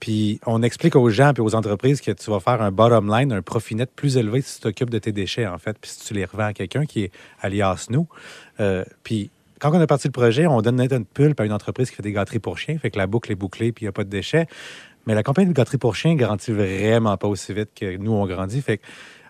Puis 0.00 0.40
on 0.46 0.62
explique 0.62 0.96
aux 0.96 1.10
gens 1.10 1.32
et 1.36 1.40
aux 1.40 1.54
entreprises 1.54 2.00
que 2.00 2.12
tu 2.12 2.30
vas 2.30 2.40
faire 2.40 2.62
un 2.62 2.70
bottom 2.70 3.12
line, 3.12 3.32
un 3.32 3.42
profit 3.42 3.74
net 3.74 3.90
plus 3.94 4.16
élevé 4.16 4.42
si 4.42 4.56
tu 4.56 4.60
t'occupes 4.62 4.90
de 4.90 4.98
tes 4.98 5.12
déchets, 5.12 5.46
en 5.46 5.58
fait, 5.58 5.76
puis 5.80 5.90
si 5.90 6.06
tu 6.06 6.14
les 6.14 6.24
revends 6.24 6.46
à 6.46 6.52
quelqu'un 6.52 6.86
qui 6.86 7.04
est 7.04 7.12
alias 7.40 7.86
nous. 7.90 8.06
Euh, 8.60 8.84
puis 9.02 9.30
quand 9.58 9.72
on 9.72 9.80
a 9.80 9.86
parti 9.86 10.08
le 10.08 10.12
projet, 10.12 10.46
on 10.46 10.62
donne 10.62 10.80
une 10.80 11.04
pulpe 11.04 11.40
à 11.40 11.44
une 11.44 11.52
entreprise 11.52 11.90
qui 11.90 11.96
fait 11.96 12.02
des 12.02 12.12
gâteries 12.12 12.38
pour 12.38 12.58
chiens, 12.58 12.78
fait 12.78 12.90
que 12.90 12.98
la 12.98 13.06
boucle 13.06 13.32
est 13.32 13.36
bouclée, 13.36 13.72
puis 13.72 13.84
il 13.84 13.86
n'y 13.86 13.90
a 13.90 13.92
pas 13.92 14.04
de 14.04 14.10
déchets. 14.10 14.46
Mais 15.06 15.14
la 15.14 15.22
compagnie 15.22 15.48
de 15.48 15.54
gâteries 15.54 15.78
pour 15.78 15.96
chiens 15.96 16.14
grandit 16.14 16.52
vraiment 16.52 17.16
pas 17.16 17.28
aussi 17.28 17.52
vite 17.52 17.70
que 17.74 17.96
nous, 17.96 18.12
on 18.12 18.26
grandit. 18.26 18.60
Fait 18.60 18.78
que, 18.78 18.84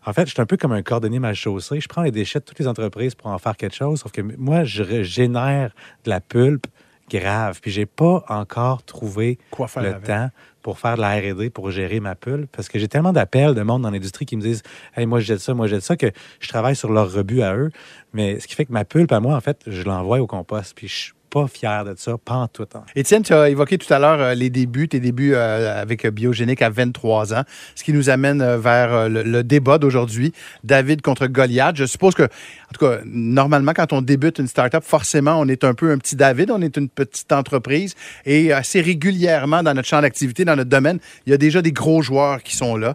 en 0.04 0.12
fait, 0.12 0.26
je 0.26 0.32
suis 0.32 0.40
un 0.40 0.46
peu 0.46 0.56
comme 0.56 0.72
un 0.72 0.82
cordonnier 0.82 1.18
mal 1.18 1.34
chaussé. 1.34 1.80
Je 1.80 1.88
prends 1.88 2.02
les 2.02 2.10
déchets 2.10 2.40
de 2.40 2.44
toutes 2.44 2.58
les 2.58 2.66
entreprises 2.66 3.14
pour 3.14 3.28
en 3.28 3.38
faire 3.38 3.56
quelque 3.56 3.76
chose, 3.76 4.00
sauf 4.00 4.12
que 4.12 4.20
moi, 4.20 4.64
je 4.64 5.02
génère 5.02 5.72
de 6.04 6.10
la 6.10 6.20
pulpe 6.20 6.66
grave. 7.08 7.60
Puis 7.60 7.70
j'ai 7.70 7.86
pas 7.86 8.24
encore 8.28 8.82
trouvé 8.82 9.38
Quoi 9.50 9.68
faire 9.68 9.82
le 9.82 9.90
avec? 9.90 10.04
temps 10.04 10.30
pour 10.62 10.78
faire 10.78 10.96
de 10.96 11.00
la 11.00 11.14
R&D, 11.18 11.50
pour 11.50 11.70
gérer 11.70 12.00
ma 12.00 12.14
pulpe, 12.14 12.50
parce 12.54 12.68
que 12.68 12.78
j'ai 12.78 12.88
tellement 12.88 13.12
d'appels 13.12 13.54
de 13.54 13.62
monde 13.62 13.82
dans 13.82 13.90
l'industrie 13.90 14.26
qui 14.26 14.36
me 14.36 14.42
disent 14.42 14.62
«Hey, 14.96 15.06
moi, 15.06 15.20
je 15.20 15.26
jette 15.26 15.40
ça, 15.40 15.54
moi, 15.54 15.66
je 15.66 15.76
jette 15.76 15.84
ça», 15.84 15.96
que 15.96 16.10
je 16.40 16.48
travaille 16.48 16.76
sur 16.76 16.92
leur 16.92 17.10
rebut 17.10 17.42
à 17.42 17.56
eux. 17.56 17.70
Mais 18.12 18.38
ce 18.40 18.46
qui 18.46 18.54
fait 18.54 18.66
que 18.66 18.72
ma 18.72 18.84
pulpe, 18.84 19.12
à 19.12 19.20
moi, 19.20 19.34
en 19.34 19.40
fait, 19.40 19.60
je 19.66 19.82
l'envoie 19.82 20.20
au 20.20 20.26
compost, 20.26 20.74
puis 20.76 20.88
je 20.88 21.12
pas 21.30 21.46
fier 21.46 21.84
de 21.84 21.94
ça, 21.96 22.16
pas 22.22 22.34
en 22.34 22.48
tout 22.48 22.64
temps. 22.64 22.84
Étienne, 22.96 23.22
tu 23.22 23.32
as 23.32 23.48
évoqué 23.48 23.78
tout 23.78 23.92
à 23.92 23.98
l'heure 23.98 24.20
euh, 24.20 24.34
les 24.34 24.50
débuts, 24.50 24.88
tes 24.88 25.00
débuts 25.00 25.34
euh, 25.34 25.80
avec 25.80 26.04
euh, 26.04 26.10
Biogénique 26.10 26.62
à 26.62 26.70
23 26.70 27.34
ans, 27.34 27.42
ce 27.74 27.84
qui 27.84 27.92
nous 27.92 28.10
amène 28.10 28.56
vers 28.56 29.08
le, 29.08 29.42
débat 29.42 29.78
d'aujourd'hui, 29.78 30.32
David 30.64 31.02
contre 31.02 31.26
Goliath. 31.26 31.76
Je 31.76 31.84
suppose 31.84 32.14
que, 32.14 32.24
en 32.24 32.72
tout 32.74 32.84
cas, 32.84 32.98
normalement, 33.04 33.72
quand 33.74 33.92
on 33.92 34.02
débute 34.02 34.38
une 34.38 34.48
start-up, 34.48 34.82
forcément, 34.84 35.38
on 35.38 35.46
est 35.48 35.64
un 35.64 35.74
peu 35.74 35.90
un 35.92 35.98
petit 35.98 36.16
David, 36.16 36.50
on 36.50 36.60
est 36.60 36.76
une 36.76 36.88
petite 36.88 37.32
entreprise 37.32 37.94
et 38.24 38.52
assez 38.52 38.80
régulièrement 38.80 39.62
dans 39.62 39.74
notre 39.74 39.88
champ 39.88 40.00
d'activité, 40.00 40.44
dans 40.44 40.56
notre 40.56 40.70
domaine, 40.70 40.98
il 41.26 41.30
y 41.30 41.34
a 41.34 41.38
déjà 41.38 41.62
des 41.62 41.72
gros 41.72 42.02
joueurs 42.02 42.42
qui 42.42 42.56
sont 42.56 42.76
là. 42.76 42.94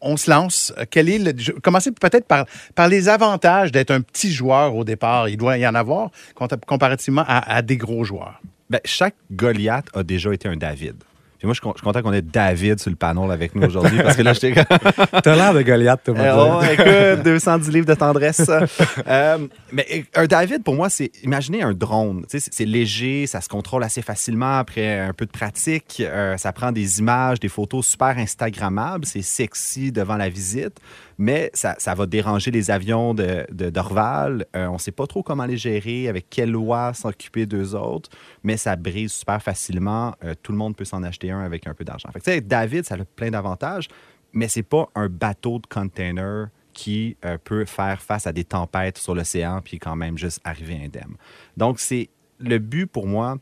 On 0.00 0.16
se 0.16 0.30
lance. 0.30 0.72
Quel 0.90 1.08
est 1.08 1.18
le, 1.18 1.60
commencez 1.60 1.92
peut-être 1.92 2.26
par, 2.26 2.46
par 2.74 2.88
les 2.88 3.08
avantages 3.08 3.72
d'être 3.72 3.90
un 3.90 4.00
petit 4.00 4.32
joueur 4.32 4.74
au 4.74 4.84
départ. 4.84 5.28
Il 5.28 5.36
doit 5.36 5.58
y 5.58 5.66
en 5.66 5.74
avoir 5.74 6.10
compta- 6.36 6.56
comparativement 6.94 7.24
à, 7.26 7.54
à 7.56 7.62
des 7.62 7.76
gros 7.76 8.04
joueurs. 8.04 8.40
Ben, 8.70 8.80
chaque 8.84 9.14
Goliath 9.30 9.86
a 9.94 10.02
déjà 10.02 10.32
été 10.32 10.48
un 10.48 10.56
David. 10.56 10.96
Puis 11.38 11.46
moi, 11.46 11.52
je 11.52 11.60
suis 11.60 11.62
con- 11.62 11.72
je 11.74 11.78
suis 11.80 11.84
content 11.84 12.00
qu'on 12.00 12.12
ait 12.14 12.22
David 12.22 12.80
sur 12.80 12.88
le 12.90 12.96
panel 12.96 13.30
avec 13.30 13.54
nous 13.54 13.66
aujourd'hui 13.66 13.98
parce 14.02 14.16
que 14.16 14.22
là, 14.22 14.32
j'étais. 14.32 14.64
T'as 15.22 15.36
l'air 15.36 15.52
de 15.52 15.60
Goliath, 15.60 16.00
tout 16.02 16.14
le 16.14 16.20
Eh, 16.20 16.30
oh, 16.32 16.62
écoute, 16.62 17.22
210 17.24 17.68
livres 17.70 17.86
de 17.86 17.94
tendresse. 17.94 18.50
Euh, 19.06 19.38
mais 19.72 20.04
un 20.14 20.24
David, 20.26 20.62
pour 20.62 20.74
moi, 20.74 20.88
c'est 20.88 21.10
imaginez 21.22 21.62
un 21.62 21.72
drone. 21.74 22.24
C'est 22.28 22.64
léger, 22.64 23.26
ça 23.26 23.40
se 23.40 23.48
contrôle 23.48 23.82
assez 23.84 24.00
facilement 24.00 24.58
après 24.58 25.00
un 25.00 25.12
peu 25.12 25.26
de 25.26 25.30
pratique. 25.30 26.00
Euh, 26.00 26.36
ça 26.38 26.52
prend 26.52 26.72
des 26.72 27.00
images, 27.00 27.40
des 27.40 27.48
photos 27.48 27.86
super 27.86 28.16
Instagrammables. 28.16 29.04
C'est 29.04 29.22
sexy 29.22 29.92
devant 29.92 30.16
la 30.16 30.28
visite, 30.30 30.78
mais 31.18 31.50
ça, 31.54 31.76
va 31.94 32.06
déranger 32.06 32.50
les 32.50 32.70
avions 32.70 33.14
de, 33.14 33.46
d'Orval. 33.50 34.46
Euh, 34.56 34.66
on 34.66 34.74
ne 34.74 34.78
sait 34.78 34.92
pas 34.92 35.06
trop 35.06 35.22
comment 35.22 35.46
les 35.46 35.56
gérer, 35.56 36.08
avec 36.08 36.28
quelle 36.30 36.50
loi 36.50 36.94
s'occuper 36.94 37.46
d'eux 37.46 37.74
autres, 37.74 38.10
mais 38.42 38.56
ça 38.56 38.76
brise 38.76 39.12
super 39.12 39.42
facilement. 39.42 40.14
Euh, 40.24 40.34
tout 40.42 40.52
le 40.52 40.58
monde 40.58 40.76
peut 40.76 40.84
s'en 40.84 41.02
acheter 41.02 41.30
un 41.30 41.40
avec 41.40 41.66
un 41.66 41.74
peu 41.74 41.84
d'argent. 41.84 42.08
Fait 42.12 42.40
que, 42.40 42.46
David, 42.46 42.84
ça 42.84 42.94
a 42.94 43.04
plein 43.04 43.30
d'avantages, 43.30 43.88
mais 44.32 44.48
c'est 44.48 44.62
pas 44.62 44.88
un 44.94 45.08
bateau 45.08 45.58
de 45.58 45.66
container 45.66 46.48
qui 46.72 47.16
euh, 47.24 47.38
peut 47.42 47.64
faire 47.64 48.02
face 48.02 48.26
à 48.26 48.32
des 48.32 48.44
tempêtes 48.44 48.98
sur 48.98 49.14
l'océan 49.14 49.60
puis 49.62 49.78
quand 49.78 49.94
même 49.94 50.18
juste 50.18 50.40
arriver 50.42 50.80
indemne. 50.84 51.16
Donc, 51.56 51.78
c'est 51.78 52.10
le 52.40 52.58
but 52.58 52.86
pour 52.86 53.06
moi 53.06 53.36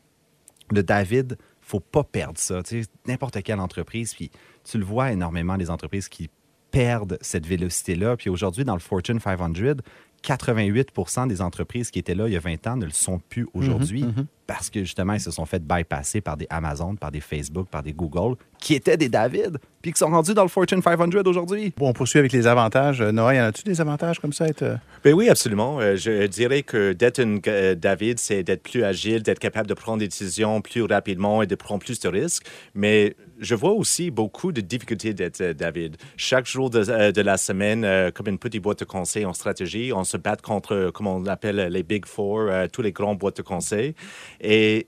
de 0.71 0.81
David, 0.81 1.37
faut 1.61 1.79
pas 1.79 2.03
perdre 2.03 2.37
ça. 2.37 2.61
N'importe 3.07 3.41
quelle 3.41 3.59
entreprise, 3.59 4.13
puis 4.13 4.29
tu 4.63 4.77
le 4.77 4.85
vois 4.85 5.11
énormément, 5.11 5.55
les 5.55 5.69
entreprises 5.69 6.07
qui 6.07 6.29
perdent 6.73 7.17
cette 7.21 7.45
vélocité-là. 7.45 8.17
Puis 8.17 8.29
aujourd'hui, 8.29 8.65
dans 8.65 8.73
le 8.73 8.81
Fortune 8.81 9.21
500, 9.21 9.75
88 10.23 11.27
des 11.27 11.41
entreprises 11.41 11.91
qui 11.91 11.99
étaient 11.99 12.15
là 12.15 12.27
il 12.27 12.33
y 12.33 12.37
a 12.37 12.39
20 12.39 12.67
ans 12.67 12.77
ne 12.77 12.85
le 12.85 12.91
sont 12.91 13.19
plus 13.29 13.47
aujourd'hui 13.53 14.05
parce 14.47 14.69
que 14.69 14.81
justement, 14.81 15.13
ils 15.13 15.19
se 15.19 15.31
sont 15.31 15.45
fait 15.45 15.63
bypasser 15.63 16.21
par 16.21 16.37
des 16.37 16.47
Amazon, 16.49 16.95
par 16.95 17.11
des 17.11 17.21
Facebook, 17.21 17.67
par 17.69 17.83
des 17.83 17.93
Google, 17.93 18.35
qui 18.59 18.75
étaient 18.75 18.97
des 18.97 19.09
David, 19.09 19.57
puis 19.81 19.91
qui 19.91 19.99
sont 19.99 20.09
rendus 20.09 20.33
dans 20.33 20.43
le 20.43 20.49
Fortune 20.49 20.81
500 20.81 21.09
aujourd'hui. 21.25 21.73
Bon, 21.77 21.89
on 21.89 21.93
poursuit 21.93 22.19
avec 22.19 22.31
les 22.31 22.47
avantages. 22.47 23.01
Euh, 23.01 23.11
Noah, 23.11 23.35
y 23.35 23.41
en 23.41 23.45
a-tu 23.45 23.63
des 23.63 23.81
avantages 23.81 24.19
comme 24.19 24.33
ça? 24.33 24.47
Être... 24.47 24.63
euh, 24.63 24.75
Ben 25.03 25.13
oui, 25.13 25.29
absolument. 25.29 25.79
Euh, 25.79 25.95
je 25.95 26.25
dirais 26.27 26.63
que 26.63 26.93
d'être 26.93 27.19
un 27.19 27.37
euh, 27.47 27.75
David, 27.75 28.19
c'est 28.19 28.43
d'être 28.43 28.63
plus 28.63 28.83
agile, 28.83 29.23
d'être 29.23 29.39
capable 29.39 29.67
de 29.67 29.73
prendre 29.73 29.99
des 29.99 30.07
décisions 30.07 30.61
plus 30.61 30.83
rapidement 30.83 31.41
et 31.41 31.47
de 31.47 31.55
prendre 31.55 31.81
plus 31.83 31.99
de 31.99 32.07
risques. 32.07 32.45
Mais 32.73 33.15
je 33.39 33.55
vois 33.55 33.71
aussi 33.71 34.11
beaucoup 34.11 34.51
de 34.51 34.61
difficultés 34.61 35.13
d'être 35.13 35.41
euh, 35.41 35.53
David. 35.53 35.97
Chaque 36.17 36.45
jour 36.45 36.69
de, 36.69 36.89
euh, 36.89 37.11
de 37.11 37.21
la 37.21 37.37
semaine, 37.37 37.83
euh, 37.83 38.11
comme 38.11 38.27
une 38.27 38.37
petite 38.39 38.61
boîte 38.63 38.79
de 38.79 38.85
conseil 38.85 39.25
en 39.25 39.33
stratégie, 39.33 39.91
on 39.93 40.03
se 40.03 40.17
bat 40.17 40.37
contre, 40.37 40.91
comme 40.93 41.07
on 41.07 41.25
appelle 41.25 41.57
les 41.57 41.83
Big 41.83 42.05
Four, 42.05 42.49
tous 42.71 42.81
les 42.81 42.91
grands 42.91 43.15
boîtes 43.15 43.37
de 43.37 43.41
conseil. 43.41 43.95
Et 44.43 44.87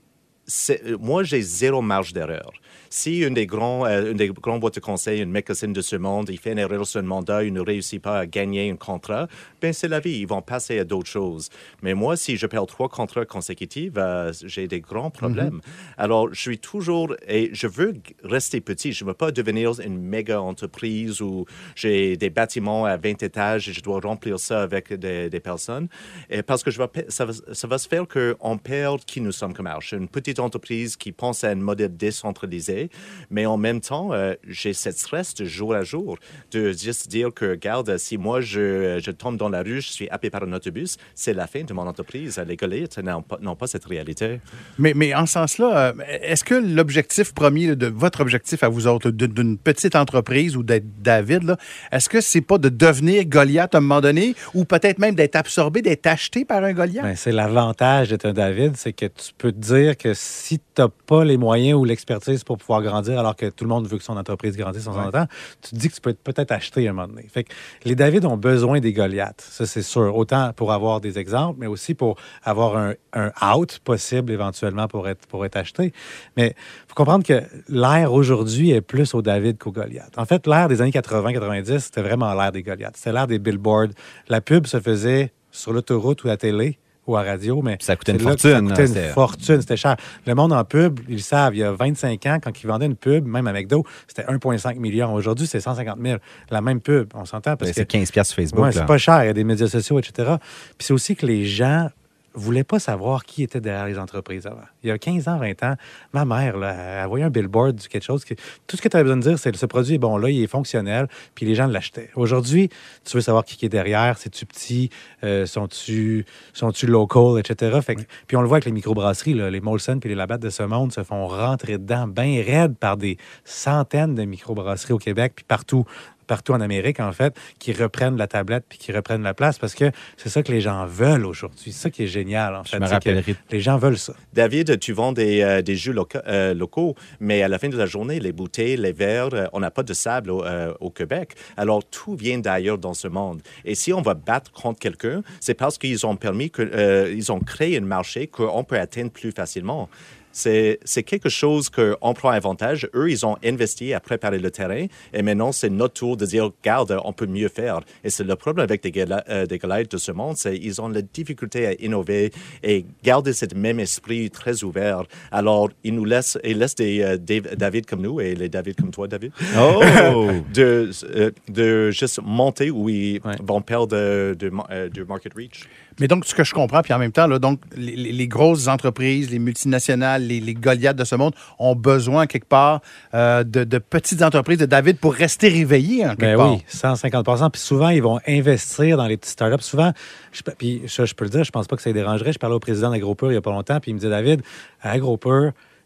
euh, 0.70 0.96
moi, 1.00 1.24
j'ai 1.24 1.40
zéro 1.40 1.82
marge 1.82 2.12
d'erreur. 2.12 2.52
Si 2.96 3.18
une 3.18 3.34
des 3.34 3.44
grands, 3.44 3.84
euh, 3.84 4.12
une 4.12 4.16
des 4.16 4.28
grands 4.28 4.58
boîtes 4.58 4.76
de 4.76 4.80
conseil, 4.80 5.20
une 5.20 5.30
médecine 5.30 5.74
de 5.74 5.82
ce 5.82 5.96
monde, 5.96 6.30
il 6.30 6.38
fait 6.38 6.52
une 6.52 6.58
erreur 6.58 6.86
sur 6.86 6.98
un 6.98 7.02
mandat, 7.02 7.44
il 7.44 7.52
ne 7.52 7.60
réussit 7.60 8.00
pas 8.00 8.20
à 8.20 8.24
gagner 8.24 8.70
un 8.70 8.76
contrat, 8.76 9.28
ben 9.60 9.74
c'est 9.74 9.86
la 9.86 10.00
vie. 10.00 10.20
Ils 10.20 10.26
vont 10.26 10.40
passer 10.40 10.78
à 10.78 10.84
d'autres 10.84 11.10
choses. 11.10 11.50
Mais 11.82 11.92
moi, 11.92 12.16
si 12.16 12.38
je 12.38 12.46
perds 12.46 12.64
trois 12.64 12.88
contrats 12.88 13.26
consécutifs, 13.26 13.92
euh, 13.98 14.32
j'ai 14.46 14.66
des 14.66 14.80
grands 14.80 15.10
problèmes. 15.10 15.60
Alors, 15.98 16.32
je 16.32 16.40
suis 16.40 16.58
toujours 16.58 17.14
et 17.28 17.50
je 17.52 17.66
veux 17.66 17.92
rester 18.24 18.62
petit. 18.62 18.94
Je 18.94 19.04
ne 19.04 19.10
veux 19.10 19.14
pas 19.14 19.30
devenir 19.30 19.78
une 19.78 20.00
méga 20.00 20.40
entreprise 20.40 21.20
où 21.20 21.44
j'ai 21.74 22.16
des 22.16 22.30
bâtiments 22.30 22.86
à 22.86 22.96
20 22.96 23.22
étages 23.22 23.68
et 23.68 23.74
je 23.74 23.82
dois 23.82 24.00
remplir 24.00 24.40
ça 24.40 24.62
avec 24.62 24.94
des, 24.94 25.28
des 25.28 25.40
personnes. 25.40 25.88
Et 26.30 26.42
parce 26.42 26.62
que 26.62 26.70
je 26.70 26.78
vais, 26.78 26.88
ça, 27.10 27.26
va, 27.26 27.34
ça 27.52 27.68
va 27.68 27.76
se 27.76 27.88
faire 27.88 28.06
qu'on 28.08 28.56
perd 28.56 29.04
qui 29.04 29.20
nous 29.20 29.32
sommes 29.32 29.52
comme 29.52 29.66
Arch. 29.66 29.92
Une 29.92 30.08
petite 30.08 30.40
entreprise 30.40 30.96
qui 30.96 31.12
pense 31.12 31.44
à 31.44 31.50
un 31.50 31.56
modèle 31.56 31.94
décentralisé, 31.94 32.85
mais 33.30 33.46
en 33.46 33.56
même 33.56 33.80
temps, 33.80 34.12
euh, 34.12 34.34
j'ai 34.46 34.72
cette 34.72 34.98
stress 34.98 35.34
de 35.34 35.44
jour 35.44 35.74
à 35.74 35.82
jour 35.82 36.18
de 36.52 36.72
juste 36.72 37.08
dire 37.08 37.32
que, 37.34 37.50
regarde, 37.50 37.96
si 37.98 38.18
moi 38.18 38.40
je, 38.40 39.00
je 39.02 39.10
tombe 39.10 39.36
dans 39.36 39.48
la 39.48 39.62
rue, 39.62 39.80
je 39.80 39.90
suis 39.90 40.08
happé 40.10 40.30
par 40.30 40.42
un 40.42 40.52
autobus, 40.52 40.96
c'est 41.14 41.34
la 41.34 41.46
fin 41.46 41.62
de 41.62 41.72
mon 41.72 41.86
entreprise. 41.86 42.42
Les 42.46 42.56
collègues 42.56 42.88
n'ont 43.02 43.22
pas, 43.22 43.38
n'ont 43.40 43.56
pas 43.56 43.66
cette 43.66 43.84
réalité. 43.84 44.40
Mais, 44.78 44.92
mais 44.94 45.14
en 45.14 45.26
ce 45.26 45.32
sens-là, 45.34 45.76
euh, 45.76 45.92
est-ce 46.22 46.44
que 46.44 46.54
l'objectif 46.54 47.32
premier 47.34 47.76
de 47.76 47.86
votre 47.86 48.20
objectif 48.20 48.62
à 48.62 48.68
vous 48.68 48.86
autres, 48.86 49.10
d'une 49.10 49.58
petite 49.58 49.96
entreprise 49.96 50.56
ou 50.56 50.62
d'être 50.62 50.86
David, 51.00 51.44
là, 51.44 51.56
est-ce 51.92 52.08
que 52.08 52.20
c'est 52.20 52.40
pas 52.40 52.58
de 52.58 52.68
devenir 52.68 53.24
Goliath 53.24 53.74
à 53.74 53.78
un 53.78 53.80
moment 53.80 54.00
donné 54.00 54.34
ou 54.54 54.64
peut-être 54.64 54.98
même 54.98 55.14
d'être 55.14 55.36
absorbé, 55.36 55.82
d'être 55.82 56.06
acheté 56.06 56.44
par 56.44 56.62
un 56.62 56.72
Goliath? 56.72 57.02
Ben, 57.04 57.16
c'est 57.16 57.32
l'avantage 57.32 58.10
d'être 58.10 58.26
un 58.26 58.32
David, 58.32 58.76
c'est 58.76 58.92
que 58.92 59.06
tu 59.06 59.32
peux 59.36 59.52
te 59.52 59.58
dire 59.58 59.96
que 59.96 60.14
si 60.14 60.58
tu 60.58 60.64
n'as 60.78 60.88
pas 61.06 61.24
les 61.24 61.36
moyens 61.36 61.78
ou 61.78 61.84
l'expertise 61.84 62.44
pour 62.44 62.58
pouvoir 62.66 62.82
grandir, 62.82 63.18
alors 63.18 63.36
que 63.36 63.46
tout 63.46 63.64
le 63.64 63.68
monde 63.68 63.86
veut 63.86 63.98
que 63.98 64.04
son 64.04 64.16
entreprise 64.16 64.56
grandisse 64.56 64.86
en 64.88 64.92
son 64.92 65.10
temps, 65.10 65.26
tu 65.62 65.70
te 65.70 65.76
dis 65.76 65.88
que 65.88 65.94
tu 65.94 66.00
peux 66.00 66.10
être 66.10 66.22
peut-être 66.22 66.52
acheter 66.52 66.86
à 66.86 66.90
un 66.90 66.94
moment 66.94 67.08
donné. 67.08 67.26
Fait 67.28 67.44
que 67.44 67.52
les 67.84 67.94
David 67.94 68.24
ont 68.24 68.36
besoin 68.36 68.80
des 68.80 68.92
Goliaths, 68.92 69.46
ça 69.48 69.66
c'est 69.66 69.82
sûr. 69.82 70.16
Autant 70.16 70.52
pour 70.54 70.72
avoir 70.72 71.00
des 71.00 71.18
exemples, 71.18 71.58
mais 71.60 71.66
aussi 71.66 71.94
pour 71.94 72.16
avoir 72.42 72.76
un, 72.76 72.94
un 73.12 73.30
out 73.54 73.78
possible 73.84 74.32
éventuellement 74.32 74.88
pour 74.88 75.08
être, 75.08 75.26
pour 75.26 75.44
être 75.44 75.56
acheté. 75.56 75.92
Mais 76.36 76.54
il 76.56 76.88
faut 76.88 76.94
comprendre 76.94 77.24
que 77.24 77.42
l'ère 77.68 78.12
aujourd'hui 78.12 78.72
est 78.72 78.80
plus 78.80 79.14
au 79.14 79.22
David 79.22 79.58
qu'au 79.58 79.72
Goliath. 79.72 80.18
En 80.18 80.24
fait, 80.24 80.46
l'ère 80.46 80.68
des 80.68 80.82
années 80.82 80.90
80-90, 80.90 81.78
c'était 81.78 82.02
vraiment 82.02 82.32
l'ère 82.34 82.52
des 82.52 82.62
Goliaths. 82.62 82.96
C'était 82.96 83.12
l'ère 83.12 83.26
des 83.26 83.38
billboards. 83.38 83.92
La 84.28 84.40
pub 84.40 84.66
se 84.66 84.80
faisait 84.80 85.32
sur 85.50 85.72
l'autoroute 85.72 86.24
ou 86.24 86.26
la 86.26 86.36
télé 86.36 86.78
ou 87.06 87.16
à 87.16 87.22
radio, 87.22 87.62
mais 87.62 87.76
ça 87.80 87.96
coûtait 87.96 88.12
une 88.12 88.20
fortune, 88.20 88.50
Ça 88.50 88.60
coûtait 88.60 88.86
une 88.86 89.12
fortune, 89.12 89.60
c'était 89.60 89.76
cher. 89.76 89.96
Le 90.26 90.34
monde 90.34 90.52
en 90.52 90.64
pub, 90.64 91.00
ils 91.08 91.16
le 91.16 91.20
savent, 91.20 91.54
il 91.54 91.58
y 91.58 91.64
a 91.64 91.72
25 91.72 92.26
ans, 92.26 92.38
quand 92.42 92.62
ils 92.62 92.66
vendaient 92.66 92.86
une 92.86 92.96
pub, 92.96 93.26
même 93.26 93.46
à 93.46 93.52
McDo, 93.52 93.84
c'était 94.08 94.22
1,5 94.24 94.78
million. 94.78 95.12
Aujourd'hui, 95.14 95.46
c'est 95.46 95.60
150 95.60 95.98
000. 96.02 96.18
La 96.50 96.60
même 96.60 96.80
pub, 96.80 97.08
on 97.14 97.24
s'entend 97.24 97.56
parce 97.56 97.70
Ben, 97.70 97.74
que 97.74 97.74
c'est 97.74 97.86
15 97.86 98.10
piastres 98.10 98.34
sur 98.34 98.42
Facebook. 98.42 98.64
Ouais, 98.64 98.72
c'est 98.72 98.86
pas 98.86 98.98
cher, 98.98 99.22
il 99.24 99.26
y 99.26 99.30
a 99.30 99.32
des 99.32 99.44
médias 99.44 99.68
sociaux, 99.68 99.98
etc. 99.98 100.34
Puis 100.78 100.86
c'est 100.86 100.92
aussi 100.92 101.16
que 101.16 101.26
les 101.26 101.44
gens 101.44 101.88
voulaient 102.36 102.64
pas 102.64 102.78
savoir 102.78 103.24
qui 103.24 103.42
était 103.42 103.60
derrière 103.60 103.86
les 103.86 103.98
entreprises 103.98 104.46
avant. 104.46 104.62
Il 104.82 104.88
y 104.88 104.92
a 104.92 104.98
15 104.98 105.26
ans, 105.28 105.38
20 105.38 105.62
ans, 105.64 105.74
ma 106.12 106.24
mère, 106.24 106.56
là, 106.56 107.02
elle 107.02 107.08
voyait 107.08 107.24
un 107.24 107.30
billboard 107.30 107.76
du 107.76 107.88
quelque 107.88 108.04
chose. 108.04 108.24
Que, 108.24 108.34
tout 108.66 108.76
ce 108.76 108.82
que 108.82 108.88
tu 108.88 108.96
avais 108.96 109.04
besoin 109.04 109.16
de 109.16 109.22
dire, 109.22 109.38
c'est 109.38 109.50
que 109.50 109.58
ce 109.58 109.66
produit 109.66 109.94
est 109.94 109.98
bon 109.98 110.16
là, 110.16 110.30
il 110.30 110.42
est 110.42 110.46
fonctionnel, 110.46 111.08
puis 111.34 111.46
les 111.46 111.54
gens 111.54 111.66
l'achetaient. 111.66 112.10
Aujourd'hui, 112.14 112.68
tu 113.04 113.16
veux 113.16 113.20
savoir 113.22 113.44
qui 113.44 113.64
est 113.64 113.68
derrière, 113.70 114.18
c'est-tu 114.18 114.46
petit, 114.46 114.90
euh, 115.24 115.46
sont-tu 115.46 116.24
sont-tu 116.52 116.86
local, 116.86 117.38
etc. 117.38 117.80
Fait 117.82 117.96
que- 117.96 118.02
Puis 118.26 118.36
on 118.36 118.42
le 118.42 118.48
voit 118.48 118.56
avec 118.56 118.66
les 118.66 118.72
microbrasseries, 118.72 119.34
là, 119.34 119.50
les 119.50 119.60
Molson 119.60 119.98
puis 119.98 120.08
les 120.08 120.14
Labatt 120.14 120.40
de 120.40 120.50
ce 120.50 120.62
monde 120.62 120.92
se 120.92 121.02
font 121.02 121.26
rentrer 121.26 121.78
dedans 121.78 122.06
bien 122.06 122.42
raides 122.44 122.76
par 122.76 122.96
des 122.96 123.16
centaines 123.44 124.14
de 124.14 124.24
microbrasseries 124.24 124.92
au 124.92 124.98
Québec, 124.98 125.32
puis 125.36 125.44
partout 125.46 125.84
partout 126.26 126.52
en 126.52 126.60
Amérique, 126.60 127.00
en 127.00 127.12
fait, 127.12 127.34
qui 127.58 127.72
reprennent 127.72 128.16
la 128.16 128.26
tablette 128.26 128.64
puis 128.68 128.78
qui 128.78 128.92
reprennent 128.92 129.22
la 129.22 129.34
place 129.34 129.58
parce 129.58 129.74
que 129.74 129.90
c'est 130.16 130.28
ça 130.28 130.42
que 130.42 130.52
les 130.52 130.60
gens 130.60 130.86
veulent 130.86 131.24
aujourd'hui. 131.26 131.72
C'est 131.72 131.82
ça 131.82 131.90
qui 131.90 132.04
est 132.04 132.08
génial, 132.08 132.54
en 132.54 132.64
fait. 132.64 132.76
Je 132.76 132.76
me 132.76 132.82
c'est 132.86 132.88
que 132.90 132.94
rappellerai 132.94 133.36
Les 133.50 133.60
gens 133.60 133.78
veulent 133.78 133.98
ça. 133.98 134.14
David, 134.32 134.78
tu 134.78 134.92
vends 134.92 135.12
des, 135.12 135.42
euh, 135.42 135.62
des 135.62 135.76
jus 135.76 135.92
loca- 135.92 136.22
euh, 136.26 136.54
locaux, 136.54 136.94
mais 137.20 137.42
à 137.42 137.48
la 137.48 137.58
fin 137.58 137.68
de 137.68 137.76
la 137.76 137.86
journée, 137.86 138.20
les 138.20 138.32
bouteilles, 138.32 138.76
les 138.76 138.92
verres, 138.92 139.28
euh, 139.32 139.46
on 139.52 139.60
n'a 139.60 139.70
pas 139.70 139.82
de 139.82 139.92
sable 139.94 140.30
au, 140.30 140.44
euh, 140.44 140.72
au 140.80 140.90
Québec. 140.90 141.34
Alors, 141.56 141.84
tout 141.84 142.14
vient 142.16 142.38
d'ailleurs 142.38 142.78
dans 142.78 142.94
ce 142.94 143.08
monde. 143.08 143.40
Et 143.64 143.74
si 143.74 143.92
on 143.92 144.02
va 144.02 144.14
battre 144.14 144.50
contre 144.52 144.78
quelqu'un, 144.80 145.22
c'est 145.40 145.54
parce 145.54 145.78
qu'ils 145.78 146.06
ont 146.06 146.16
permis 146.16 146.50
que, 146.50 146.62
euh, 146.62 147.12
ils 147.14 147.30
ont 147.32 147.40
créé 147.40 147.76
un 147.78 147.80
marché 147.82 148.26
qu'on 148.26 148.64
peut 148.64 148.78
atteindre 148.78 149.10
plus 149.10 149.32
facilement. 149.32 149.88
C'est 150.38 151.02
quelque 151.04 151.28
chose 151.30 151.70
qu'on 151.70 152.12
prend 152.14 152.28
avantage. 152.28 152.88
Eux, 152.94 153.10
ils 153.10 153.24
ont 153.24 153.36
investi 153.42 153.94
à 153.94 154.00
préparer 154.00 154.38
le 154.38 154.50
terrain 154.50 154.86
et 155.14 155.22
maintenant, 155.22 155.50
c'est 155.50 155.70
notre 155.70 155.94
tour 155.94 156.16
de 156.18 156.26
dire, 156.26 156.44
regarde, 156.60 156.98
on 157.04 157.12
peut 157.14 157.24
mieux 157.26 157.48
faire. 157.48 157.80
Et 158.04 158.10
c'est 158.10 158.22
le 158.24 158.36
problème 158.36 158.64
avec 158.64 158.82
des, 158.82 158.90
gala- 158.90 159.24
euh, 159.30 159.46
des 159.46 159.56
Goliaths 159.58 159.90
de 159.90 159.96
ce 159.96 160.12
monde, 160.12 160.36
c'est 160.36 160.58
qu'ils 160.58 160.80
ont 160.82 160.88
la 160.88 161.00
difficulté 161.00 161.66
à 161.66 161.72
innover 161.80 162.32
et 162.62 162.84
garder 163.02 163.32
ce 163.32 163.46
même 163.54 163.80
esprit 163.80 164.28
très 164.30 164.62
ouvert. 164.62 165.04
Alors, 165.32 165.70
ils 165.84 165.94
nous 165.94 166.04
laissent, 166.04 166.38
ils 166.44 166.58
laissent 166.58 166.74
des 166.74 167.00
euh, 167.02 167.16
David 167.16 167.86
comme 167.86 168.02
nous 168.02 168.20
et 168.20 168.34
les 168.34 168.48
David 168.50 168.76
comme 168.76 168.90
toi, 168.90 169.08
David, 169.08 169.32
Oh! 169.58 169.80
de, 170.54 170.90
euh, 171.14 171.30
de 171.48 171.90
juste 171.90 172.20
monter 172.22 172.70
où 172.70 172.88
ils 172.90 173.20
Ouais. 173.24 173.36
vont 173.42 173.62
perdre 173.62 173.96
euh, 173.96 174.34
de 174.34 175.02
market 175.04 175.32
reach. 175.34 175.62
Mais 176.00 176.08
donc, 176.08 176.24
ce 176.24 176.34
que 176.34 176.44
je 176.44 176.52
comprends, 176.52 176.82
puis 176.82 176.92
en 176.92 176.98
même 176.98 177.12
temps, 177.12 177.26
là, 177.26 177.38
donc, 177.38 177.60
les, 177.76 178.28
grosses 178.28 178.68
entreprises, 178.68 179.30
les 179.30 179.38
multinationales, 179.38 180.26
les, 180.26 180.40
les 180.40 180.54
Goliaths 180.54 180.96
de 180.96 181.04
ce 181.04 181.14
monde 181.14 181.34
ont 181.58 181.74
besoin, 181.74 182.26
quelque 182.26 182.48
part, 182.48 182.80
euh, 183.14 183.44
de, 183.44 183.64
de 183.64 183.78
petites 183.78 184.22
entreprises 184.22 184.58
de 184.58 184.66
David 184.66 184.98
pour 184.98 185.14
rester 185.14 185.48
réveillés, 185.48 186.04
en 186.04 186.10
quelque 186.10 186.20
Ben 186.20 186.36
part. 186.36 186.52
oui, 186.52 186.64
150% 186.68 187.50
Puis 187.50 187.60
souvent, 187.60 187.88
ils 187.88 188.02
vont 188.02 188.20
investir 188.26 188.96
dans 188.96 189.06
les 189.06 189.16
petites 189.16 189.32
startups. 189.32 189.62
Souvent, 189.62 189.92
je, 190.32 190.42
puis 190.42 190.82
ça, 190.86 191.04
je 191.04 191.14
peux 191.14 191.24
le 191.24 191.30
dire, 191.30 191.44
je 191.44 191.50
pense 191.50 191.66
pas 191.66 191.76
que 191.76 191.82
ça 191.82 191.90
les 191.90 191.94
dérangerait. 191.94 192.32
Je 192.32 192.38
parlais 192.38 192.56
au 192.56 192.60
président 192.60 192.90
d'AgroPur 192.90 193.32
il 193.32 193.34
y 193.34 193.38
a 193.38 193.42
pas 193.42 193.52
longtemps, 193.52 193.80
puis 193.80 193.90
il 193.90 193.94
me 193.94 193.98
disait, 193.98 194.10
David, 194.10 194.42
à 194.82 194.96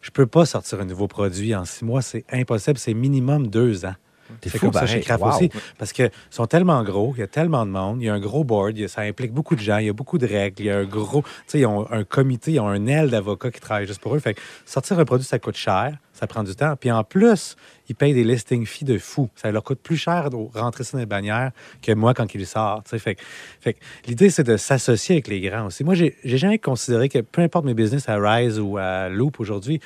je 0.01 0.09
peux 0.09 0.25
pas 0.25 0.45
sortir 0.45 0.81
un 0.81 0.85
nouveau 0.85 1.07
produit 1.07 1.55
en 1.55 1.63
six 1.63 1.85
mois. 1.85 2.01
C'est 2.01 2.25
impossible. 2.31 2.77
C'est 2.77 2.93
minimum 2.93 3.47
deux 3.47 3.85
ans. 3.85 3.93
T'es 4.39 4.49
C'est 4.49 4.57
fou, 4.59 4.65
comme 4.67 4.73
ça 4.73 4.85
chez 4.87 5.03
Wow. 5.19 5.27
aussi. 5.29 5.49
Parce 5.77 5.91
qu'ils 5.93 6.11
sont 6.29 6.45
tellement 6.47 6.83
gros, 6.83 7.13
il 7.17 7.19
y 7.19 7.23
a 7.23 7.27
tellement 7.27 7.65
de 7.65 7.71
monde, 7.71 8.01
il 8.01 8.05
y 8.05 8.09
a 8.09 8.13
un 8.13 8.19
gros 8.19 8.43
board, 8.43 8.77
a- 8.79 8.87
ça 8.87 9.01
implique 9.01 9.33
beaucoup 9.33 9.55
de 9.55 9.61
gens, 9.61 9.77
il 9.77 9.87
y 9.87 9.89
a 9.89 9.93
beaucoup 9.93 10.17
de 10.17 10.25
règles, 10.27 10.55
il 10.59 10.65
y 10.65 10.69
a 10.71 10.77
un 10.77 10.85
gros. 10.85 11.21
Tu 11.23 11.29
sais, 11.47 11.59
ils 11.59 11.65
ont 11.65 11.91
un 11.91 12.03
comité, 12.03 12.53
ils 12.53 12.59
ont 12.59 12.67
un 12.67 12.87
aile 12.87 13.09
d'avocats 13.09 13.51
qui 13.51 13.59
travaillent 13.59 13.87
juste 13.87 14.01
pour 14.01 14.15
eux. 14.15 14.19
Fait 14.19 14.33
que 14.35 14.41
sortir 14.65 14.97
un 14.99 15.05
produit, 15.05 15.25
ça 15.25 15.39
coûte 15.39 15.57
cher, 15.57 15.97
ça 16.13 16.27
prend 16.27 16.43
du 16.43 16.55
temps. 16.55 16.75
Puis 16.79 16.91
en 16.91 17.03
plus, 17.03 17.55
ils 17.89 17.95
payent 17.95 18.13
des 18.13 18.23
listing 18.23 18.65
fees 18.65 18.85
de 18.85 18.97
fou. 18.97 19.29
Ça 19.35 19.51
leur 19.51 19.63
coûte 19.63 19.79
plus 19.81 19.97
cher 19.97 20.29
de 20.29 20.37
rentrer 20.57 20.83
ça 20.83 20.93
dans 20.93 20.99
les 20.99 21.05
bannières 21.05 21.51
que 21.81 21.91
moi 21.93 22.13
quand 22.13 22.33
il 22.33 22.39
le 22.39 22.45
sort. 22.45 22.83
tu 22.83 22.91
sais. 22.91 22.99
Fait, 22.99 23.15
que- 23.15 23.21
fait 23.59 23.77
l'idée, 24.07 24.29
c'est 24.29 24.43
de 24.43 24.55
s'associer 24.57 25.15
avec 25.15 25.27
les 25.27 25.41
grands 25.41 25.65
aussi. 25.65 25.83
Moi, 25.83 25.95
j'ai 25.95 26.15
j'ai 26.23 26.37
jamais 26.37 26.57
considéré 26.59 27.09
que 27.09 27.19
peu 27.19 27.41
importe 27.41 27.65
mes 27.65 27.73
business 27.73 28.07
à 28.07 28.17
Rise 28.17 28.59
ou 28.59 28.77
à 28.77 29.09
Loop 29.09 29.39
aujourd'hui, 29.39 29.79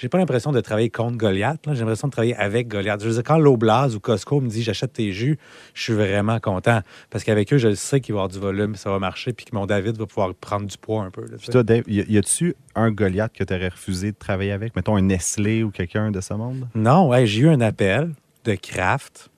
j'ai 0.00 0.08
pas 0.08 0.16
l'impression 0.16 0.50
de 0.50 0.60
travailler 0.62 0.88
contre 0.88 1.18
Goliath. 1.18 1.60
J'ai 1.66 1.80
l'impression 1.80 2.08
de 2.08 2.12
travailler 2.12 2.34
avec 2.36 2.68
Goliath. 2.68 3.02
Je 3.02 3.08
veux 3.08 3.12
dire, 3.12 3.22
quand 3.22 3.36
l'Oblast 3.36 3.94
ou 3.94 4.00
Costco 4.00 4.40
me 4.40 4.48
dit 4.48 4.62
j'achète 4.62 4.94
tes 4.94 5.12
jus, 5.12 5.38
je 5.74 5.82
suis 5.82 5.92
vraiment 5.92 6.40
content. 6.40 6.80
Parce 7.10 7.22
qu'avec 7.22 7.52
eux, 7.52 7.58
je 7.58 7.68
le 7.68 7.74
sais 7.74 8.00
qu'il 8.00 8.14
va 8.14 8.20
y 8.20 8.20
avoir 8.20 8.28
du 8.28 8.38
volume, 8.38 8.76
ça 8.76 8.90
va 8.90 8.98
marcher, 8.98 9.34
puis 9.34 9.44
que 9.44 9.54
mon 9.54 9.66
David 9.66 9.98
va 9.98 10.06
pouvoir 10.06 10.34
prendre 10.34 10.66
du 10.66 10.78
poids 10.78 11.02
un 11.02 11.10
peu. 11.10 11.20
là, 11.26 11.36
Puis 11.38 11.48
toi, 11.48 11.62
Dave, 11.62 11.84
y 11.86 12.16
a-tu 12.16 12.54
un 12.74 12.90
Goliath 12.90 13.34
que 13.34 13.44
tu 13.44 13.52
aurais 13.52 13.68
refusé 13.68 14.12
de 14.12 14.16
travailler 14.16 14.52
avec? 14.52 14.74
Mettons 14.74 14.96
un 14.96 15.02
Nestlé 15.02 15.62
ou 15.64 15.70
quelqu'un 15.70 16.10
de 16.10 16.22
ce 16.22 16.32
monde? 16.32 16.66
Non, 16.74 17.08
ouais, 17.08 17.26
j'ai 17.26 17.42
eu 17.42 17.48
un 17.50 17.60
appel 17.60 18.14
de 18.44 18.54
Kraft 18.54 19.28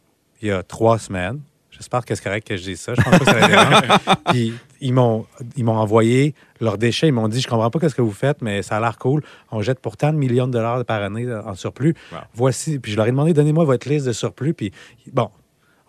il 0.42 0.48
y 0.48 0.50
a 0.52 0.62
trois 0.62 1.00
semaines. 1.00 1.40
J'espère 1.70 2.04
que 2.04 2.14
c'est 2.14 2.22
correct 2.22 2.46
que 2.46 2.56
je 2.56 2.62
dise 2.62 2.80
ça. 2.80 2.94
Je 2.94 3.02
pense 3.02 3.18
pas 3.18 3.24
que 3.24 3.24
ça 3.24 3.48
dérange. 3.48 4.16
Puis 4.30 4.54
ils 4.82 4.92
m'ont 4.92 5.24
ils 5.56 5.64
m'ont 5.64 5.78
envoyé 5.78 6.34
leurs 6.60 6.76
déchets. 6.76 7.08
Ils 7.08 7.12
m'ont 7.12 7.28
dit, 7.28 7.40
je 7.40 7.48
comprends 7.48 7.70
pas 7.70 7.88
ce 7.88 7.94
que 7.94 8.02
vous 8.02 8.12
faites, 8.12 8.42
mais 8.42 8.62
ça 8.62 8.76
a 8.76 8.80
l'air 8.80 8.98
cool. 8.98 9.22
On 9.50 9.62
jette 9.62 9.80
pour 9.80 9.96
tant 9.96 10.12
de 10.12 10.18
millions 10.18 10.46
de 10.46 10.52
dollars 10.52 10.84
par 10.84 11.02
année 11.02 11.26
en 11.32 11.54
surplus. 11.54 11.94
Voici. 12.34 12.78
Puis 12.78 12.92
je 12.92 12.96
leur 12.96 13.06
ai 13.06 13.10
demandé, 13.10 13.32
donnez-moi 13.32 13.64
votre 13.64 13.88
liste 13.88 14.06
de 14.06 14.12
surplus. 14.12 14.54
Puis 14.54 14.72
bon, 15.12 15.28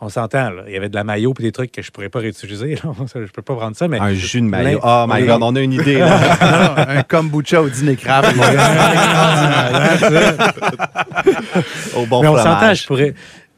on 0.02 0.10
s'entend, 0.10 0.52
il 0.68 0.74
y 0.74 0.78
avait 0.78 0.90
de 0.90 0.96
la 0.96 1.06
maillot 1.06 1.34
et 1.40 1.44
des 1.44 1.52
trucs 1.54 1.72
que 1.72 1.82
je 1.82 1.90
pourrais 1.90 2.10
pas 2.10 2.20
réutiliser. 2.20 2.76
là. 2.76 2.92
Je 3.16 3.32
peux 3.32 3.42
pas 3.42 3.56
prendre 3.56 3.76
ça, 3.78 3.88
mais 3.88 4.00
Un 4.00 4.14
jus 4.14 4.42
de 4.42 4.46
maillot. 4.48 4.80
Oh 4.84 5.06
my. 5.08 5.26
God, 5.26 5.42
on 5.44 5.56
a 5.56 5.62
une 5.62 5.72
idée. 5.74 6.00
là. 6.00 6.76
Non, 6.76 6.84
un 7.00 7.04
kombucha 7.04 7.62
au 7.62 7.70
dîner 7.70 7.96
craft. 7.96 8.36
Au 11.96 12.06
bon 12.06 12.22
mais 12.22 12.28
on 12.28 12.38
s'entend, 12.38 12.74
je 12.74 12.86
pourrais. 12.86 13.14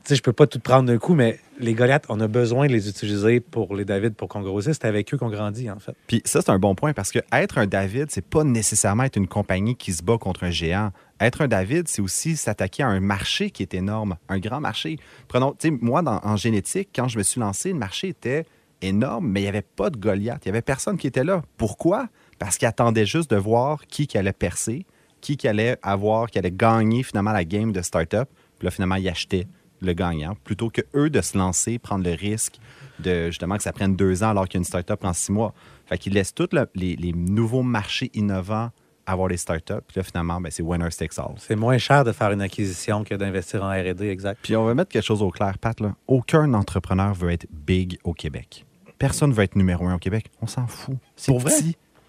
Sais, 0.08 0.16
je 0.16 0.22
peux 0.22 0.34
pas 0.34 0.46
tout 0.46 0.60
prendre 0.60 0.86
d'un 0.88 1.00
coup, 1.00 1.16
mais 1.16 1.40
les 1.60 1.74
Goliaths, 1.74 2.06
on 2.10 2.20
a 2.20 2.28
besoin 2.28 2.68
de 2.68 2.72
les 2.74 2.88
utiliser 2.90 3.40
pour 3.40 3.76
les 3.76 3.86
David 3.86 4.14
pour 4.14 4.28
qu'on 4.30 4.42
grossisse. 4.42 4.74
C'est 4.80 4.86
avec 4.86 5.12
eux 5.12 5.18
qu'on 5.18 5.30
grandit, 5.32 5.68
en 5.72 5.80
fait. 5.80 5.96
Puis 6.06 6.22
ça, 6.26 6.42
c'est 6.44 6.52
un 6.52 6.60
bon 6.60 6.76
point 6.76 6.94
parce 6.94 7.12
que 7.12 7.18
être 7.32 7.58
un 7.58 7.66
David, 7.66 8.12
c'est 8.12 8.24
pas 8.24 8.44
nécessairement 8.44 9.04
être 9.04 9.16
une 9.18 9.28
compagnie 9.28 9.76
qui 9.76 9.94
se 9.94 10.04
bat 10.04 10.20
contre 10.20 10.44
un 10.44 10.52
géant. 10.52 10.92
Être 11.20 11.42
un 11.42 11.48
David, 11.48 11.88
c'est 11.88 12.04
aussi 12.04 12.38
s'attaquer 12.38 12.84
à 12.84 12.88
un 12.88 13.00
marché 13.00 13.50
qui 13.50 13.64
est 13.64 13.74
énorme, 13.74 14.18
un 14.30 14.38
grand 14.38 14.60
marché. 14.60 15.00
Prenons, 15.28 15.54
tu 15.58 15.70
sais, 15.70 15.78
moi, 15.82 16.04
dans- 16.04 16.20
en 16.24 16.36
génétique, 16.36 16.90
quand 16.96 17.08
je 17.08 17.18
me 17.18 17.24
suis 17.24 17.42
lancé, 17.42 17.70
le 17.72 17.80
marché 17.80 18.10
était 18.10 18.46
énorme, 18.84 19.28
mais 19.28 19.40
il 19.40 19.44
n'y 19.44 19.50
avait 19.50 19.64
pas 19.64 19.90
de 19.90 19.98
Goliath. 19.98 20.46
Il 20.46 20.50
n'y 20.50 20.52
avait 20.52 20.62
personne 20.62 20.98
qui 21.00 21.08
était 21.08 21.24
là. 21.24 21.42
Pourquoi? 21.58 22.10
Parce 22.38 22.58
qu'ils 22.60 22.68
attendaient 22.68 23.08
juste 23.08 23.32
de 23.32 23.38
voir 23.38 23.88
qui 23.88 24.06
qui 24.06 24.20
allait 24.20 24.34
percer, 24.34 24.86
qui 25.22 25.36
qui 25.36 25.48
allait 25.48 25.78
avoir, 25.82 26.30
qui 26.30 26.38
allait 26.38 26.52
gagner 26.52 27.02
finalement 27.02 27.32
la 27.32 27.44
game 27.44 27.72
de 27.72 27.82
start-up. 27.82 28.30
Puis 28.60 28.66
là, 28.68 28.72
finalement, 28.72 28.96
ils 28.96 29.10
achetaient 29.10 29.48
le 29.82 29.94
gagnant, 29.94 30.36
plutôt 30.44 30.70
que 30.70 30.82
eux 30.96 31.10
de 31.10 31.22
se 31.22 31.38
lancer, 31.38 31.80
prendre 31.80 32.04
le 32.04 32.14
risque 32.14 32.56
de 33.00 33.28
justement 33.28 33.58
que 33.58 33.64
ça 33.64 33.74
prenne 33.74 33.96
deux 33.96 34.24
ans 34.24 34.30
alors 34.30 34.48
qu'une 34.48 34.64
start-up 34.64 35.00
prend 35.00 35.14
six 35.14 35.32
mois. 35.32 35.54
Fait 35.86 35.98
qu'ils 35.98 36.14
laissent 36.14 36.34
tous 36.34 36.48
le- 36.54 36.68
les, 36.76 36.96
les 36.96 37.12
nouveaux 37.14 37.62
marchés 37.64 38.10
innovants 38.14 38.72
avoir 39.06 39.28
les 39.28 39.38
start-up. 39.38 39.84
Puis 39.88 40.00
là, 40.00 40.04
finalement, 40.04 40.42
ben, 40.42 40.50
c'est 40.52 40.64
winner 40.64 40.90
takes 40.90 41.20
all. 41.20 41.36
C'est 41.38 41.56
moins 41.56 41.78
cher 41.78 42.04
de 42.04 42.12
faire 42.12 42.32
une 42.32 42.42
acquisition 42.42 43.04
que 43.04 43.14
d'investir 43.14 43.64
en 43.64 43.70
R&D, 43.70 44.10
exact. 44.10 44.40
Puis 44.42 44.56
on 44.56 44.66
va 44.66 44.74
mettre 44.74 44.90
quelque 44.92 45.04
chose 45.04 45.22
au 45.22 45.30
clair, 45.30 45.58
Pat. 45.60 45.80
Là. 45.80 45.94
Aucun 46.08 46.54
entrepreneur 46.56 47.14
veut 47.14 47.30
être 47.30 47.46
big 47.52 48.00
au 48.04 48.14
Québec. 48.14 48.66
Personne 48.98 49.32
veut 49.32 49.44
être 49.44 49.56
numéro 49.56 49.86
un 49.86 49.96
au 49.96 50.00
Québec. 50.00 50.32
On 50.42 50.48
s'en 50.48 50.66
fout. 50.66 50.96
C'est 51.16 51.32
Pour 51.32 51.40
vrai? 51.42 51.52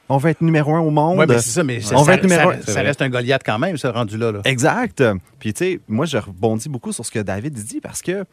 On 0.09 0.18
veut 0.18 0.30
être 0.30 0.40
numéro 0.40 0.74
un 0.74 0.80
au 0.80 0.90
monde. 0.90 1.18
Oui, 1.18 1.24
mais 1.28 1.38
c'est 1.38 1.50
ça, 1.50 1.64
mais 1.64 1.80
on 1.94 2.04
ça- 2.04 2.14
être 2.14 2.22
numéro 2.22 2.52
ça- 2.52 2.59
un. 2.59 2.62
ça 2.62 2.82
reste 2.82 3.02
un 3.02 3.09
Goliath 3.09 3.42
quand 3.44 3.59
même, 3.59 3.76
ce 3.76 3.86
rendu-là. 3.88 4.32
là. 4.32 4.40
Exact. 4.44 5.02
Puis, 5.38 5.52
tu 5.52 5.64
sais, 5.64 5.80
moi, 5.88 6.07
je 6.07 6.16
rebondis 6.18 6.68
beaucoup 6.68 6.92
sur 6.92 7.04
ce 7.04 7.11
que 7.11 7.18
David 7.18 7.54
dit 7.54 7.80
parce 7.80 8.02
que 8.02 8.24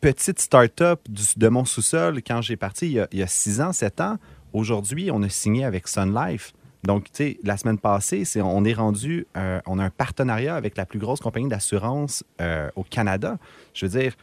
petite 0.00 0.40
start-up 0.40 1.00
de 1.36 1.48
mon 1.48 1.64
sous-sol, 1.64 2.20
quand 2.26 2.42
j'ai 2.42 2.56
parti 2.56 2.86
il 2.86 2.92
y, 2.92 3.00
a, 3.00 3.06
il 3.12 3.20
y 3.20 3.22
a 3.22 3.26
six 3.28 3.60
ans, 3.60 3.72
sept 3.72 4.00
ans, 4.00 4.16
aujourd'hui, 4.52 5.10
on 5.12 5.22
a 5.22 5.28
signé 5.28 5.64
avec 5.64 5.86
Sun 5.86 6.12
Life. 6.14 6.52
Donc, 6.82 7.04
tu 7.04 7.10
sais, 7.12 7.38
la 7.44 7.56
semaine 7.56 7.78
passée, 7.78 8.24
c'est, 8.24 8.42
on 8.42 8.64
est 8.64 8.72
rendu, 8.72 9.24
euh, 9.36 9.60
on 9.68 9.78
a 9.78 9.84
un 9.84 9.90
partenariat 9.90 10.56
avec 10.56 10.76
la 10.76 10.84
plus 10.84 10.98
grosse 10.98 11.20
compagnie 11.20 11.46
d'assurance 11.48 12.24
euh, 12.40 12.68
au 12.74 12.82
Canada. 12.82 13.38
Je 13.72 13.86
veux 13.86 14.00
dire, 14.00 14.14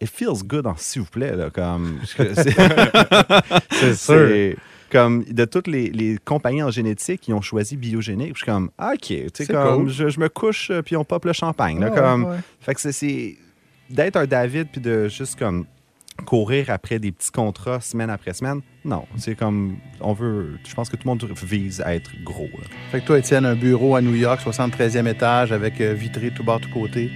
it 0.00 0.10
feels 0.12 0.42
good, 0.44 0.66
hein, 0.66 0.74
s'il 0.76 1.02
vous 1.02 1.08
plaît, 1.10 1.36
là, 1.36 1.50
comme... 1.50 2.00
C'est 3.70 3.94
sûr. 3.94 4.56
Comme 4.90 5.24
de 5.24 5.44
toutes 5.44 5.66
les, 5.66 5.90
les 5.90 6.18
compagnies 6.24 6.62
en 6.62 6.70
génétique 6.70 7.20
qui 7.22 7.32
ont 7.32 7.40
choisi 7.40 7.76
biogénique. 7.76 8.32
Je 8.34 8.38
suis 8.38 8.46
comme, 8.46 8.70
ah, 8.78 8.92
OK, 8.94 9.00
tu 9.00 9.16
sais, 9.16 9.28
C'est 9.44 9.52
comme, 9.52 9.84
cool. 9.84 9.88
je, 9.90 10.08
je 10.08 10.20
me 10.20 10.28
couche 10.28 10.70
euh, 10.70 10.82
puis 10.82 10.96
on 10.96 11.04
pop 11.04 11.24
le 11.24 11.32
champagne. 11.32 11.80
là, 11.80 11.90
Ouais, 11.90 11.96
comme, 11.96 12.24
ouais. 12.24 12.36
Fait 12.60 12.74
que 12.74 12.80
c'est- 12.92 13.36
d'être 13.90 14.16
un 14.16 14.26
David 14.26 14.68
puis 14.72 14.80
de 14.80 15.08
juste 15.08 15.38
comme 15.38 15.64
courir 16.26 16.68
après 16.70 16.98
des 16.98 17.12
petits 17.12 17.30
contrats 17.30 17.80
semaine 17.80 18.10
après 18.10 18.34
semaine. 18.34 18.60
Non, 18.84 19.04
c'est 19.16 19.36
comme, 19.36 19.76
on 20.00 20.12
veut, 20.12 20.58
je 20.68 20.74
pense 20.74 20.88
que 20.88 20.96
tout 20.96 21.02
le 21.06 21.10
monde 21.10 21.24
vise 21.44 21.80
à 21.80 21.94
être 21.94 22.10
gros. 22.24 22.48
là. 22.54 22.64
Fait 22.90 23.00
que 23.00 23.06
toi, 23.06 23.18
Étienne, 23.18 23.46
un 23.46 23.54
bureau 23.54 23.94
à 23.94 24.00
New 24.02 24.16
York, 24.16 24.40
73e 24.44 25.06
étage, 25.08 25.52
avec 25.52 25.80
euh, 25.80 25.92
vitré 25.94 26.32
tout 26.32 26.42
bord, 26.42 26.60
tout 26.60 26.70
côté. 26.70 27.10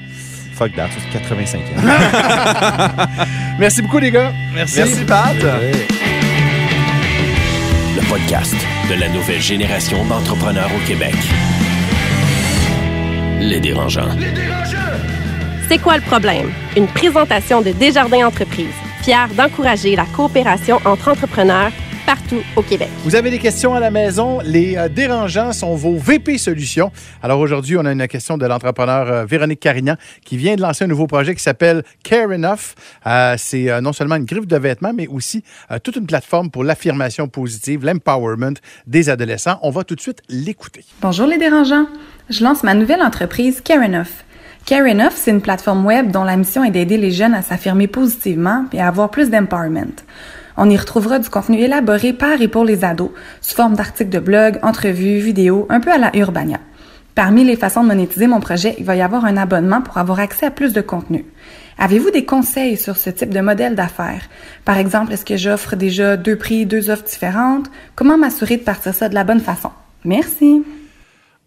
Fuck 0.55 0.75
that, 0.77 0.89
c'est 0.91 1.19
85e. 1.19 1.59
Merci 3.59 3.83
beaucoup, 3.83 3.99
les 3.99 4.11
gars. 4.11 4.33
Merci. 4.55 4.77
Merci, 4.79 5.05
Pat. 5.05 5.37
Le 7.95 8.09
podcast 8.09 8.55
de 8.89 8.95
la 8.99 9.09
nouvelle 9.11 9.41
génération 9.41 10.05
d'entrepreneurs 10.07 10.71
au 10.75 10.87
Québec. 10.87 11.15
Les 13.39 13.61
dérangeants. 13.61 14.09
C'est 15.69 15.79
quoi 15.79 15.97
le 15.97 16.03
problème? 16.03 16.51
Une 16.75 16.87
présentation 16.87 17.61
de 17.61 17.71
Desjardins 17.73 18.27
Entreprises, 18.27 18.75
fière 19.03 19.29
d'encourager 19.35 19.95
la 19.95 20.07
coopération 20.07 20.81
entre 20.87 21.09
entrepreneurs 21.09 21.73
partout 22.07 22.41
au 22.57 22.63
Québec. 22.63 22.89
Vous 23.05 23.17
avez 23.17 23.31
des 23.31 23.39
questions 23.39 23.75
à 23.75 23.81
la 23.81 23.91
maison, 23.91 24.41
les 24.45 24.77
euh, 24.77 24.89
dérangeants 24.89 25.53
sont 25.53 25.75
vos 25.75 25.97
VP 25.97 26.39
Solutions. 26.39 26.91
Alors 27.23 27.41
aujourd'hui, 27.41 27.77
on 27.77 27.85
a 27.85 27.93
une 27.93 28.07
question 28.09 28.39
de 28.39 28.47
l'entrepreneur 28.47 29.09
euh, 29.09 29.25
Véronique 29.25 29.61
Carignan 29.61 29.97
qui 30.25 30.37
vient 30.37 30.57
de 30.57 30.63
lancer 30.63 30.85
un 30.85 30.89
nouveau 30.89 31.07
projet 31.07 31.35
qui 31.35 31.43
s'appelle 31.43 31.83
Care 32.03 32.31
Enough. 32.31 32.75
Euh, 33.07 33.35
c'est 33.39 33.71
euh, 33.71 33.81
non 33.81 33.93
seulement 33.93 34.17
une 34.17 34.25
griffe 34.25 34.47
de 34.47 34.57
vêtements, 34.57 34.93
mais 34.95 35.07
aussi 35.07 35.43
euh, 35.71 35.79
toute 35.79 35.97
une 35.97 36.07
plateforme 36.07 36.51
pour 36.51 36.65
l'affirmation 36.65 37.29
positive, 37.29 37.85
l'empowerment 37.85 38.55
des 38.87 39.11
adolescents. 39.11 39.59
On 39.63 39.71
va 39.71 39.85
tout 39.85 39.95
de 39.95 40.01
suite 40.01 40.23
l'écouter. 40.29 40.85
Bonjour 41.01 41.27
les 41.27 41.39
dérangeants. 41.39 41.87
Je 42.31 42.43
lance 42.45 42.63
ma 42.63 42.75
nouvelle 42.75 43.03
entreprise 43.03 43.61
Care 43.61 43.83
Enough. 43.83 44.25
Care 44.65 44.87
Enough, 44.87 45.13
c'est 45.17 45.33
une 45.33 45.41
plateforme 45.41 45.85
web 45.85 46.13
dont 46.13 46.25
la 46.25 46.37
mission 46.37 46.63
est 46.65 46.71
d'aider 46.71 46.97
les 46.97 47.11
jeunes 47.11 47.35
à 47.35 47.43
s'affirmer 47.43 47.89
positivement 47.89 48.67
et 48.73 48.81
à 48.81 48.89
avoir 48.89 49.11
plus 49.11 49.29
d'empowerment. 49.29 49.97
On 50.65 50.71
y 50.71 50.77
retrouvera 50.77 51.19
du 51.19 51.29
contenu 51.29 51.59
élaboré 51.59 52.13
par 52.13 52.41
et 52.41 52.47
pour 52.47 52.65
les 52.65 52.85
ados, 52.85 53.11
sous 53.41 53.57
forme 53.57 53.75
d'articles 53.75 54.11
de 54.11 54.21
blog, 54.21 54.61
entrevues, 54.63 55.19
vidéos, 55.19 55.67
un 55.71 55.81
peu 55.81 55.91
à 55.91 55.99
la 55.99 56.17
Urbania. 56.17 56.61
Parmi 57.17 57.43
les 57.43 57.57
façons 57.57 57.83
de 57.83 57.89
monétiser 57.89 58.29
mon 58.29 58.39
projet, 58.39 58.77
il 58.79 58.85
va 58.85 58.95
y 58.95 59.03
avoir 59.03 59.25
un 59.25 59.37
abonnement 59.37 59.83
pour 59.83 59.99
avoir 59.99 60.21
accès 60.21 60.47
à 60.47 60.53
plus 60.53 60.73
de 60.73 60.81
contenu. 60.81 61.25
Avez-vous 61.79 62.13
des 62.13 62.25
conseils 62.25 62.77
sur 62.77 62.97
ce 62.97 63.11
type 63.11 63.31
de 63.31 63.41
modèle 63.41 63.75
d'affaires? 63.75 64.23
Par 64.65 64.79
exemple, 64.79 65.13
est-ce 65.13 65.25
que 65.25 65.37
j'offre 65.37 65.75
déjà 65.75 66.17
deux 66.17 66.37
prix, 66.37 66.65
deux 66.65 66.91
offres 66.91 67.07
différentes? 67.07 67.69
Comment 67.97 68.17
m'assurer 68.17 68.57
de 68.57 68.63
partir 68.63 68.95
ça 68.95 69.09
de 69.09 69.15
la 69.15 69.25
bonne 69.25 69.41
façon? 69.41 69.71
Merci. 70.05 70.63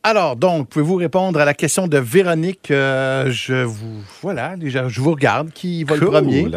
Alors, 0.04 0.36
donc, 0.36 0.68
pouvez-vous 0.68 0.96
répondre 0.96 1.40
à 1.40 1.46
la 1.46 1.54
question 1.54 1.88
de 1.88 1.98
Véronique? 1.98 2.70
Euh, 2.70 3.32
je 3.32 3.64
vous, 3.64 4.04
voilà, 4.22 4.58
déjà, 4.58 4.90
je 4.90 5.00
vous 5.00 5.12
regarde. 5.12 5.52
Qui 5.52 5.86
va 5.86 5.96
le 5.96 6.06
premier? 6.06 6.50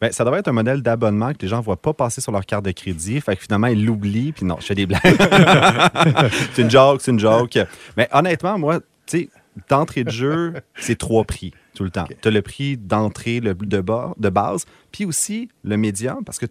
Ben, 0.00 0.12
ça 0.12 0.24
devrait 0.24 0.40
être 0.40 0.48
un 0.48 0.52
modèle 0.52 0.82
d'abonnement 0.82 1.32
que 1.32 1.38
les 1.42 1.48
gens 1.48 1.58
ne 1.58 1.62
voient 1.62 1.80
pas 1.80 1.92
passer 1.92 2.20
sur 2.20 2.32
leur 2.32 2.46
carte 2.46 2.64
de 2.64 2.70
crédit. 2.70 3.20
Fait 3.20 3.36
que 3.36 3.42
finalement, 3.42 3.66
ils 3.66 3.84
l'oublient. 3.84 4.32
Puis 4.32 4.46
non, 4.46 4.56
je 4.60 4.66
fais 4.66 4.74
des 4.74 4.86
blagues. 4.86 5.02
c'est 6.52 6.62
une 6.62 6.70
joke, 6.70 7.00
c'est 7.00 7.10
une 7.10 7.18
joke. 7.18 7.58
Mais 7.96 8.08
honnêtement, 8.12 8.58
moi, 8.58 8.80
tu 9.06 9.18
sais, 9.18 9.28
d'entrée 9.68 10.04
de 10.04 10.10
jeu, 10.10 10.54
c'est 10.76 10.96
trois 10.96 11.24
prix 11.24 11.52
tout 11.74 11.84
le 11.84 11.90
temps. 11.90 12.06
Tu 12.20 12.28
as 12.28 12.30
le 12.30 12.42
prix 12.42 12.76
d'entrée 12.76 13.40
le, 13.40 13.54
de, 13.54 13.80
bas, 13.80 14.14
de 14.18 14.28
base, 14.28 14.66
puis 14.92 15.04
aussi 15.04 15.48
le 15.64 15.76
médium, 15.76 16.24
parce 16.24 16.38
que 16.38 16.46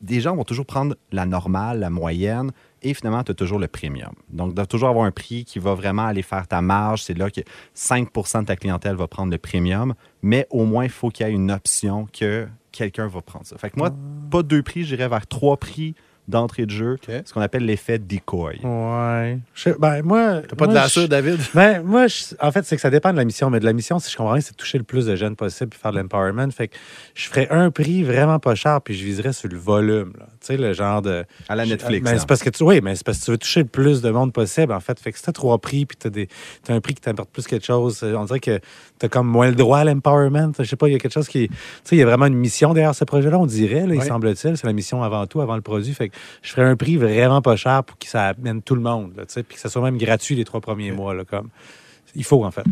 des 0.00 0.20
gens 0.20 0.36
vont 0.36 0.44
toujours 0.44 0.66
prendre 0.66 0.94
la 1.10 1.26
normale, 1.26 1.80
la 1.80 1.90
moyenne, 1.90 2.52
et 2.82 2.94
finalement, 2.94 3.24
tu 3.24 3.32
as 3.32 3.34
toujours 3.34 3.58
le 3.58 3.66
premium. 3.66 4.12
Donc, 4.28 4.50
tu 4.50 4.54
dois 4.54 4.66
toujours 4.66 4.88
avoir 4.88 5.04
un 5.04 5.10
prix 5.10 5.44
qui 5.44 5.58
va 5.58 5.74
vraiment 5.74 6.06
aller 6.06 6.22
faire 6.22 6.46
ta 6.46 6.60
marge. 6.60 7.02
C'est 7.02 7.16
là 7.18 7.30
que 7.30 7.40
5% 7.76 8.42
de 8.42 8.46
ta 8.46 8.56
clientèle 8.56 8.94
va 8.94 9.08
prendre 9.08 9.32
le 9.32 9.38
premium, 9.38 9.94
mais 10.22 10.46
au 10.50 10.64
moins, 10.64 10.84
il 10.84 10.90
faut 10.90 11.08
qu'il 11.08 11.26
y 11.26 11.30
ait 11.30 11.32
une 11.32 11.50
option 11.50 12.06
que 12.12 12.46
quelqu'un 12.74 13.08
va 13.08 13.20
prendre 13.22 13.46
ça. 13.46 13.56
Fait 13.58 13.70
que 13.70 13.78
moi, 13.78 13.90
pas 14.30 14.42
deux 14.42 14.62
prix, 14.62 14.84
j'irais 14.84 15.08
vers 15.08 15.26
trois 15.26 15.56
prix 15.56 15.94
d'entrée 16.26 16.64
de 16.64 16.70
jeu, 16.70 16.96
ce 17.06 17.34
qu'on 17.34 17.42
appelle 17.42 17.66
l'effet 17.66 17.98
decoy. 17.98 18.58
Ouais. 18.64 19.38
Je- 19.52 19.68
ben, 19.78 20.00
moi. 20.02 20.40
T'as 20.48 20.56
pas 20.56 20.66
de 20.66 20.72
je- 20.88 21.06
David? 21.06 21.38
Ben, 21.54 21.82
moi, 21.82 22.06
je- 22.06 22.34
en 22.40 22.50
fait, 22.50 22.64
c'est 22.64 22.76
que 22.76 22.80
ça 22.80 22.88
dépend 22.88 23.12
de 23.12 23.18
la 23.18 23.26
mission. 23.26 23.50
Mais 23.50 23.60
de 23.60 23.66
la 23.66 23.74
mission, 23.74 23.98
si 23.98 24.10
je 24.10 24.16
comprends 24.16 24.32
bien, 24.32 24.40
c'est 24.40 24.52
de 24.52 24.56
toucher 24.56 24.78
le 24.78 24.84
plus 24.84 25.04
de 25.04 25.16
jeunes 25.16 25.36
possible 25.36 25.68
puis 25.68 25.78
faire 25.78 25.92
de 25.92 25.98
l'empowerment. 25.98 26.50
Fait 26.50 26.68
que 26.68 26.76
je 27.14 27.28
ferais 27.28 27.46
un 27.50 27.70
prix 27.70 28.04
vraiment 28.04 28.38
pas 28.38 28.54
cher 28.54 28.80
puis 28.80 28.94
je 28.94 29.04
viserais 29.04 29.34
sur 29.34 29.50
le 29.50 29.58
volume. 29.58 30.14
là. 30.18 30.24
Tu 30.40 30.46
sais, 30.46 30.56
le 30.56 30.72
genre 30.72 31.02
de. 31.02 31.26
À 31.46 31.56
la 31.56 31.66
Netflix, 31.66 32.02
Mais 32.10 32.18
c'est 32.18 32.26
parce 32.26 32.42
que 32.42 32.48
tu, 32.48 32.62
oui, 32.62 32.80
mais 32.82 32.96
c'est 32.96 33.04
parce 33.04 33.18
que 33.18 33.24
tu 33.26 33.30
veux 33.30 33.36
toucher 33.38 33.60
le 33.60 33.66
plus 33.68 34.00
de 34.00 34.08
monde 34.10 34.32
possible, 34.32 34.72
en 34.72 34.80
fait. 34.80 34.98
Fait 34.98 35.12
que 35.12 35.18
si 35.18 35.24
t'as 35.24 35.32
trois 35.32 35.58
prix 35.58 35.84
puis 35.84 35.98
t'as 35.98 36.08
des, 36.08 36.28
t'as 36.62 36.72
un 36.72 36.80
prix 36.80 36.94
qui 36.94 37.02
t'apporte 37.02 37.28
plus 37.28 37.46
quelque 37.46 37.66
chose, 37.66 38.00
euh, 38.02 38.14
on 38.16 38.24
dirait 38.24 38.40
que 38.40 38.60
t'as 39.04 39.08
comme 39.08 39.26
moins 39.26 39.48
le 39.48 39.54
droit 39.54 39.78
à 39.78 39.84
l'empowerment. 39.84 40.52
Je 40.58 40.64
sais 40.64 40.76
pas, 40.76 40.88
il 40.88 40.92
y 40.92 40.94
a 40.94 40.98
quelque 40.98 41.12
chose 41.12 41.28
qui. 41.28 41.48
Tu 41.48 41.54
sais, 41.84 41.96
il 41.96 41.98
y 41.98 42.02
a 42.02 42.06
vraiment 42.06 42.26
une 42.26 42.34
mission 42.34 42.72
derrière 42.72 42.94
ce 42.94 43.04
projet-là, 43.04 43.38
on 43.38 43.46
dirait, 43.46 43.86
là, 43.86 43.94
il 43.94 44.02
semble-t-il. 44.02 44.56
C'est 44.56 44.66
la 44.66 44.72
mission 44.72 45.02
avant 45.02 45.26
tout, 45.26 45.40
avant 45.40 45.56
le 45.56 45.62
produit. 45.62 45.92
Fait 45.92 46.08
que 46.08 46.16
je 46.42 46.50
ferais 46.50 46.66
un 46.66 46.76
prix 46.76 46.96
vraiment 46.96 47.42
pas 47.42 47.56
cher 47.56 47.84
pour 47.84 47.98
que 47.98 48.06
ça 48.06 48.28
amène 48.28 48.62
tout 48.62 48.74
le 48.74 48.80
monde, 48.80 49.12
tu 49.16 49.24
sais, 49.28 49.42
puis 49.42 49.56
que 49.56 49.60
ça 49.60 49.68
soit 49.68 49.82
même 49.82 49.98
gratuit 49.98 50.36
les 50.36 50.44
trois 50.44 50.60
premiers 50.60 50.92
mois, 50.92 51.14
là, 51.14 51.24
comme. 51.24 51.48
Il 52.16 52.24
faut, 52.24 52.44
en 52.44 52.50
fait. 52.52 52.64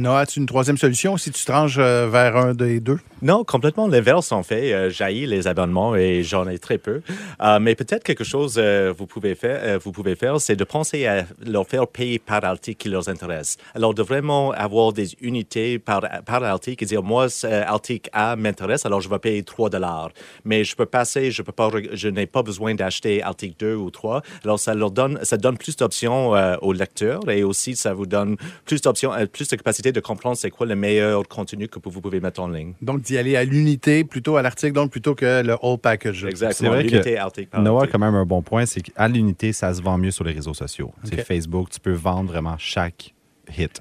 Noah, 0.00 0.20
as-tu 0.20 0.40
une 0.40 0.46
troisième 0.46 0.78
solution 0.78 1.18
si 1.18 1.30
tu 1.30 1.44
te 1.44 1.52
ranges 1.52 1.78
euh, 1.78 2.08
vers 2.10 2.34
un 2.34 2.54
des 2.54 2.80
deux? 2.80 2.98
Non, 3.22 3.44
complètement 3.44 3.86
l'inverse 3.86 4.32
en 4.32 4.42
fait. 4.42 4.72
Euh, 4.72 4.88
J'haïs 4.88 5.26
les 5.26 5.46
abonnements 5.46 5.94
et 5.94 6.22
j'en 6.22 6.48
ai 6.48 6.58
très 6.58 6.78
peu. 6.78 7.02
Euh, 7.42 7.58
mais 7.60 7.74
peut-être 7.74 8.02
quelque 8.02 8.24
chose 8.24 8.54
euh, 8.56 8.94
vous 8.96 9.06
pouvez 9.06 9.34
faire, 9.34 9.78
vous 9.78 9.92
pouvez 9.92 10.14
faire, 10.14 10.40
c'est 10.40 10.56
de 10.56 10.64
penser 10.64 11.06
à 11.06 11.26
leur 11.44 11.66
faire 11.66 11.86
payer 11.86 12.18
par 12.18 12.42
article 12.44 12.78
qui 12.78 12.88
leur 12.88 13.06
intéresse. 13.10 13.58
Alors 13.74 13.92
de 13.92 14.02
vraiment 14.02 14.52
avoir 14.52 14.94
des 14.94 15.14
unités 15.20 15.78
par, 15.78 16.00
par 16.24 16.42
article 16.42 16.82
et 16.84 16.86
dire 16.86 17.02
moi 17.02 17.26
article 17.66 18.08
A 18.14 18.36
m'intéresse, 18.36 18.86
alors 18.86 19.02
je 19.02 19.10
vais 19.10 19.18
payer 19.18 19.42
3 19.42 19.68
dollars. 19.68 20.10
Mais 20.46 20.64
je 20.64 20.74
peux 20.74 20.86
passer, 20.86 21.30
je 21.30 21.42
peux 21.42 21.52
pas, 21.52 21.68
je 21.92 22.08
n'ai 22.08 22.26
pas 22.26 22.42
besoin 22.42 22.74
d'acheter 22.74 23.22
article 23.22 23.56
2 23.58 23.74
ou 23.74 23.90
3. 23.90 24.22
Alors 24.44 24.58
ça 24.58 24.72
leur 24.72 24.92
donne, 24.92 25.18
ça 25.24 25.36
donne 25.36 25.58
plus 25.58 25.76
d'options 25.76 26.30
aux 26.62 26.72
lecteurs 26.72 27.28
et 27.28 27.42
aussi 27.42 27.76
ça 27.76 27.92
vous 27.92 28.06
donne 28.06 28.36
plus 28.64 28.80
d'options, 28.80 29.12
plus 29.30 29.46
de 29.48 29.56
capacité 29.56 29.89
de 29.92 30.00
comprendre 30.00 30.36
c'est 30.36 30.50
quoi 30.50 30.66
le 30.66 30.74
meilleur 30.76 31.26
contenu 31.28 31.68
que 31.68 31.78
vous 31.82 32.00
pouvez 32.00 32.20
mettre 32.20 32.40
en 32.40 32.48
ligne. 32.48 32.74
Donc, 32.82 33.02
d'y 33.02 33.18
aller 33.18 33.36
à 33.36 33.44
l'unité 33.44 34.04
plutôt 34.04 34.36
à 34.36 34.42
l'article, 34.42 34.72
donc 34.72 34.90
plutôt 34.90 35.14
que 35.14 35.42
le 35.42 35.56
whole 35.62 35.78
package. 35.78 36.20
C'est 36.22 36.28
Exactement. 36.28 36.70
vrai 36.70 36.82
L'unité 36.82 37.14
que 37.14 37.18
article 37.18 37.48
Noah 37.60 37.70
a 37.70 37.74
article. 37.82 37.92
quand 37.92 37.98
même 38.04 38.14
un 38.14 38.24
bon 38.26 38.42
point, 38.42 38.66
c'est 38.66 38.80
qu'à 38.80 39.08
l'unité, 39.08 39.52
ça 39.52 39.72
se 39.74 39.82
vend 39.82 39.98
mieux 39.98 40.10
sur 40.10 40.24
les 40.24 40.32
réseaux 40.32 40.54
sociaux. 40.54 40.92
C'est 41.04 41.24
Facebook, 41.24 41.68
tu 41.70 41.80
peux 41.80 41.92
vendre 41.92 42.30
vraiment 42.30 42.56
chaque 42.58 43.14
hit. 43.56 43.80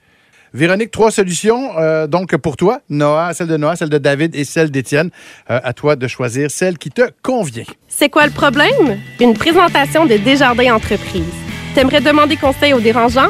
Véronique, 0.52 0.90
trois 0.90 1.12
solutions. 1.12 1.78
euh, 1.78 2.08
donc, 2.08 2.36
pour 2.38 2.58
toi, 2.58 2.82
Noah, 2.90 3.34
celle 3.36 3.48
de 3.48 3.58
Noah, 3.58 3.76
celle 3.76 3.90
de 3.90 4.00
David 4.00 4.34
et 4.36 4.44
celle 4.44 4.72
d'Étienne. 4.72 5.12
Euh, 5.52 5.60
à 5.64 5.74
toi 5.74 5.96
de 5.96 6.08
choisir 6.08 6.50
celle 6.50 6.80
qui 6.80 6.90
te 6.90 7.04
convient. 7.22 7.66
C'est 7.88 8.10
quoi 8.10 8.26
le 8.26 8.32
problème? 8.32 9.00
Une 9.20 9.36
présentation 9.36 10.08
de 10.08 10.18
Desjardins 10.18 10.74
Entreprises. 10.74 11.24
T'aimerais 11.76 12.02
demander 12.02 12.36
conseil 12.36 12.74
aux 12.74 12.80
dérangeants? 12.80 13.30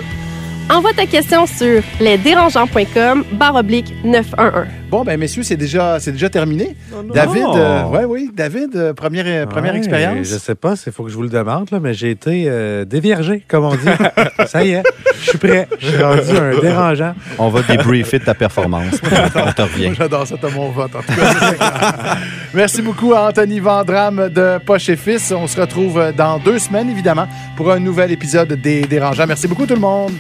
Envoie 0.70 0.94
ta 0.94 1.06
question 1.06 1.46
sur 1.48 1.82
lesdérangeants.com 2.00 3.26
barre 3.32 3.56
oblique 3.56 3.94
911. 4.04 4.79
Bon, 4.90 5.04
ben 5.04 5.20
messieurs, 5.20 5.44
c'est 5.44 5.56
déjà, 5.56 6.00
c'est 6.00 6.12
déjà 6.12 6.30
terminé. 6.32 6.76
David, 7.14 7.44
euh, 7.56 7.84
ouais, 7.86 8.06
oui, 8.06 8.32
David, 8.34 8.76
euh, 8.76 8.94
première, 8.94 9.26
euh, 9.28 9.46
première 9.46 9.74
Ouais, 9.74 9.78
expérience? 9.78 10.28
Je 10.28 10.36
sais 10.38 10.56
pas, 10.56 10.74
il 10.84 10.92
faut 10.92 11.04
que 11.04 11.10
je 11.12 11.16
vous 11.16 11.22
le 11.22 11.30
demande, 11.30 11.70
là, 11.72 11.80
mais 11.80 11.94
j'ai 11.94 12.10
été 12.10 12.46
euh, 12.48 12.86
déviergé, 12.86 13.44
comme 13.48 13.66
on 13.66 13.76
dit. 13.76 13.86
Ça 14.48 14.64
y 14.64 14.72
est, 14.72 14.84
je 15.22 15.30
suis 15.30 15.38
prêt. 15.38 15.68
Je 15.78 15.90
suis 15.90 16.02
rendu 16.02 16.36
un 16.36 16.60
dérangeant. 16.60 17.14
On 17.38 17.50
va 17.50 17.62
débriefer 17.62 18.18
de 18.18 18.26
ta 18.26 18.34
performance. 18.34 18.96
On 19.36 19.52
te 19.52 19.62
revient. 19.62 19.92
J'adore 19.96 20.26
ça, 20.26 20.36
t'as 20.42 20.50
mon 20.50 20.70
vote, 20.70 20.96
en 20.96 21.02
tout 21.02 21.14
cas. 21.14 22.18
Merci 22.56 22.82
beaucoup 22.82 23.14
à 23.14 23.28
Anthony 23.30 23.60
Vandram 23.60 24.30
de 24.30 24.58
Poche 24.66 24.90
et 24.90 24.96
Fils. 24.96 25.32
On 25.32 25.46
se 25.46 25.62
retrouve 25.62 26.02
dans 26.18 26.40
deux 26.40 26.58
semaines, 26.58 26.90
évidemment, 26.90 27.28
pour 27.56 27.72
un 27.72 27.80
nouvel 27.80 28.12
épisode 28.12 28.54
des 28.54 28.82
Dérangeants. 28.82 29.28
Merci 29.28 29.48
beaucoup, 29.48 29.68
tout 29.68 29.76
le 29.76 29.82
monde. 29.82 30.14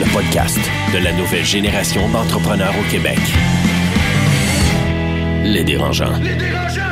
Le 0.00 0.12
podcast 0.12 0.58
de 0.92 0.98
la 0.98 1.12
nouvelle 1.12 1.44
génération 1.44 2.08
d'entrepreneurs 2.08 2.74
au 2.78 2.90
Québec. 2.90 3.18
Les 5.44 5.64
dérangeants. 5.64 6.16
Les 6.22 6.34
dérangeants! 6.34 6.87